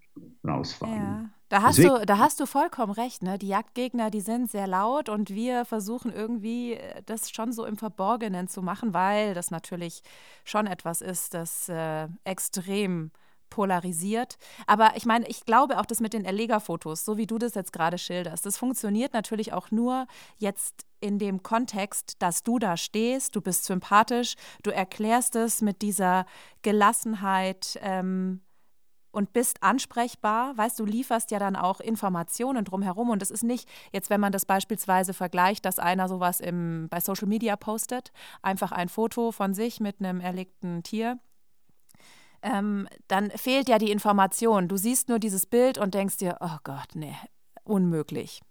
rausfallen. 0.48 0.96
Ja. 0.96 1.30
Da 1.50 1.64
hast, 1.64 1.80
du, 1.80 2.06
da 2.06 2.20
hast 2.20 2.40
du 2.40 2.46
vollkommen 2.46 2.94
recht. 2.94 3.24
Ne? 3.24 3.40
Die 3.40 3.48
Jagdgegner, 3.48 4.12
die 4.12 4.22
sind 4.22 4.52
sehr 4.52 4.68
laut 4.68 5.10
und 5.10 5.32
wir 5.32 5.66
versuchen 5.66 6.14
irgendwie 6.14 6.74
äh, 6.74 7.02
das 7.06 7.32
schon 7.32 7.52
so 7.52 7.66
im 7.66 7.76
Verborgenen 7.76 8.48
zu 8.48 8.62
machen, 8.62 8.94
weil 8.94 9.34
das 9.34 9.50
natürlich 9.50 10.04
schon 10.44 10.68
etwas 10.68 11.02
ist, 11.02 11.34
das 11.34 11.68
äh, 11.68 12.08
extrem 12.24 13.12
polarisiert. 13.50 14.38
Aber 14.68 14.92
ich 14.96 15.08
meine, 15.08 15.28
ich 15.28 15.44
glaube 15.44 15.80
auch, 15.80 15.88
das 15.88 16.02
mit 16.02 16.14
den 16.14 16.24
Erlegerfotos, 16.24 17.04
so 17.04 17.18
wie 17.18 17.26
du 17.26 17.40
das 17.40 17.56
jetzt 17.56 17.74
gerade 17.74 17.98
schilderst, 17.98 18.46
das 18.46 18.58
funktioniert 18.58 19.14
natürlich 19.14 19.52
auch 19.52 19.72
nur 19.72 20.06
jetzt 20.38 20.86
in 21.00 21.18
dem 21.18 21.42
Kontext, 21.42 22.14
dass 22.20 22.44
du 22.44 22.60
da 22.60 22.78
stehst, 22.78 23.36
du 23.36 23.42
bist 23.42 23.66
sympathisch, 23.66 24.36
du 24.62 24.70
erklärst 24.70 25.36
es 25.36 25.62
mit 25.62 25.82
dieser 25.82 26.28
Gelassenheit. 26.62 27.80
Ähm, 27.82 28.42
und 29.12 29.34
bist 29.34 29.64
ansprechbar, 29.64 30.58
weißt 30.58 30.80
du, 30.80 30.86
lieferst 30.86 31.32
ja 31.32 31.40
dann 31.40 31.56
auch 31.56 31.80
Informationen 31.80 32.66
drumherum 32.66 33.10
und 33.10 33.22
es 33.22 33.32
ist 33.32 33.44
nicht, 33.44 33.68
jetzt 33.92 34.10
wenn 34.10 34.22
man 34.22 34.32
das 34.32 34.46
beispielsweise 34.46 35.14
vergleicht, 35.14 35.66
dass 35.66 35.80
einer 35.80 36.08
sowas 36.08 36.40
im, 36.40 36.88
bei 36.90 37.00
Social 37.00 37.28
Media 37.28 37.56
postet, 37.56 38.12
einfach 38.42 38.72
ein 38.72 38.90
Foto 38.90 39.32
von 39.32 39.54
sich 39.54 39.80
mit 39.80 40.00
einem 40.00 40.20
erlegten 40.20 40.84
Tier, 40.84 41.20
ähm, 42.42 42.88
dann 43.08 43.32
fehlt 43.32 43.68
ja 43.68 43.80
die 43.80 43.92
Information. 43.92 44.68
Du 44.68 44.78
siehst 44.78 45.10
nur 45.10 45.20
dieses 45.20 45.46
Bild 45.46 45.78
und 45.78 45.94
denkst 45.94 46.18
dir, 46.18 46.38
oh 46.40 46.58
Gott, 46.64 46.90
nee, 46.94 47.16
unmöglich. 47.64 48.42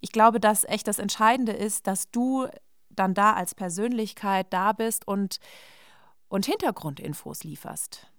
Ich 0.00 0.12
glaube, 0.12 0.40
dass 0.40 0.64
echt 0.64 0.88
das 0.88 0.98
Entscheidende 0.98 1.52
ist, 1.52 1.86
dass 1.86 2.10
du 2.10 2.46
dann 2.90 3.14
da 3.14 3.34
als 3.34 3.54
Persönlichkeit 3.54 4.52
da 4.52 4.72
bist 4.72 5.06
und, 5.06 5.38
und 6.28 6.46
Hintergrundinfos 6.46 7.44
lieferst. 7.44 8.10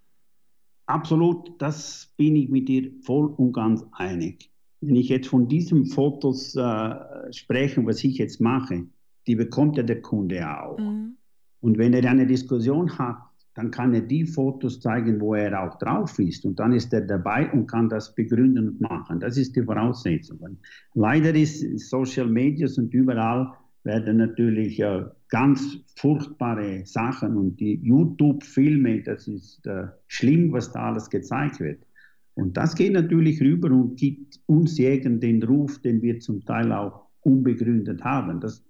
Absolut, 0.90 1.52
das 1.62 2.12
bin 2.16 2.34
ich 2.34 2.48
mit 2.48 2.68
dir 2.68 2.90
voll 3.02 3.26
und 3.36 3.52
ganz 3.52 3.84
einig. 3.92 4.50
Wenn 4.80 4.96
ich 4.96 5.08
jetzt 5.08 5.28
von 5.28 5.46
diesen 5.46 5.86
Fotos 5.86 6.56
äh, 6.56 7.32
spreche, 7.32 7.86
was 7.86 8.02
ich 8.02 8.18
jetzt 8.18 8.40
mache, 8.40 8.86
die 9.28 9.36
bekommt 9.36 9.76
ja 9.76 9.84
der 9.84 10.02
Kunde 10.02 10.44
auch. 10.44 10.78
Mhm. 10.78 11.16
Und 11.60 11.78
wenn 11.78 11.92
er 11.92 12.10
eine 12.10 12.26
Diskussion 12.26 12.98
hat, 12.98 13.18
dann 13.54 13.70
kann 13.70 13.94
er 13.94 14.00
die 14.00 14.24
Fotos 14.24 14.80
zeigen, 14.80 15.20
wo 15.20 15.34
er 15.34 15.62
auch 15.62 15.78
drauf 15.78 16.18
ist. 16.18 16.44
Und 16.44 16.58
dann 16.58 16.72
ist 16.72 16.92
er 16.92 17.02
dabei 17.02 17.48
und 17.52 17.68
kann 17.68 17.88
das 17.88 18.12
begründen 18.12 18.70
und 18.70 18.80
machen. 18.80 19.20
Das 19.20 19.36
ist 19.36 19.54
die 19.54 19.62
Voraussetzung. 19.62 20.58
Leider 20.94 21.32
ist 21.36 21.60
Social 21.88 22.26
Media 22.26 22.66
und 22.76 22.92
überall 22.92 23.52
werden 23.84 24.16
natürlich 24.16 24.80
äh, 24.80 25.04
ganz 25.30 25.78
furchtbare 25.96 26.84
Sachen 26.84 27.36
und 27.36 27.58
die 27.60 27.80
YouTube-Filme, 27.82 29.02
das 29.02 29.28
ist 29.28 29.64
äh, 29.66 29.86
schlimm, 30.08 30.52
was 30.52 30.72
da 30.72 30.90
alles 30.90 31.08
gezeigt 31.08 31.60
wird. 31.60 31.86
Und 32.34 32.56
das 32.56 32.74
geht 32.74 32.92
natürlich 32.92 33.40
rüber 33.40 33.70
und 33.70 33.96
gibt 33.96 34.40
uns 34.46 34.76
Jägern 34.78 35.20
den 35.20 35.42
Ruf, 35.42 35.80
den 35.80 36.02
wir 36.02 36.18
zum 36.20 36.44
Teil 36.44 36.72
auch 36.72 37.06
unbegründet 37.20 38.02
haben. 38.02 38.40
Das, 38.40 38.64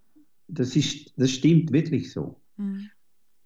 das, 0.49 0.77
ist, 0.77 1.15
das 1.17 1.31
stimmt 1.31 1.73
wirklich 1.73 2.13
so. 2.13 2.41
Mhm. 2.57 2.91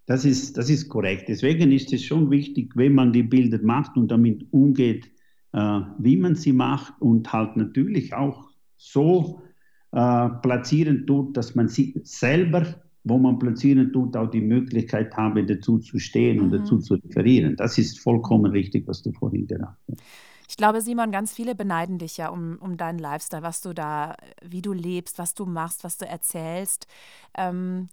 Das, 0.06 0.24
ist, 0.24 0.56
das 0.56 0.68
ist 0.68 0.88
korrekt. 0.88 1.28
Deswegen 1.28 1.72
ist 1.72 1.92
es 1.92 2.02
schon 2.02 2.30
wichtig, 2.30 2.72
wenn 2.74 2.94
man 2.94 3.12
die 3.12 3.22
Bilder 3.22 3.60
macht 3.62 3.96
und 3.96 4.10
damit 4.10 4.46
umgeht, 4.50 5.10
äh, 5.52 5.80
wie 5.98 6.16
man 6.16 6.34
sie 6.34 6.52
macht 6.52 7.00
und 7.00 7.32
halt 7.32 7.56
natürlich 7.56 8.12
auch 8.14 8.50
so 8.76 9.40
äh, 9.92 10.28
platzieren 10.42 11.06
tut, 11.06 11.36
dass 11.36 11.54
man 11.54 11.68
sie 11.68 12.00
selber, 12.02 12.83
wo 13.04 13.18
man 13.18 13.38
platzieren 13.38 13.92
tut, 13.92 14.16
auch 14.16 14.30
die 14.30 14.40
Möglichkeit 14.40 15.14
habe, 15.16 15.44
dazu 15.44 15.78
zu 15.78 15.98
stehen 15.98 16.38
mhm. 16.38 16.44
und 16.44 16.50
dazu 16.52 16.78
zu 16.78 16.94
referieren. 16.94 17.54
Das 17.56 17.78
ist 17.78 18.00
vollkommen 18.00 18.50
richtig, 18.50 18.88
was 18.88 19.02
du 19.02 19.12
vorhin 19.12 19.46
gesagt 19.46 19.76
hast. 19.88 20.02
Ich 20.48 20.56
glaube, 20.56 20.80
Simon, 20.80 21.10
ganz 21.10 21.32
viele 21.32 21.54
beneiden 21.54 21.98
dich 21.98 22.16
ja 22.16 22.28
um, 22.28 22.58
um 22.60 22.76
deinen 22.76 22.98
Lifestyle, 22.98 23.42
was 23.42 23.60
du 23.60 23.72
da, 23.72 24.16
wie 24.42 24.62
du 24.62 24.72
lebst, 24.72 25.18
was 25.18 25.34
du 25.34 25.46
machst, 25.46 25.84
was 25.84 25.96
du 25.96 26.06
erzählst. 26.06 26.86
Ähm, 27.36 27.88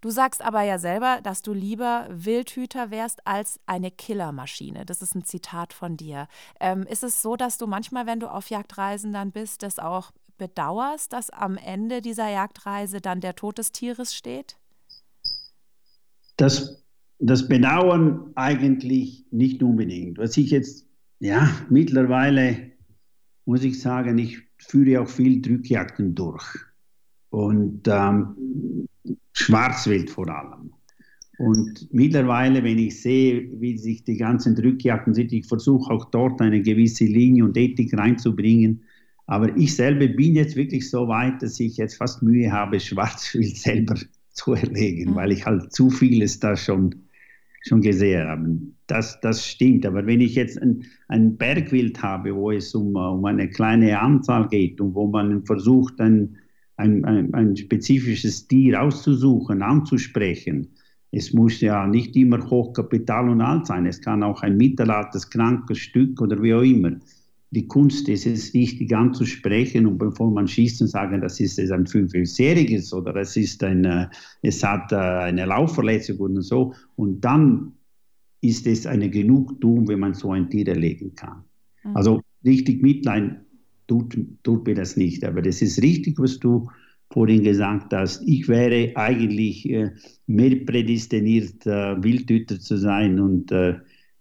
du 0.00 0.10
sagst 0.10 0.44
aber 0.44 0.62
ja 0.62 0.78
selber, 0.78 1.20
dass 1.22 1.42
du 1.42 1.52
lieber 1.52 2.06
Wildhüter 2.10 2.90
wärst 2.90 3.26
als 3.26 3.60
eine 3.66 3.90
Killermaschine. 3.90 4.84
Das 4.84 5.02
ist 5.02 5.14
ein 5.14 5.24
Zitat 5.24 5.72
von 5.72 5.96
dir. 5.96 6.28
Ähm, 6.60 6.84
ist 6.84 7.02
es 7.02 7.22
so, 7.22 7.36
dass 7.36 7.58
du 7.58 7.66
manchmal, 7.66 8.06
wenn 8.06 8.20
du 8.20 8.30
auf 8.30 8.50
Jagdreisen 8.50 9.12
dann 9.12 9.32
bist, 9.32 9.62
das 9.62 9.78
auch 9.78 10.12
bedauerst, 10.38 11.12
dass 11.12 11.30
am 11.30 11.56
Ende 11.56 12.00
dieser 12.00 12.28
Jagdreise 12.28 13.00
dann 13.00 13.20
der 13.20 13.34
Tod 13.34 13.58
des 13.58 13.72
Tieres 13.72 14.14
steht? 14.14 14.56
Das, 16.36 16.84
das 17.18 17.48
Bedauern 17.48 18.32
eigentlich 18.34 19.26
nicht 19.30 19.62
unbedingt. 19.62 20.18
Was 20.18 20.36
ich 20.36 20.50
jetzt, 20.50 20.86
ja, 21.20 21.50
mittlerweile 21.70 22.72
muss 23.44 23.64
ich 23.64 23.80
sagen, 23.80 24.18
ich 24.18 24.38
führe 24.58 25.00
auch 25.00 25.08
viel 25.08 25.40
Drückjagden 25.40 26.14
durch. 26.14 26.44
Und 27.30 27.86
ähm, 27.86 28.88
Schwarzwild 29.32 30.10
vor 30.10 30.28
allem. 30.28 30.72
Und 31.38 31.88
mittlerweile, 31.92 32.64
wenn 32.64 32.78
ich 32.78 33.00
sehe, 33.02 33.48
wie 33.60 33.76
sich 33.76 34.04
die 34.04 34.16
ganzen 34.16 34.54
Drückjagden 34.54 35.12
sind, 35.12 35.32
ich 35.32 35.46
versuche 35.46 35.92
auch 35.92 36.06
dort 36.06 36.40
eine 36.40 36.62
gewisse 36.62 37.04
Linie 37.04 37.44
und 37.44 37.56
Ethik 37.56 37.96
reinzubringen, 37.96 38.82
aber 39.26 39.56
ich 39.56 39.74
selber 39.74 40.06
bin 40.06 40.34
jetzt 40.34 40.56
wirklich 40.56 40.88
so 40.88 41.08
weit, 41.08 41.42
dass 41.42 41.58
ich 41.58 41.76
jetzt 41.76 41.96
fast 41.96 42.22
Mühe 42.22 42.50
habe, 42.50 42.78
Schwarzwild 42.78 43.56
selber 43.56 43.96
zu 44.30 44.54
erlegen, 44.54 45.10
mhm. 45.10 45.14
weil 45.16 45.32
ich 45.32 45.44
halt 45.44 45.72
zu 45.72 45.90
vieles 45.90 46.38
da 46.38 46.56
schon, 46.56 46.94
schon 47.62 47.80
gesehen 47.80 48.28
habe. 48.28 48.58
Das, 48.86 49.20
das 49.20 49.44
stimmt. 49.44 49.84
Aber 49.84 50.06
wenn 50.06 50.20
ich 50.20 50.36
jetzt 50.36 50.60
ein, 50.62 50.84
ein 51.08 51.36
Bergwild 51.36 52.00
habe, 52.02 52.34
wo 52.34 52.52
es 52.52 52.74
um, 52.74 52.94
um 52.94 53.24
eine 53.24 53.48
kleine 53.48 53.98
Anzahl 53.98 54.48
geht 54.48 54.80
und 54.80 54.94
wo 54.94 55.08
man 55.08 55.44
versucht, 55.44 56.00
ein, 56.00 56.36
ein, 56.76 57.04
ein, 57.04 57.34
ein 57.34 57.56
spezifisches 57.56 58.46
Tier 58.46 58.80
auszusuchen, 58.80 59.62
anzusprechen, 59.62 60.68
es 61.10 61.32
muss 61.32 61.60
ja 61.60 61.86
nicht 61.86 62.14
immer 62.14 62.48
Hochkapital 62.48 63.28
und 63.30 63.40
alt 63.40 63.66
sein. 63.66 63.86
Es 63.86 64.00
kann 64.00 64.22
auch 64.22 64.42
ein 64.42 64.56
mittelaltes, 64.56 65.30
krankes 65.30 65.78
Stück 65.78 66.20
oder 66.20 66.40
wie 66.42 66.54
auch 66.54 66.62
immer 66.62 66.92
die 67.50 67.68
Kunst 67.68 68.08
ist 68.08 68.26
es 68.26 68.52
richtig 68.54 68.94
anzusprechen 68.94 69.86
und 69.86 69.98
bevor 69.98 70.30
man 70.30 70.48
schießt 70.48 70.80
und 70.82 70.88
sagen, 70.88 71.20
das 71.20 71.38
ist 71.38 71.58
ein 71.58 71.86
fünfjähriges 71.86 72.92
oder 72.92 73.14
es 73.16 73.36
ist 73.36 73.62
ein, 73.62 73.84
äh, 73.84 74.08
es 74.42 74.62
hat 74.64 74.90
äh, 74.92 74.96
eine 74.96 75.46
Laufverletzung 75.46 76.18
und 76.18 76.42
so. 76.42 76.74
Und 76.96 77.20
dann 77.20 77.72
ist 78.40 78.66
es 78.66 78.86
eine 78.86 79.08
Genugtuung, 79.08 79.86
wenn 79.88 80.00
man 80.00 80.14
so 80.14 80.32
ein 80.32 80.50
Tier 80.50 80.66
erlegen 80.68 81.14
kann. 81.14 81.44
Mhm. 81.84 81.96
Also 81.96 82.20
richtig 82.44 82.82
Mitleid 82.82 83.36
tut, 83.86 84.18
tut 84.42 84.66
mir 84.66 84.74
das 84.74 84.96
nicht. 84.96 85.24
Aber 85.24 85.40
das 85.40 85.62
ist 85.62 85.80
richtig, 85.80 86.18
was 86.18 86.40
du 86.40 86.68
vorhin 87.12 87.44
gesagt 87.44 87.92
hast. 87.92 88.22
Ich 88.26 88.48
wäre 88.48 88.90
eigentlich 88.96 89.70
äh, 89.70 89.92
mehr 90.26 90.56
prädestiniert, 90.66 91.64
Wildhüter 91.64 92.58
zu 92.58 92.76
sein 92.76 93.20
und 93.20 93.52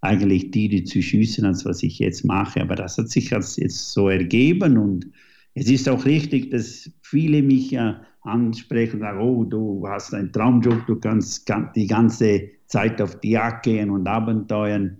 eigentlich 0.06 0.52
Tiere 0.52 0.84
zu 0.84 1.02
schießen, 1.02 1.46
als 1.46 1.66
was 1.66 1.84
ich 1.84 2.00
jetzt 2.00 2.26
mache. 2.26 2.62
Aber 2.62 2.76
das 2.76 2.98
hat 2.98 3.10
sich 3.10 3.30
jetzt 3.32 3.92
so 3.92 4.10
ergeben 4.10 4.78
und 4.78 5.08
es 5.54 5.70
ist 5.70 5.88
auch 5.88 6.06
richtig, 6.06 6.52
dass 6.52 6.92
viele 7.02 7.42
mich 7.42 7.72
ja 7.72 8.02
ansprechen 8.22 8.96
und 8.96 9.02
sagen, 9.02 9.20
oh, 9.20 9.44
du 9.46 9.88
hast 9.88 10.14
einen 10.14 10.32
Traumjob, 10.32 10.86
du 10.86 10.98
kannst 10.98 11.50
die 11.76 11.88
ganze 11.88 12.50
Zeit 12.68 13.02
auf 13.02 13.20
die 13.20 13.32
Jagd 13.32 13.64
gehen 13.64 13.90
und 13.90 14.08
abenteuern. 14.08 14.98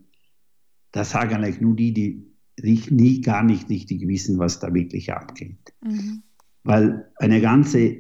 Das 0.92 1.12
sagen 1.12 1.36
eigentlich 1.36 1.60
nur 1.60 1.76
die, 1.76 1.94
die 1.94 2.26
nie 2.90 3.22
gar 3.22 3.44
nicht 3.44 3.70
richtig 3.70 4.08
wissen, 4.08 4.40
was 4.40 4.60
da 4.60 4.74
wirklich 4.74 5.12
abgeht. 5.12 5.74
Mhm. 5.82 6.24
Weil 6.64 7.12
eine 7.18 7.42
ganze 7.42 7.98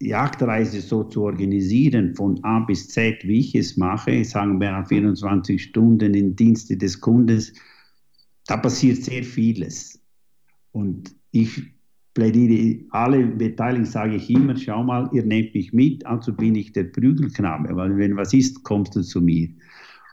Jagdreise 0.00 0.80
so 0.80 1.04
zu 1.04 1.22
organisieren, 1.22 2.14
von 2.14 2.42
A 2.42 2.60
bis 2.60 2.88
Z, 2.88 3.22
wie 3.24 3.40
ich 3.40 3.54
es 3.54 3.76
mache, 3.76 4.24
sagen 4.24 4.58
wir 4.60 4.84
24 4.86 5.62
Stunden 5.62 6.14
im 6.14 6.34
Dienste 6.34 6.76
des 6.76 7.00
Kundes, 7.00 7.52
da 8.46 8.56
passiert 8.56 9.04
sehr 9.04 9.22
vieles. 9.22 10.00
Und 10.72 11.14
ich 11.32 11.62
plädiere 12.14 12.80
alle 12.90 13.26
Beteiligten, 13.26 13.86
sage 13.86 14.16
ich 14.16 14.30
immer, 14.30 14.56
schau 14.56 14.82
mal, 14.82 15.08
ihr 15.12 15.24
nehmt 15.24 15.54
mich 15.54 15.72
mit, 15.72 16.04
also 16.06 16.32
bin 16.32 16.54
ich 16.54 16.72
der 16.72 16.84
Prügelknabe, 16.84 17.76
weil 17.76 17.96
wenn 17.96 18.16
was 18.16 18.32
ist, 18.32 18.62
kommst 18.64 18.96
du 18.96 19.02
zu 19.02 19.20
mir. 19.20 19.48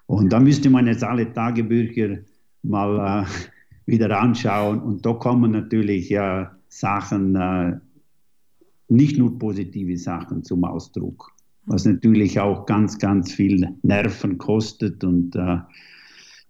Und 0.06 0.32
dann 0.32 0.44
müsste 0.44 0.70
man 0.70 0.88
jetzt 0.88 1.04
alle 1.04 1.32
Tagebücher 1.32 2.20
mal 2.64 3.24
äh, 3.24 3.92
wieder 3.92 4.20
anschauen 4.20 4.82
und 4.82 5.06
da 5.06 5.14
kommen 5.14 5.52
natürlich 5.52 6.10
ja 6.10 6.56
Sachen, 6.70 7.36
äh, 7.36 7.78
nicht 8.90 9.18
nur 9.18 9.38
positive 9.38 9.98
Sachen 9.98 10.44
zum 10.44 10.64
Ausdruck, 10.64 11.32
was 11.66 11.86
natürlich 11.86 12.40
auch 12.40 12.66
ganz, 12.66 12.98
ganz 12.98 13.34
viel 13.34 13.68
Nerven 13.84 14.38
kostet 14.38 15.04
und 15.04 15.36
äh, 15.36 15.58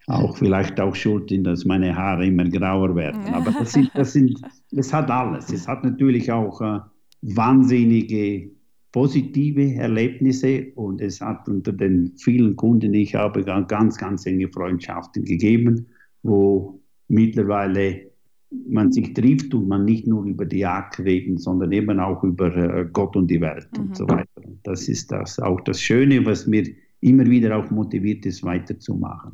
auch 0.07 0.37
vielleicht 0.37 0.79
auch 0.79 0.95
schuld 0.95 1.31
in, 1.31 1.43
dass 1.43 1.65
meine 1.65 1.95
Haare 1.95 2.25
immer 2.25 2.45
grauer 2.45 2.95
werden. 2.95 3.25
Aber 3.33 3.51
das, 3.51 3.73
sind, 3.73 3.91
das, 3.93 4.13
sind, 4.13 4.39
das 4.71 4.93
hat 4.93 5.11
alles. 5.11 5.51
Es 5.51 5.67
hat 5.67 5.83
natürlich 5.83 6.31
auch 6.31 6.61
äh, 6.61 6.79
wahnsinnige 7.21 8.51
positive 8.91 9.75
Erlebnisse 9.75 10.71
und 10.75 11.01
es 11.01 11.21
hat 11.21 11.47
unter 11.49 11.73
den 11.73 12.13
vielen 12.17 12.55
Kunden, 12.55 12.93
die 12.93 13.03
ich 13.03 13.15
habe, 13.15 13.43
ganz, 13.43 13.97
ganz 13.97 14.25
enge 14.25 14.47
Freundschaften 14.47 15.23
gegeben, 15.23 15.87
wo 16.23 16.81
mittlerweile 17.07 18.09
man 18.49 18.91
sich 18.91 19.13
trifft 19.13 19.53
und 19.53 19.67
man 19.67 19.85
nicht 19.85 20.07
nur 20.07 20.23
über 20.25 20.45
die 20.45 20.59
Jagd 20.59 20.99
reden, 20.99 21.37
sondern 21.37 21.71
eben 21.71 21.99
auch 21.99 22.23
über 22.23 22.55
äh, 22.55 22.85
Gott 22.91 23.15
und 23.15 23.27
die 23.27 23.41
Welt 23.41 23.67
mhm. 23.73 23.83
und 23.83 23.97
so 23.97 24.07
weiter. 24.07 24.41
Das 24.63 24.87
ist 24.87 25.11
das 25.11 25.39
auch 25.39 25.61
das 25.61 25.81
Schöne, 25.81 26.25
was 26.25 26.47
mir 26.47 26.67
immer 27.01 27.25
wieder 27.25 27.57
auch 27.57 27.69
motiviert 27.69 28.25
ist, 28.25 28.43
weiterzumachen. 28.43 29.33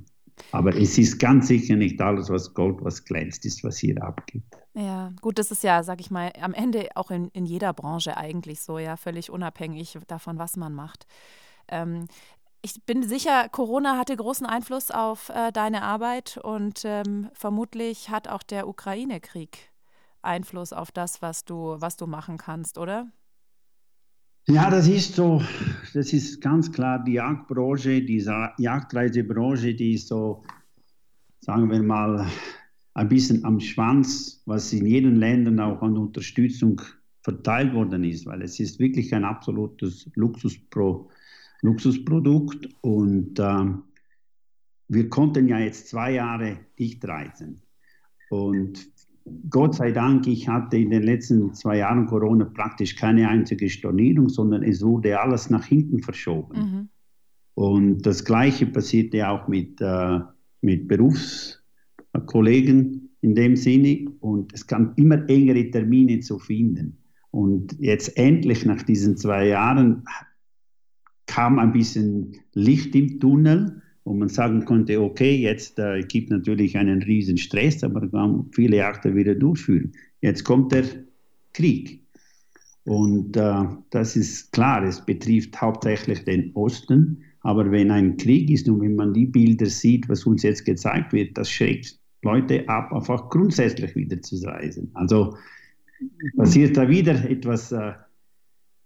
Aber 0.52 0.76
es 0.76 0.98
ist 0.98 1.20
ganz 1.20 1.48
sicher 1.48 1.76
nicht 1.76 2.02
alles, 2.02 2.30
was 2.30 2.54
Gold, 2.54 2.78
was 2.82 3.06
glänzt, 3.06 3.46
ist, 3.46 3.64
was 3.64 3.78
hier 3.78 4.02
abgeht. 4.04 4.44
Ja, 4.74 5.14
gut, 5.22 5.38
das 5.38 5.52
ist 5.52 5.64
ja, 5.64 5.84
sag 5.84 6.02
ich 6.02 6.10
mal, 6.10 6.32
am 6.42 6.54
Ende 6.54 6.90
auch 6.96 7.12
in, 7.12 7.30
in 7.30 7.46
jeder 7.46 7.74
Branche 7.74 8.18
eigentlich 8.18 8.62
so, 8.62 8.80
ja, 8.80 8.98
völlig 8.98 9.30
unabhängig 9.30 9.98
davon, 10.08 10.40
was 10.40 10.58
man 10.58 10.74
macht. 10.74 11.06
Ähm, 11.68 12.08
ich 12.64 12.84
bin 12.86 13.04
sicher, 13.04 13.50
Corona 13.50 13.98
hatte 13.98 14.16
großen 14.16 14.46
Einfluss 14.46 14.90
auf 14.90 15.30
äh, 15.30 15.52
deine 15.52 15.84
Arbeit 15.84 16.40
und 16.42 16.84
ähm, 16.86 17.30
vermutlich 17.34 18.10
hat 18.10 18.30
auch 18.30 18.42
der 18.42 18.68
Ukraine-Krieg 18.68 19.70
Einfluss 20.22 20.72
auf 20.72 20.92
das, 20.92 21.22
was 21.22 21.44
du, 21.44 21.76
was 21.80 21.98
du 21.98 22.08
machen 22.08 22.38
kannst, 22.38 22.78
oder? 22.78 23.12
Ja, 24.48 24.70
das 24.70 24.88
ist 24.88 25.16
so, 25.16 25.42
das 25.94 26.14
ist 26.14 26.42
ganz 26.42 26.72
klar 26.72 27.04
die 27.04 27.14
Jagdbranche, 27.14 28.02
die 28.02 28.26
Jagdreisebranche, 28.58 29.76
die 29.76 29.96
ist 29.96 30.08
so, 30.08 30.44
sagen 31.42 31.70
wir 31.70 31.84
mal, 31.84 32.26
ein 32.94 33.10
bisschen 33.10 33.44
am 33.44 33.60
Schwanz, 33.60 34.42
was 34.46 34.72
in 34.72 34.86
jedem 34.86 35.16
Ländern 35.16 35.60
auch 35.60 35.82
an 35.82 35.98
Unterstützung 35.98 36.82
verteilt 37.22 37.74
worden 37.74 38.06
ist, 38.06 38.26
weil 38.26 38.42
es 38.42 38.60
ist 38.60 38.80
wirklich 38.80 39.14
ein 39.14 39.26
absolutes 39.26 40.10
Luxuspro, 40.16 41.10
Luxusprodukt 41.64 42.70
und 42.82 43.40
äh, 43.40 43.66
wir 44.90 45.10
konnten 45.10 45.48
ja 45.48 45.60
jetzt 45.60 45.88
zwei 45.88 46.14
Jahre 46.14 46.58
nicht 46.78 47.08
reisen. 47.08 47.62
Und 48.30 48.88
Gott 49.50 49.76
sei 49.76 49.92
Dank, 49.92 50.28
ich 50.28 50.50
hatte 50.50 50.78
in 50.78 50.90
den 50.90 51.04
letzten 51.04 51.54
zwei 51.54 51.78
Jahren 51.78 52.06
Corona 52.06 52.46
praktisch 52.46 52.96
keine 52.96 53.30
einzige 53.30 53.70
Stornierung, 53.70 54.28
sondern 54.28 54.64
es 54.64 54.82
wurde 54.82 55.20
alles 55.20 55.50
nach 55.50 55.66
hinten 55.66 56.02
verschoben. 56.02 56.58
Mhm. 56.58 56.90
Und 57.56 58.06
das 58.06 58.26
Gleiche 58.26 58.66
passierte 58.66 59.30
auch 59.30 59.48
mit, 59.48 59.80
äh, 59.80 60.20
mit 60.62 60.90
Berufskollegen 60.90 63.10
in 63.22 63.36
dem 63.36 63.56
Sinne. 63.56 64.10
Und 64.20 64.54
es 64.54 64.68
kam 64.68 64.92
immer 64.98 65.30
engere 65.30 65.72
Termine 65.72 66.20
zu 66.20 66.40
finden. 66.40 66.98
Und 67.32 67.78
jetzt 67.80 68.18
endlich 68.18 68.66
nach 68.66 68.84
diesen 68.84 69.16
zwei 69.16 69.48
Jahren 69.48 70.04
kam 71.34 71.60
ein 71.60 71.74
bisschen 71.74 72.36
Licht 72.54 72.96
im 72.96 73.20
Tunnel 73.20 73.82
wo 74.06 74.14
man 74.14 74.30
sagen 74.30 74.66
konnte, 74.66 75.02
okay, 75.02 75.36
jetzt 75.36 75.80
äh, 75.80 76.02
gibt 76.02 76.30
natürlich 76.30 76.78
einen 76.78 77.02
riesen 77.04 77.38
Stress, 77.38 77.84
aber 77.84 78.08
kann 78.10 78.50
viele 78.52 78.78
Jagden 78.78 79.16
wieder 79.16 79.36
durchführen. 79.36 79.94
Jetzt 80.22 80.44
kommt 80.44 80.72
der 80.72 80.84
Krieg. 81.54 82.02
Und 82.86 83.38
äh, 83.38 83.64
das 83.92 84.18
ist 84.18 84.52
klar, 84.52 84.84
es 84.84 85.06
betrifft 85.06 85.60
hauptsächlich 85.62 86.26
den 86.26 86.52
Osten, 86.54 87.24
aber 87.42 87.72
wenn 87.72 87.92
ein 87.92 88.18
Krieg 88.18 88.50
ist 88.50 88.68
und 88.68 88.82
wenn 88.82 88.96
man 88.96 89.14
die 89.14 89.26
Bilder 89.26 89.68
sieht, 89.68 90.10
was 90.10 90.26
uns 90.26 90.44
jetzt 90.44 90.66
gezeigt 90.66 91.14
wird, 91.14 91.38
das 91.38 91.50
schreckt 91.50 91.98
Leute 92.24 92.68
ab, 92.68 92.92
einfach 92.92 93.30
grundsätzlich 93.30 93.96
wieder 93.96 94.22
zu 94.22 94.36
reisen. 94.46 94.90
Also 94.94 95.38
passiert 96.36 96.76
da 96.76 96.88
wieder 96.90 97.30
etwas 97.30 97.72
äh, 97.72 97.94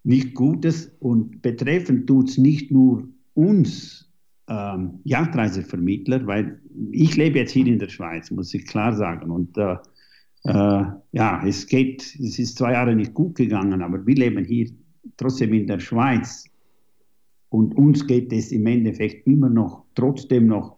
nicht 0.07 0.35
Gutes 0.35 0.89
und 0.99 1.41
betreffend 1.41 2.07
tut 2.07 2.29
es 2.29 2.37
nicht 2.37 2.71
nur 2.71 3.09
uns 3.33 4.09
ähm, 4.47 5.01
Jagdreisevermittler, 5.03 6.25
weil 6.25 6.61
ich 6.91 7.17
lebe 7.17 7.39
jetzt 7.39 7.51
hier 7.51 7.67
in 7.67 7.77
der 7.77 7.89
Schweiz, 7.89 8.31
muss 8.31 8.53
ich 8.53 8.65
klar 8.65 8.95
sagen. 8.95 9.29
Und 9.29 9.57
äh, 9.57 9.75
äh, 10.45 10.85
ja, 11.11 11.45
es 11.45 11.67
geht, 11.67 12.03
es 12.23 12.39
ist 12.39 12.57
zwei 12.57 12.71
Jahre 12.71 12.95
nicht 12.95 13.13
gut 13.13 13.35
gegangen, 13.35 13.81
aber 13.81 14.07
wir 14.07 14.15
leben 14.15 14.45
hier 14.45 14.69
trotzdem 15.17 15.51
in 15.53 15.67
der 15.67 15.79
Schweiz. 15.79 16.45
Und 17.49 17.77
uns 17.77 18.07
geht 18.07 18.31
es 18.31 18.53
im 18.53 18.65
Endeffekt 18.65 19.27
immer 19.27 19.49
noch, 19.49 19.83
trotzdem 19.93 20.47
noch 20.47 20.77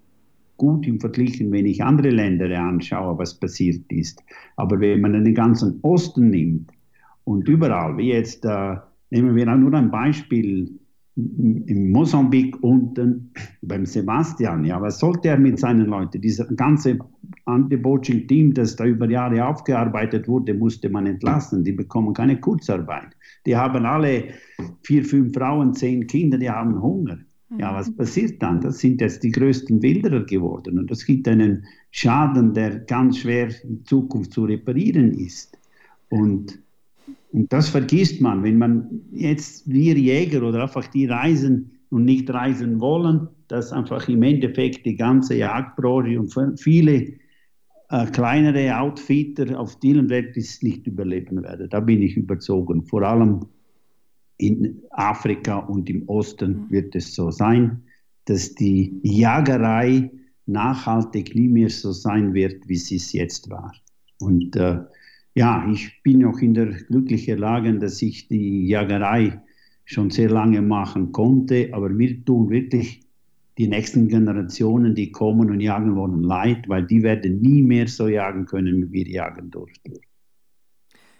gut 0.57 0.87
im 0.87 0.99
Vergleich, 0.99 1.39
wenn 1.39 1.67
ich 1.67 1.83
andere 1.83 2.09
Länder 2.09 2.49
anschaue, 2.59 3.19
was 3.19 3.39
passiert 3.39 3.91
ist. 3.91 4.23
Aber 4.55 4.79
wenn 4.79 5.01
man 5.01 5.23
den 5.23 5.35
ganzen 5.35 5.79
Osten 5.83 6.31
nimmt 6.31 6.71
und 7.25 7.47
überall, 7.47 7.95
wie 7.97 8.09
jetzt, 8.09 8.43
äh, 8.43 8.77
nehmen 9.09 9.35
wir 9.35 9.45
nur 9.55 9.73
ein 9.73 9.91
Beispiel, 9.91 10.79
in 11.15 11.91
Mosambik 11.91 12.61
unten 12.63 13.31
beim 13.61 13.85
Sebastian, 13.85 14.63
ja, 14.63 14.81
was 14.81 14.99
sollte 14.99 15.29
er 15.29 15.37
mit 15.37 15.59
seinen 15.59 15.87
Leuten? 15.87 16.21
Dieses 16.21 16.47
ganze 16.55 16.99
Anti-Poaching-Team, 17.45 18.53
das 18.53 18.75
da 18.75 18.85
über 18.85 19.09
Jahre 19.09 19.45
aufgearbeitet 19.45 20.27
wurde, 20.27 20.53
musste 20.53 20.89
man 20.89 21.07
entlassen. 21.07 21.63
Die 21.63 21.71
bekommen 21.71 22.13
keine 22.13 22.39
Kurzarbeit. 22.39 23.15
Die 23.45 23.55
haben 23.55 23.85
alle 23.85 24.25
vier, 24.83 25.03
fünf 25.03 25.33
Frauen, 25.33 25.73
zehn 25.73 26.07
Kinder, 26.07 26.37
die 26.37 26.49
haben 26.49 26.81
Hunger. 26.81 27.17
Ja, 27.57 27.71
mhm. 27.71 27.75
was 27.75 27.95
passiert 27.95 28.41
dann? 28.41 28.61
Das 28.61 28.79
sind 28.79 29.01
jetzt 29.01 29.23
die 29.23 29.31
größten 29.31 29.81
Wilderer 29.81 30.23
geworden 30.23 30.77
und 30.77 30.91
das 30.91 31.05
gibt 31.05 31.27
einen 31.27 31.65
Schaden, 31.91 32.53
der 32.53 32.79
ganz 32.81 33.17
schwer 33.17 33.49
in 33.63 33.83
Zukunft 33.85 34.33
zu 34.33 34.45
reparieren 34.45 35.13
ist. 35.13 35.57
Und 36.09 36.59
und 37.31 37.51
das 37.53 37.69
vergisst 37.69 38.21
man, 38.21 38.43
wenn 38.43 38.57
man 38.57 39.01
jetzt 39.11 39.69
wir 39.69 39.95
Jäger 39.95 40.43
oder 40.43 40.63
einfach 40.63 40.87
die 40.87 41.05
reisen 41.05 41.79
und 41.89 42.05
nicht 42.05 42.29
reisen 42.31 42.79
wollen, 42.79 43.27
dass 43.47 43.71
einfach 43.71 44.07
im 44.07 44.23
Endeffekt 44.23 44.85
die 44.85 44.95
ganze 44.95 45.35
Jagdbranche 45.35 46.19
und 46.19 46.59
viele 46.59 47.13
äh, 47.89 48.05
kleinere 48.07 48.77
Outfitter 48.77 49.59
auf 49.59 49.79
dieser 49.79 50.07
Welt 50.09 50.35
nicht 50.61 50.87
überleben 50.87 51.43
werden. 51.43 51.69
Da 51.69 51.79
bin 51.79 52.01
ich 52.01 52.17
überzogen. 52.17 52.83
Vor 52.83 53.03
allem 53.03 53.45
in 54.37 54.81
Afrika 54.91 55.57
und 55.57 55.89
im 55.89 56.07
Osten 56.07 56.51
mhm. 56.51 56.71
wird 56.71 56.95
es 56.95 57.13
so 57.13 57.29
sein, 57.29 57.83
dass 58.25 58.55
die 58.55 58.99
Jagerei 59.03 60.11
nachhaltig 60.45 61.35
nie 61.35 61.47
mehr 61.47 61.69
so 61.69 61.91
sein 61.91 62.33
wird, 62.33 62.67
wie 62.67 62.75
sie 62.75 62.95
es 62.95 63.13
jetzt 63.13 63.49
war. 63.49 63.73
Und 64.19 64.55
äh, 64.55 64.79
ja, 65.39 65.65
ich 65.71 66.03
bin 66.03 66.19
noch 66.19 66.39
in 66.39 66.53
der 66.53 66.65
glücklichen 66.65 67.37
Lage, 67.37 67.73
dass 67.79 68.01
ich 68.01 68.27
die 68.27 68.67
Jagerei 68.67 69.41
schon 69.85 70.09
sehr 70.09 70.29
lange 70.29 70.61
machen 70.61 71.13
konnte, 71.13 71.69
aber 71.71 71.87
mir 71.87 72.25
tun 72.25 72.49
wirklich 72.49 73.07
die 73.57 73.69
nächsten 73.69 74.09
Generationen, 74.09 74.95
die 74.95 75.13
kommen 75.13 75.49
und 75.49 75.61
jagen 75.61 75.95
wollen, 75.95 76.23
leid, 76.23 76.67
weil 76.67 76.85
die 76.85 77.03
werden 77.03 77.39
nie 77.39 77.63
mehr 77.63 77.87
so 77.87 78.09
jagen 78.09 78.47
können, 78.47 78.91
wie 78.91 78.91
wir 78.91 79.07
jagen 79.07 79.49
durften. 79.49 79.93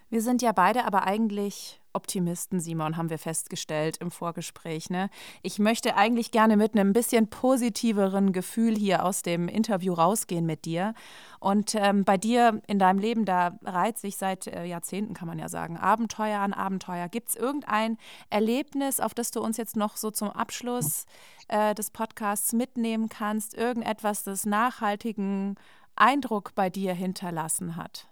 Wir 0.10 0.22
sind 0.22 0.42
ja 0.42 0.52
beide 0.52 0.84
aber 0.84 1.08
eigentlich 1.08 1.79
Optimisten, 1.94 2.60
Simon, 2.60 2.98
haben 2.98 3.10
wir 3.10 3.18
festgestellt 3.18 3.98
im 3.98 4.12
Vorgespräch. 4.12 4.90
Ne? 4.90 5.10
Ich 5.42 5.60
möchte 5.60 5.96
eigentlich 5.96 6.32
gerne 6.32 6.58
mit 6.58 6.74
einem 6.74 6.94
bisschen 6.94 7.30
positiveren 7.30 8.32
Gefühl 8.32 8.76
hier 8.76 9.06
aus 9.06 9.22
dem 9.22 9.48
Interview 9.48 9.94
rausgehen 9.94 10.46
mit 10.46 10.66
dir. 10.66 10.94
Und 11.40 11.76
ähm, 11.76 12.04
bei 12.04 12.18
dir 12.18 12.62
in 12.68 12.80
deinem 12.80 13.00
Leben, 13.00 13.26
da 13.26 13.58
reiht 13.64 13.98
sich 13.98 14.18
seit 14.18 14.48
äh, 14.48 14.66
Jahrzehnten, 14.66 15.14
kann 15.14 15.28
man 15.28 15.40
ja 15.40 15.50
sagen, 15.50 15.78
Abenteuer 15.78 16.40
an 16.40 16.54
Abenteuer. 16.54 17.08
Gibt 17.08 17.30
es 17.30 17.36
irgendein 17.36 17.98
Erlebnis, 18.30 19.00
auf 19.00 19.14
das 19.14 19.32
du 19.32 19.42
uns 19.42 19.58
jetzt 19.58 19.76
noch 19.76 19.98
so 19.98 20.12
zum 20.12 20.30
Abschluss 20.30 21.06
äh, 21.48 21.74
des 21.74 21.92
Podcasts 21.92 22.54
mitnehmen 22.54 23.10
kannst? 23.10 23.56
Irgendetwas, 23.56 24.24
das 24.24 24.46
nachhaltigen 24.46 25.56
Eindruck 25.96 26.54
bei 26.56 26.70
dir 26.70 26.94
hinterlassen 26.94 27.76
hat? 27.76 28.10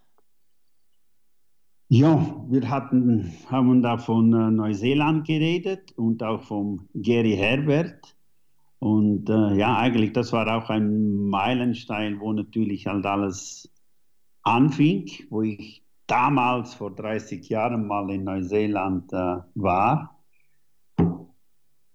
Ja, 1.89 2.45
wir 2.49 2.69
hatten, 2.69 3.31
haben 3.49 3.81
da 3.81 3.97
von 3.97 4.33
äh, 4.33 4.51
Neuseeland 4.51 5.25
geredet 5.25 5.93
und 5.97 6.21
auch 6.21 6.43
von 6.43 6.89
Gary 6.93 7.38
Herbert. 7.38 8.17
Und 8.79 9.29
äh, 9.29 9.55
ja, 9.55 9.77
eigentlich, 9.77 10.11
das 10.11 10.33
war 10.33 10.53
auch 10.53 10.69
ein 10.69 11.29
Meilenstein, 11.29 12.19
wo 12.19 12.33
natürlich 12.33 12.88
halt 12.88 13.05
alles 13.05 13.71
anfing, 14.43 15.09
wo 15.29 15.43
ich 15.43 15.81
damals 16.07 16.73
vor 16.73 16.93
30 16.93 17.47
Jahren 17.47 17.88
mal 17.88 18.09
in 18.09 18.25
Neuseeland 18.25 19.13
äh, 19.13 19.38
war. 19.55 20.21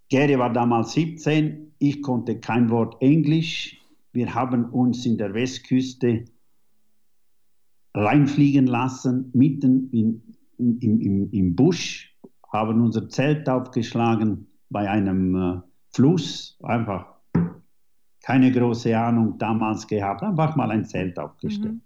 Gary 0.08 0.38
war 0.38 0.52
damals 0.54 0.92
17, 0.92 1.74
ich 1.78 2.00
konnte 2.00 2.40
kein 2.40 2.70
Wort 2.70 2.96
Englisch. 3.02 3.78
Wir 4.12 4.34
haben 4.34 4.70
uns 4.70 5.04
in 5.04 5.18
der 5.18 5.34
Westküste 5.34 6.24
reinfliegen 7.94 8.66
lassen, 8.66 9.30
mitten 9.34 9.90
in, 9.90 10.22
in, 10.58 11.00
im, 11.00 11.30
im 11.30 11.56
Busch, 11.56 12.16
haben 12.52 12.80
unser 12.80 13.08
Zelt 13.08 13.48
aufgeschlagen 13.48 14.46
bei 14.70 14.88
einem 14.88 15.36
äh, 15.36 15.60
Fluss, 15.90 16.58
einfach 16.62 17.06
keine 18.22 18.52
große 18.52 18.96
Ahnung 18.96 19.36
damals 19.38 19.86
gehabt, 19.86 20.22
einfach 20.22 20.54
mal 20.56 20.70
ein 20.70 20.84
Zelt 20.84 21.18
aufgestellt. 21.18 21.74
Mhm. 21.74 21.82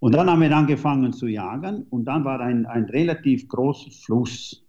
Und 0.00 0.14
dann 0.14 0.30
haben 0.30 0.40
wir 0.40 0.56
angefangen 0.56 1.12
zu 1.12 1.26
jagen 1.26 1.84
und 1.90 2.06
dann 2.06 2.24
war 2.24 2.40
ein, 2.40 2.66
ein 2.66 2.84
relativ 2.84 3.46
großer 3.48 3.90
Fluss. 3.90 4.66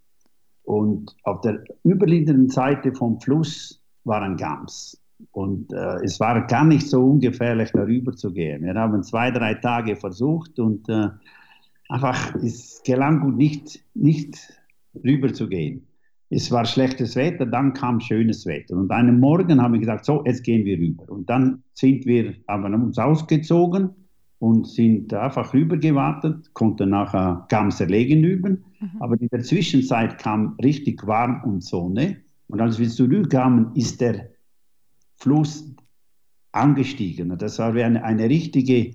Und 0.62 1.16
auf 1.24 1.40
der 1.40 1.64
überliegenden 1.84 2.48
Seite 2.48 2.94
vom 2.94 3.18
Fluss 3.20 3.82
war 4.04 4.22
ein 4.22 4.36
Gams. 4.36 5.01
Und 5.30 5.72
äh, 5.72 6.04
es 6.04 6.20
war 6.20 6.46
gar 6.46 6.64
nicht 6.64 6.88
so 6.88 7.04
ungefährlich, 7.04 7.70
darüber 7.72 8.12
zu 8.12 8.32
gehen. 8.32 8.62
Wir 8.64 8.74
haben 8.74 9.02
zwei, 9.02 9.30
drei 9.30 9.54
Tage 9.54 9.96
versucht 9.96 10.58
und 10.58 10.88
äh, 10.88 11.08
einfach, 11.88 12.34
es 12.36 12.82
gelang 12.84 13.20
gut 13.20 13.36
nicht, 13.36 13.84
nicht 13.94 14.38
rüber 15.04 15.32
zu 15.32 15.48
gehen. 15.48 15.86
Es 16.30 16.50
war 16.50 16.64
schlechtes 16.64 17.14
Wetter, 17.14 17.44
dann 17.44 17.74
kam 17.74 18.00
schönes 18.00 18.46
Wetter. 18.46 18.74
Und 18.76 18.90
einen 18.90 19.20
Morgen 19.20 19.60
haben 19.60 19.74
wir 19.74 19.80
gesagt, 19.80 20.06
so, 20.06 20.24
jetzt 20.24 20.42
gehen 20.44 20.64
wir 20.64 20.78
rüber. 20.78 21.04
Und 21.10 21.28
dann 21.28 21.62
sind 21.74 22.06
wir, 22.06 22.34
haben 22.48 22.72
uns 22.82 22.98
ausgezogen 22.98 23.90
und 24.38 24.66
sind 24.66 25.12
einfach 25.12 25.52
rüber 25.52 25.76
gewartet, 25.76 26.52
konnten 26.54 26.88
nachher 26.88 27.46
Gams 27.48 27.80
erlegen 27.80 28.24
üben. 28.24 28.64
Mhm. 28.80 28.90
Aber 29.00 29.20
in 29.20 29.28
der 29.28 29.42
Zwischenzeit 29.42 30.18
kam 30.18 30.56
richtig 30.64 31.06
warm 31.06 31.42
und 31.44 31.62
Sonne. 31.62 32.16
Und 32.48 32.60
als 32.60 32.78
wir 32.78 32.88
zurückkamen, 32.88 33.70
ist 33.74 34.00
der 34.00 34.31
Fluss 35.22 35.64
angestiegen. 36.52 37.36
Das 37.38 37.58
war 37.58 37.74
eine, 37.74 38.02
eine 38.02 38.28
richtige 38.28 38.94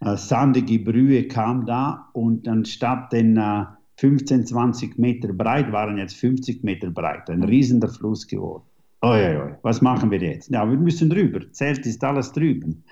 äh, 0.00 0.16
sandige 0.16 0.78
Brühe 0.80 1.28
kam 1.28 1.64
da 1.64 2.08
und 2.12 2.48
anstatt 2.48 3.12
den 3.12 3.36
äh, 3.36 3.64
15, 3.96 4.46
20 4.46 4.98
Meter 4.98 5.32
breit 5.32 5.70
waren 5.70 5.98
jetzt 5.98 6.16
50 6.16 6.64
Meter 6.64 6.90
breit. 6.90 7.30
Ein 7.30 7.44
riesiger 7.44 7.88
Fluss 7.88 8.26
geworden. 8.26 8.64
Oi, 9.02 9.36
oi, 9.36 9.54
was 9.62 9.80
machen 9.80 10.10
wir 10.10 10.20
jetzt? 10.20 10.50
Ja, 10.50 10.68
wir 10.68 10.76
müssen 10.76 11.10
drüber. 11.10 11.40
Zelt 11.52 11.86
ist 11.86 12.02
alles 12.04 12.32
drüben. 12.32 12.84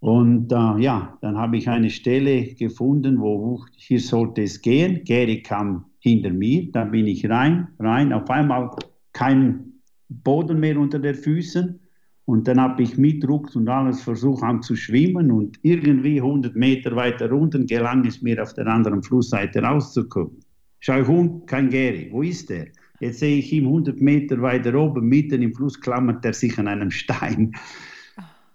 Und 0.00 0.52
äh, 0.52 0.82
ja, 0.82 1.16
dann 1.22 1.38
habe 1.38 1.56
ich 1.56 1.68
eine 1.68 1.88
Stelle 1.88 2.54
gefunden, 2.54 3.20
wo 3.20 3.64
hier 3.76 4.00
sollte 4.00 4.42
es 4.42 4.60
gehen. 4.60 5.02
Gary 5.04 5.42
kam 5.42 5.86
hinter 5.98 6.30
mir, 6.30 6.70
dann 6.72 6.90
bin 6.90 7.06
ich 7.06 7.28
rein, 7.28 7.68
rein. 7.78 8.12
Auf 8.12 8.28
einmal 8.28 8.70
kein 9.14 9.80
Boden 10.10 10.60
mehr 10.60 10.78
unter 10.78 10.98
den 10.98 11.14
Füßen. 11.14 11.80
Und 12.26 12.48
dann 12.48 12.60
habe 12.60 12.82
ich 12.82 12.96
mit 12.96 13.22
Druck 13.22 13.54
und 13.54 13.68
alles 13.68 14.00
versucht 14.00 14.42
an 14.42 14.62
zu 14.62 14.76
schwimmen 14.76 15.30
und 15.30 15.58
irgendwie 15.62 16.20
100 16.20 16.56
Meter 16.56 16.96
weiter 16.96 17.30
unten 17.30 17.66
gelang 17.66 18.06
es 18.06 18.22
mir 18.22 18.42
auf 18.42 18.54
der 18.54 18.66
anderen 18.66 19.02
Flussseite 19.02 19.62
rauszukommen. 19.62 20.40
Schau 20.80 21.00
ich 21.00 21.08
um, 21.08 21.44
kein 21.46 21.68
Gary. 21.68 22.08
Wo 22.10 22.22
ist 22.22 22.48
der? 22.48 22.68
Jetzt 23.00 23.18
sehe 23.18 23.38
ich 23.38 23.52
ihn 23.52 23.66
100 23.66 24.00
Meter 24.00 24.40
weiter 24.40 24.74
oben, 24.74 25.06
mitten 25.06 25.42
im 25.42 25.54
Fluss 25.54 25.78
klammert 25.78 26.24
er 26.24 26.32
sich 26.32 26.58
an 26.58 26.68
einem 26.68 26.90
Stein. 26.90 27.52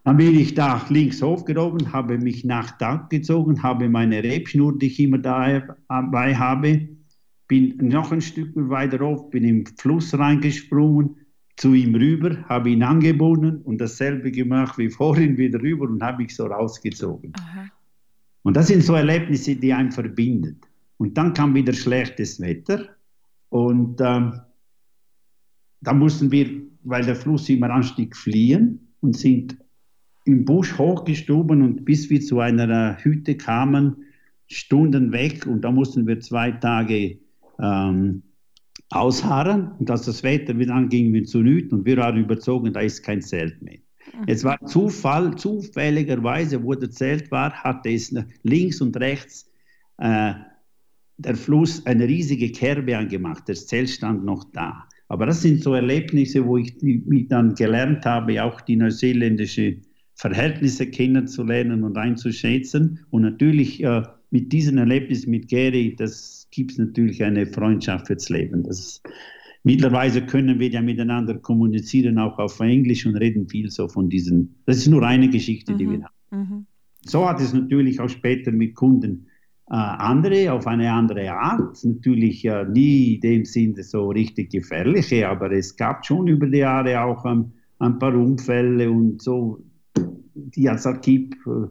Dann 0.04 0.18
bin 0.18 0.40
ich 0.40 0.56
da 0.56 0.84
links 0.90 1.22
hochgehoben, 1.22 1.94
habe 1.94 2.18
mich 2.18 2.46
nach 2.46 2.72
da 2.78 3.08
gezogen, 3.10 3.62
habe 3.62 3.90
meine 3.90 4.24
Rebschnur, 4.24 4.78
die 4.78 4.88
ich 4.88 5.00
immer 5.00 5.20
dabei 5.20 6.36
habe, 6.36 6.88
bin 7.48 7.78
noch 7.78 8.12
ein 8.12 8.22
Stück 8.22 8.52
weiter 8.56 9.06
hoch, 9.06 9.30
bin 9.30 9.44
im 9.44 9.66
Fluss 9.66 10.18
reingesprungen, 10.18 11.18
zu 11.60 11.74
ihm 11.74 11.94
rüber, 11.94 12.42
habe 12.48 12.70
ihn 12.70 12.84
angebunden 12.84 13.62
und 13.64 13.80
dasselbe 13.80 14.32
gemacht 14.32 14.78
wie 14.78 14.90
vorhin 14.90 15.38
wieder 15.38 15.62
rüber 15.62 15.90
und 15.90 16.02
habe 16.02 16.24
ich 16.24 16.34
so 16.34 16.46
rausgezogen. 16.46 17.34
Aha. 17.36 17.66
Und 18.44 18.56
das 18.56 18.68
sind 18.68 18.82
so 18.82 18.96
Erlebnisse, 18.96 19.58
die 19.58 19.74
einen 19.74 19.92
verbinden. 19.92 20.62
Und 20.98 21.18
dann 21.18 21.34
kam 21.34 21.54
wieder 21.54 21.74
schlechtes 21.74 22.40
Wetter 22.40 22.88
und 23.50 24.00
ähm, 24.00 24.40
da 25.82 25.94
mussten 25.94 26.32
wir, 26.32 26.50
weil 26.84 27.04
der 27.04 27.18
Fluss 27.18 27.50
immer 27.50 27.70
anstieg, 27.72 28.16
fliehen 28.16 28.94
und 29.02 29.18
sind 29.18 29.58
im 30.24 30.46
Busch 30.46 30.78
hochgestoben 30.78 31.62
und 31.62 31.84
bis 31.84 32.10
wir 32.10 32.22
zu 32.22 32.40
einer 32.40 32.96
Hütte 33.04 33.36
kamen, 33.36 33.98
Stunden 34.48 35.12
weg 35.12 35.46
und 35.46 35.62
da 35.62 35.72
mussten 35.72 36.08
wir 36.08 36.22
zwei 36.22 36.52
Tage 36.52 37.20
ähm, 37.62 38.24
ausharren 38.90 39.72
und 39.80 39.90
als 39.92 40.04
das 40.04 40.24
Wetter 40.24 40.58
wieder 40.58 40.74
anging, 40.74 41.14
wir 41.14 41.24
zu 41.24 41.42
nichts 41.42 41.72
und 41.72 41.86
wir 41.86 41.98
waren 41.98 42.18
überzogen, 42.18 42.74
da 42.74 42.82
ist 42.82 43.04
kein 43.04 43.22
Zelt 43.22 43.62
mehr. 43.62 43.78
Mhm. 43.78 44.24
Es 44.28 44.44
war 44.44 44.60
Zufall, 44.66 45.36
zufälligerweise, 45.36 46.64
wo 46.64 46.74
das 46.74 46.92
Zelt 46.92 47.30
war, 47.32 47.54
hatte 47.54 47.90
es 47.90 48.14
links 48.44 48.82
und 48.82 48.98
rechts 48.98 49.50
äh, 49.98 50.34
der 51.18 51.36
Fluss 51.36 51.86
eine 51.86 52.08
riesige 52.08 52.52
Kerbe 52.52 52.98
angemacht. 52.98 53.44
Das 53.48 53.68
Zelt 53.68 53.90
stand 53.90 54.24
noch 54.24 54.46
da. 54.54 54.86
Aber 55.10 55.26
das 55.26 55.42
sind 55.42 55.62
so 55.62 55.74
Erlebnisse, 55.74 56.46
wo 56.46 56.58
ich 56.58 56.82
mich 56.82 57.28
dann 57.28 57.56
gelernt 57.56 58.06
habe, 58.06 58.44
auch 58.44 58.62
die 58.62 58.76
neuseeländische 58.76 59.78
Verhältnisse 60.14 60.88
kennenzulernen 60.88 61.84
und 61.84 61.98
einzuschätzen. 61.98 63.06
Und 63.10 63.24
natürlich 63.24 63.84
äh, 63.84 64.04
mit 64.32 64.52
diesen 64.52 64.78
Erlebnissen 64.78 65.32
mit 65.32 65.48
Gary, 65.48 65.96
das 65.98 66.48
gibt 66.52 66.72
es 66.72 66.78
natürlich 66.78 67.24
eine 67.24 67.46
Freundschaft 67.46 68.08
fürs 68.08 68.30
Leben. 68.30 68.64
Das, 68.64 69.02
mittlerweile 69.64 70.26
können 70.26 70.60
wir 70.60 70.70
ja 70.70 70.82
miteinander 70.82 71.36
kommunizieren, 71.36 72.18
auch 72.18 72.38
auf 72.40 72.60
Englisch 72.60 73.06
und 73.06 73.16
reden 73.16 73.48
viel 73.48 73.70
so 73.70 73.88
von 73.88 74.10
diesen. 74.10 74.56
Das 74.66 74.78
ist 74.78 74.88
nur 74.88 75.04
eine 75.04 75.30
Geschichte, 75.30 75.74
mhm. 75.74 75.78
die 75.78 75.90
wir 75.90 76.04
haben. 76.04 76.14
Mhm. 76.32 76.66
So 77.02 77.28
hat 77.28 77.40
es 77.40 77.54
natürlich 77.54 78.00
auch 78.00 78.10
später 78.10 78.52
mit 78.52 78.76
Kunden 78.76 79.28
äh, 79.70 79.76
andere, 79.76 80.52
auf 80.52 80.68
eine 80.68 80.92
andere 80.92 81.32
Art. 81.32 81.84
Natürlich 81.84 82.46
äh, 82.46 82.66
nie 82.66 83.16
in 83.16 83.22
dem 83.22 83.46
Sinne 83.46 83.84
so 83.84 84.10
richtig 84.10 84.52
gefährliche, 84.52 85.28
aber 85.30 85.52
es 85.52 85.76
gab 85.76 86.06
schon 86.06 86.28
über 86.28 86.48
die 86.48 86.60
Jahre 86.60 87.02
auch 87.02 87.26
ähm, 87.26 87.52
ein 87.80 87.98
paar 88.00 88.14
Unfälle 88.14 88.92
und 88.92 89.22
so, 89.22 89.64
die 90.34 90.68
als 90.68 90.86
Archib 90.86 91.36
äh, 91.46 91.68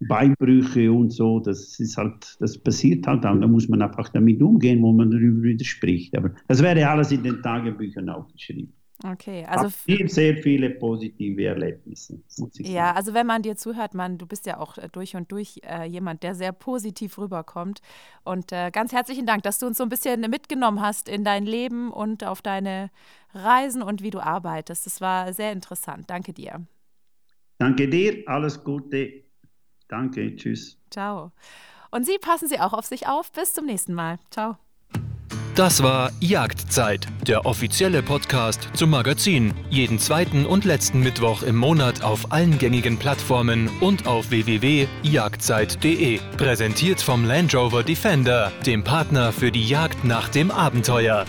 Beinbrüche 0.00 0.92
und 0.92 1.10
so, 1.10 1.40
das 1.40 1.80
ist 1.80 1.96
halt, 1.96 2.36
das 2.40 2.58
passiert 2.58 3.06
halt 3.06 3.24
auch. 3.24 3.38
Da 3.38 3.46
muss 3.46 3.68
man 3.68 3.82
einfach 3.82 4.08
damit 4.10 4.42
umgehen, 4.42 4.82
wo 4.82 4.92
man 4.92 5.10
darüber 5.10 5.42
wieder 5.42 5.64
spricht. 5.64 6.16
Aber 6.16 6.32
das 6.48 6.62
wäre 6.62 6.88
alles 6.88 7.12
in 7.12 7.22
den 7.22 7.42
Tagebüchern 7.42 8.08
aufgeschrieben. 8.08 8.72
Okay, 9.04 9.44
also 9.44 9.68
viel, 9.68 10.08
sehr 10.08 10.38
viele 10.38 10.70
positive 10.70 11.44
Erlebnisse. 11.44 12.18
ja, 12.60 12.94
also 12.94 13.12
wenn 13.12 13.26
man 13.26 13.42
dir 13.42 13.54
zuhört, 13.54 13.92
man, 13.92 14.16
du 14.16 14.26
bist 14.26 14.46
ja 14.46 14.58
auch 14.58 14.78
äh, 14.78 14.88
durch 14.90 15.16
und 15.16 15.30
durch 15.32 15.60
äh, 15.64 15.84
jemand, 15.84 16.22
der 16.22 16.34
sehr 16.34 16.52
positiv 16.52 17.18
rüberkommt. 17.18 17.82
Und 18.24 18.52
äh, 18.52 18.70
ganz 18.70 18.92
herzlichen 18.92 19.26
Dank, 19.26 19.42
dass 19.42 19.58
du 19.58 19.66
uns 19.66 19.76
so 19.76 19.82
ein 19.82 19.90
bisschen 19.90 20.22
mitgenommen 20.30 20.80
hast 20.80 21.10
in 21.10 21.24
dein 21.24 21.44
Leben 21.44 21.92
und 21.92 22.24
auf 22.24 22.40
deine 22.40 22.90
Reisen 23.34 23.82
und 23.82 24.02
wie 24.02 24.10
du 24.10 24.20
arbeitest. 24.20 24.86
Das 24.86 25.02
war 25.02 25.32
sehr 25.34 25.52
interessant. 25.52 26.08
Danke 26.08 26.32
dir. 26.32 26.66
Danke 27.58 27.88
dir, 27.88 28.22
alles 28.26 28.64
Gute. 28.64 29.25
Danke, 29.88 30.34
tschüss. 30.36 30.78
Ciao. 30.90 31.32
Und 31.90 32.04
Sie 32.04 32.18
passen 32.18 32.48
Sie 32.48 32.60
auch 32.60 32.72
auf 32.72 32.86
sich 32.86 33.06
auf. 33.06 33.32
Bis 33.32 33.54
zum 33.54 33.66
nächsten 33.66 33.94
Mal. 33.94 34.18
Ciao. 34.30 34.56
Das 35.56 35.82
war 35.82 36.10
Jagdzeit, 36.20 37.06
der 37.26 37.46
offizielle 37.46 38.02
Podcast 38.02 38.68
zum 38.74 38.90
Magazin. 38.90 39.54
Jeden 39.70 39.98
zweiten 39.98 40.44
und 40.44 40.66
letzten 40.66 41.00
Mittwoch 41.00 41.42
im 41.42 41.56
Monat 41.56 42.04
auf 42.04 42.30
allen 42.30 42.58
gängigen 42.58 42.98
Plattformen 42.98 43.70
und 43.80 44.06
auf 44.06 44.28
www.jagdzeit.de. 44.28 46.20
Präsentiert 46.36 47.00
vom 47.00 47.24
Land 47.24 47.54
Rover 47.54 47.82
Defender, 47.82 48.52
dem 48.66 48.84
Partner 48.84 49.32
für 49.32 49.50
die 49.50 49.66
Jagd 49.66 50.04
nach 50.04 50.28
dem 50.28 50.50
Abenteuer. 50.50 51.24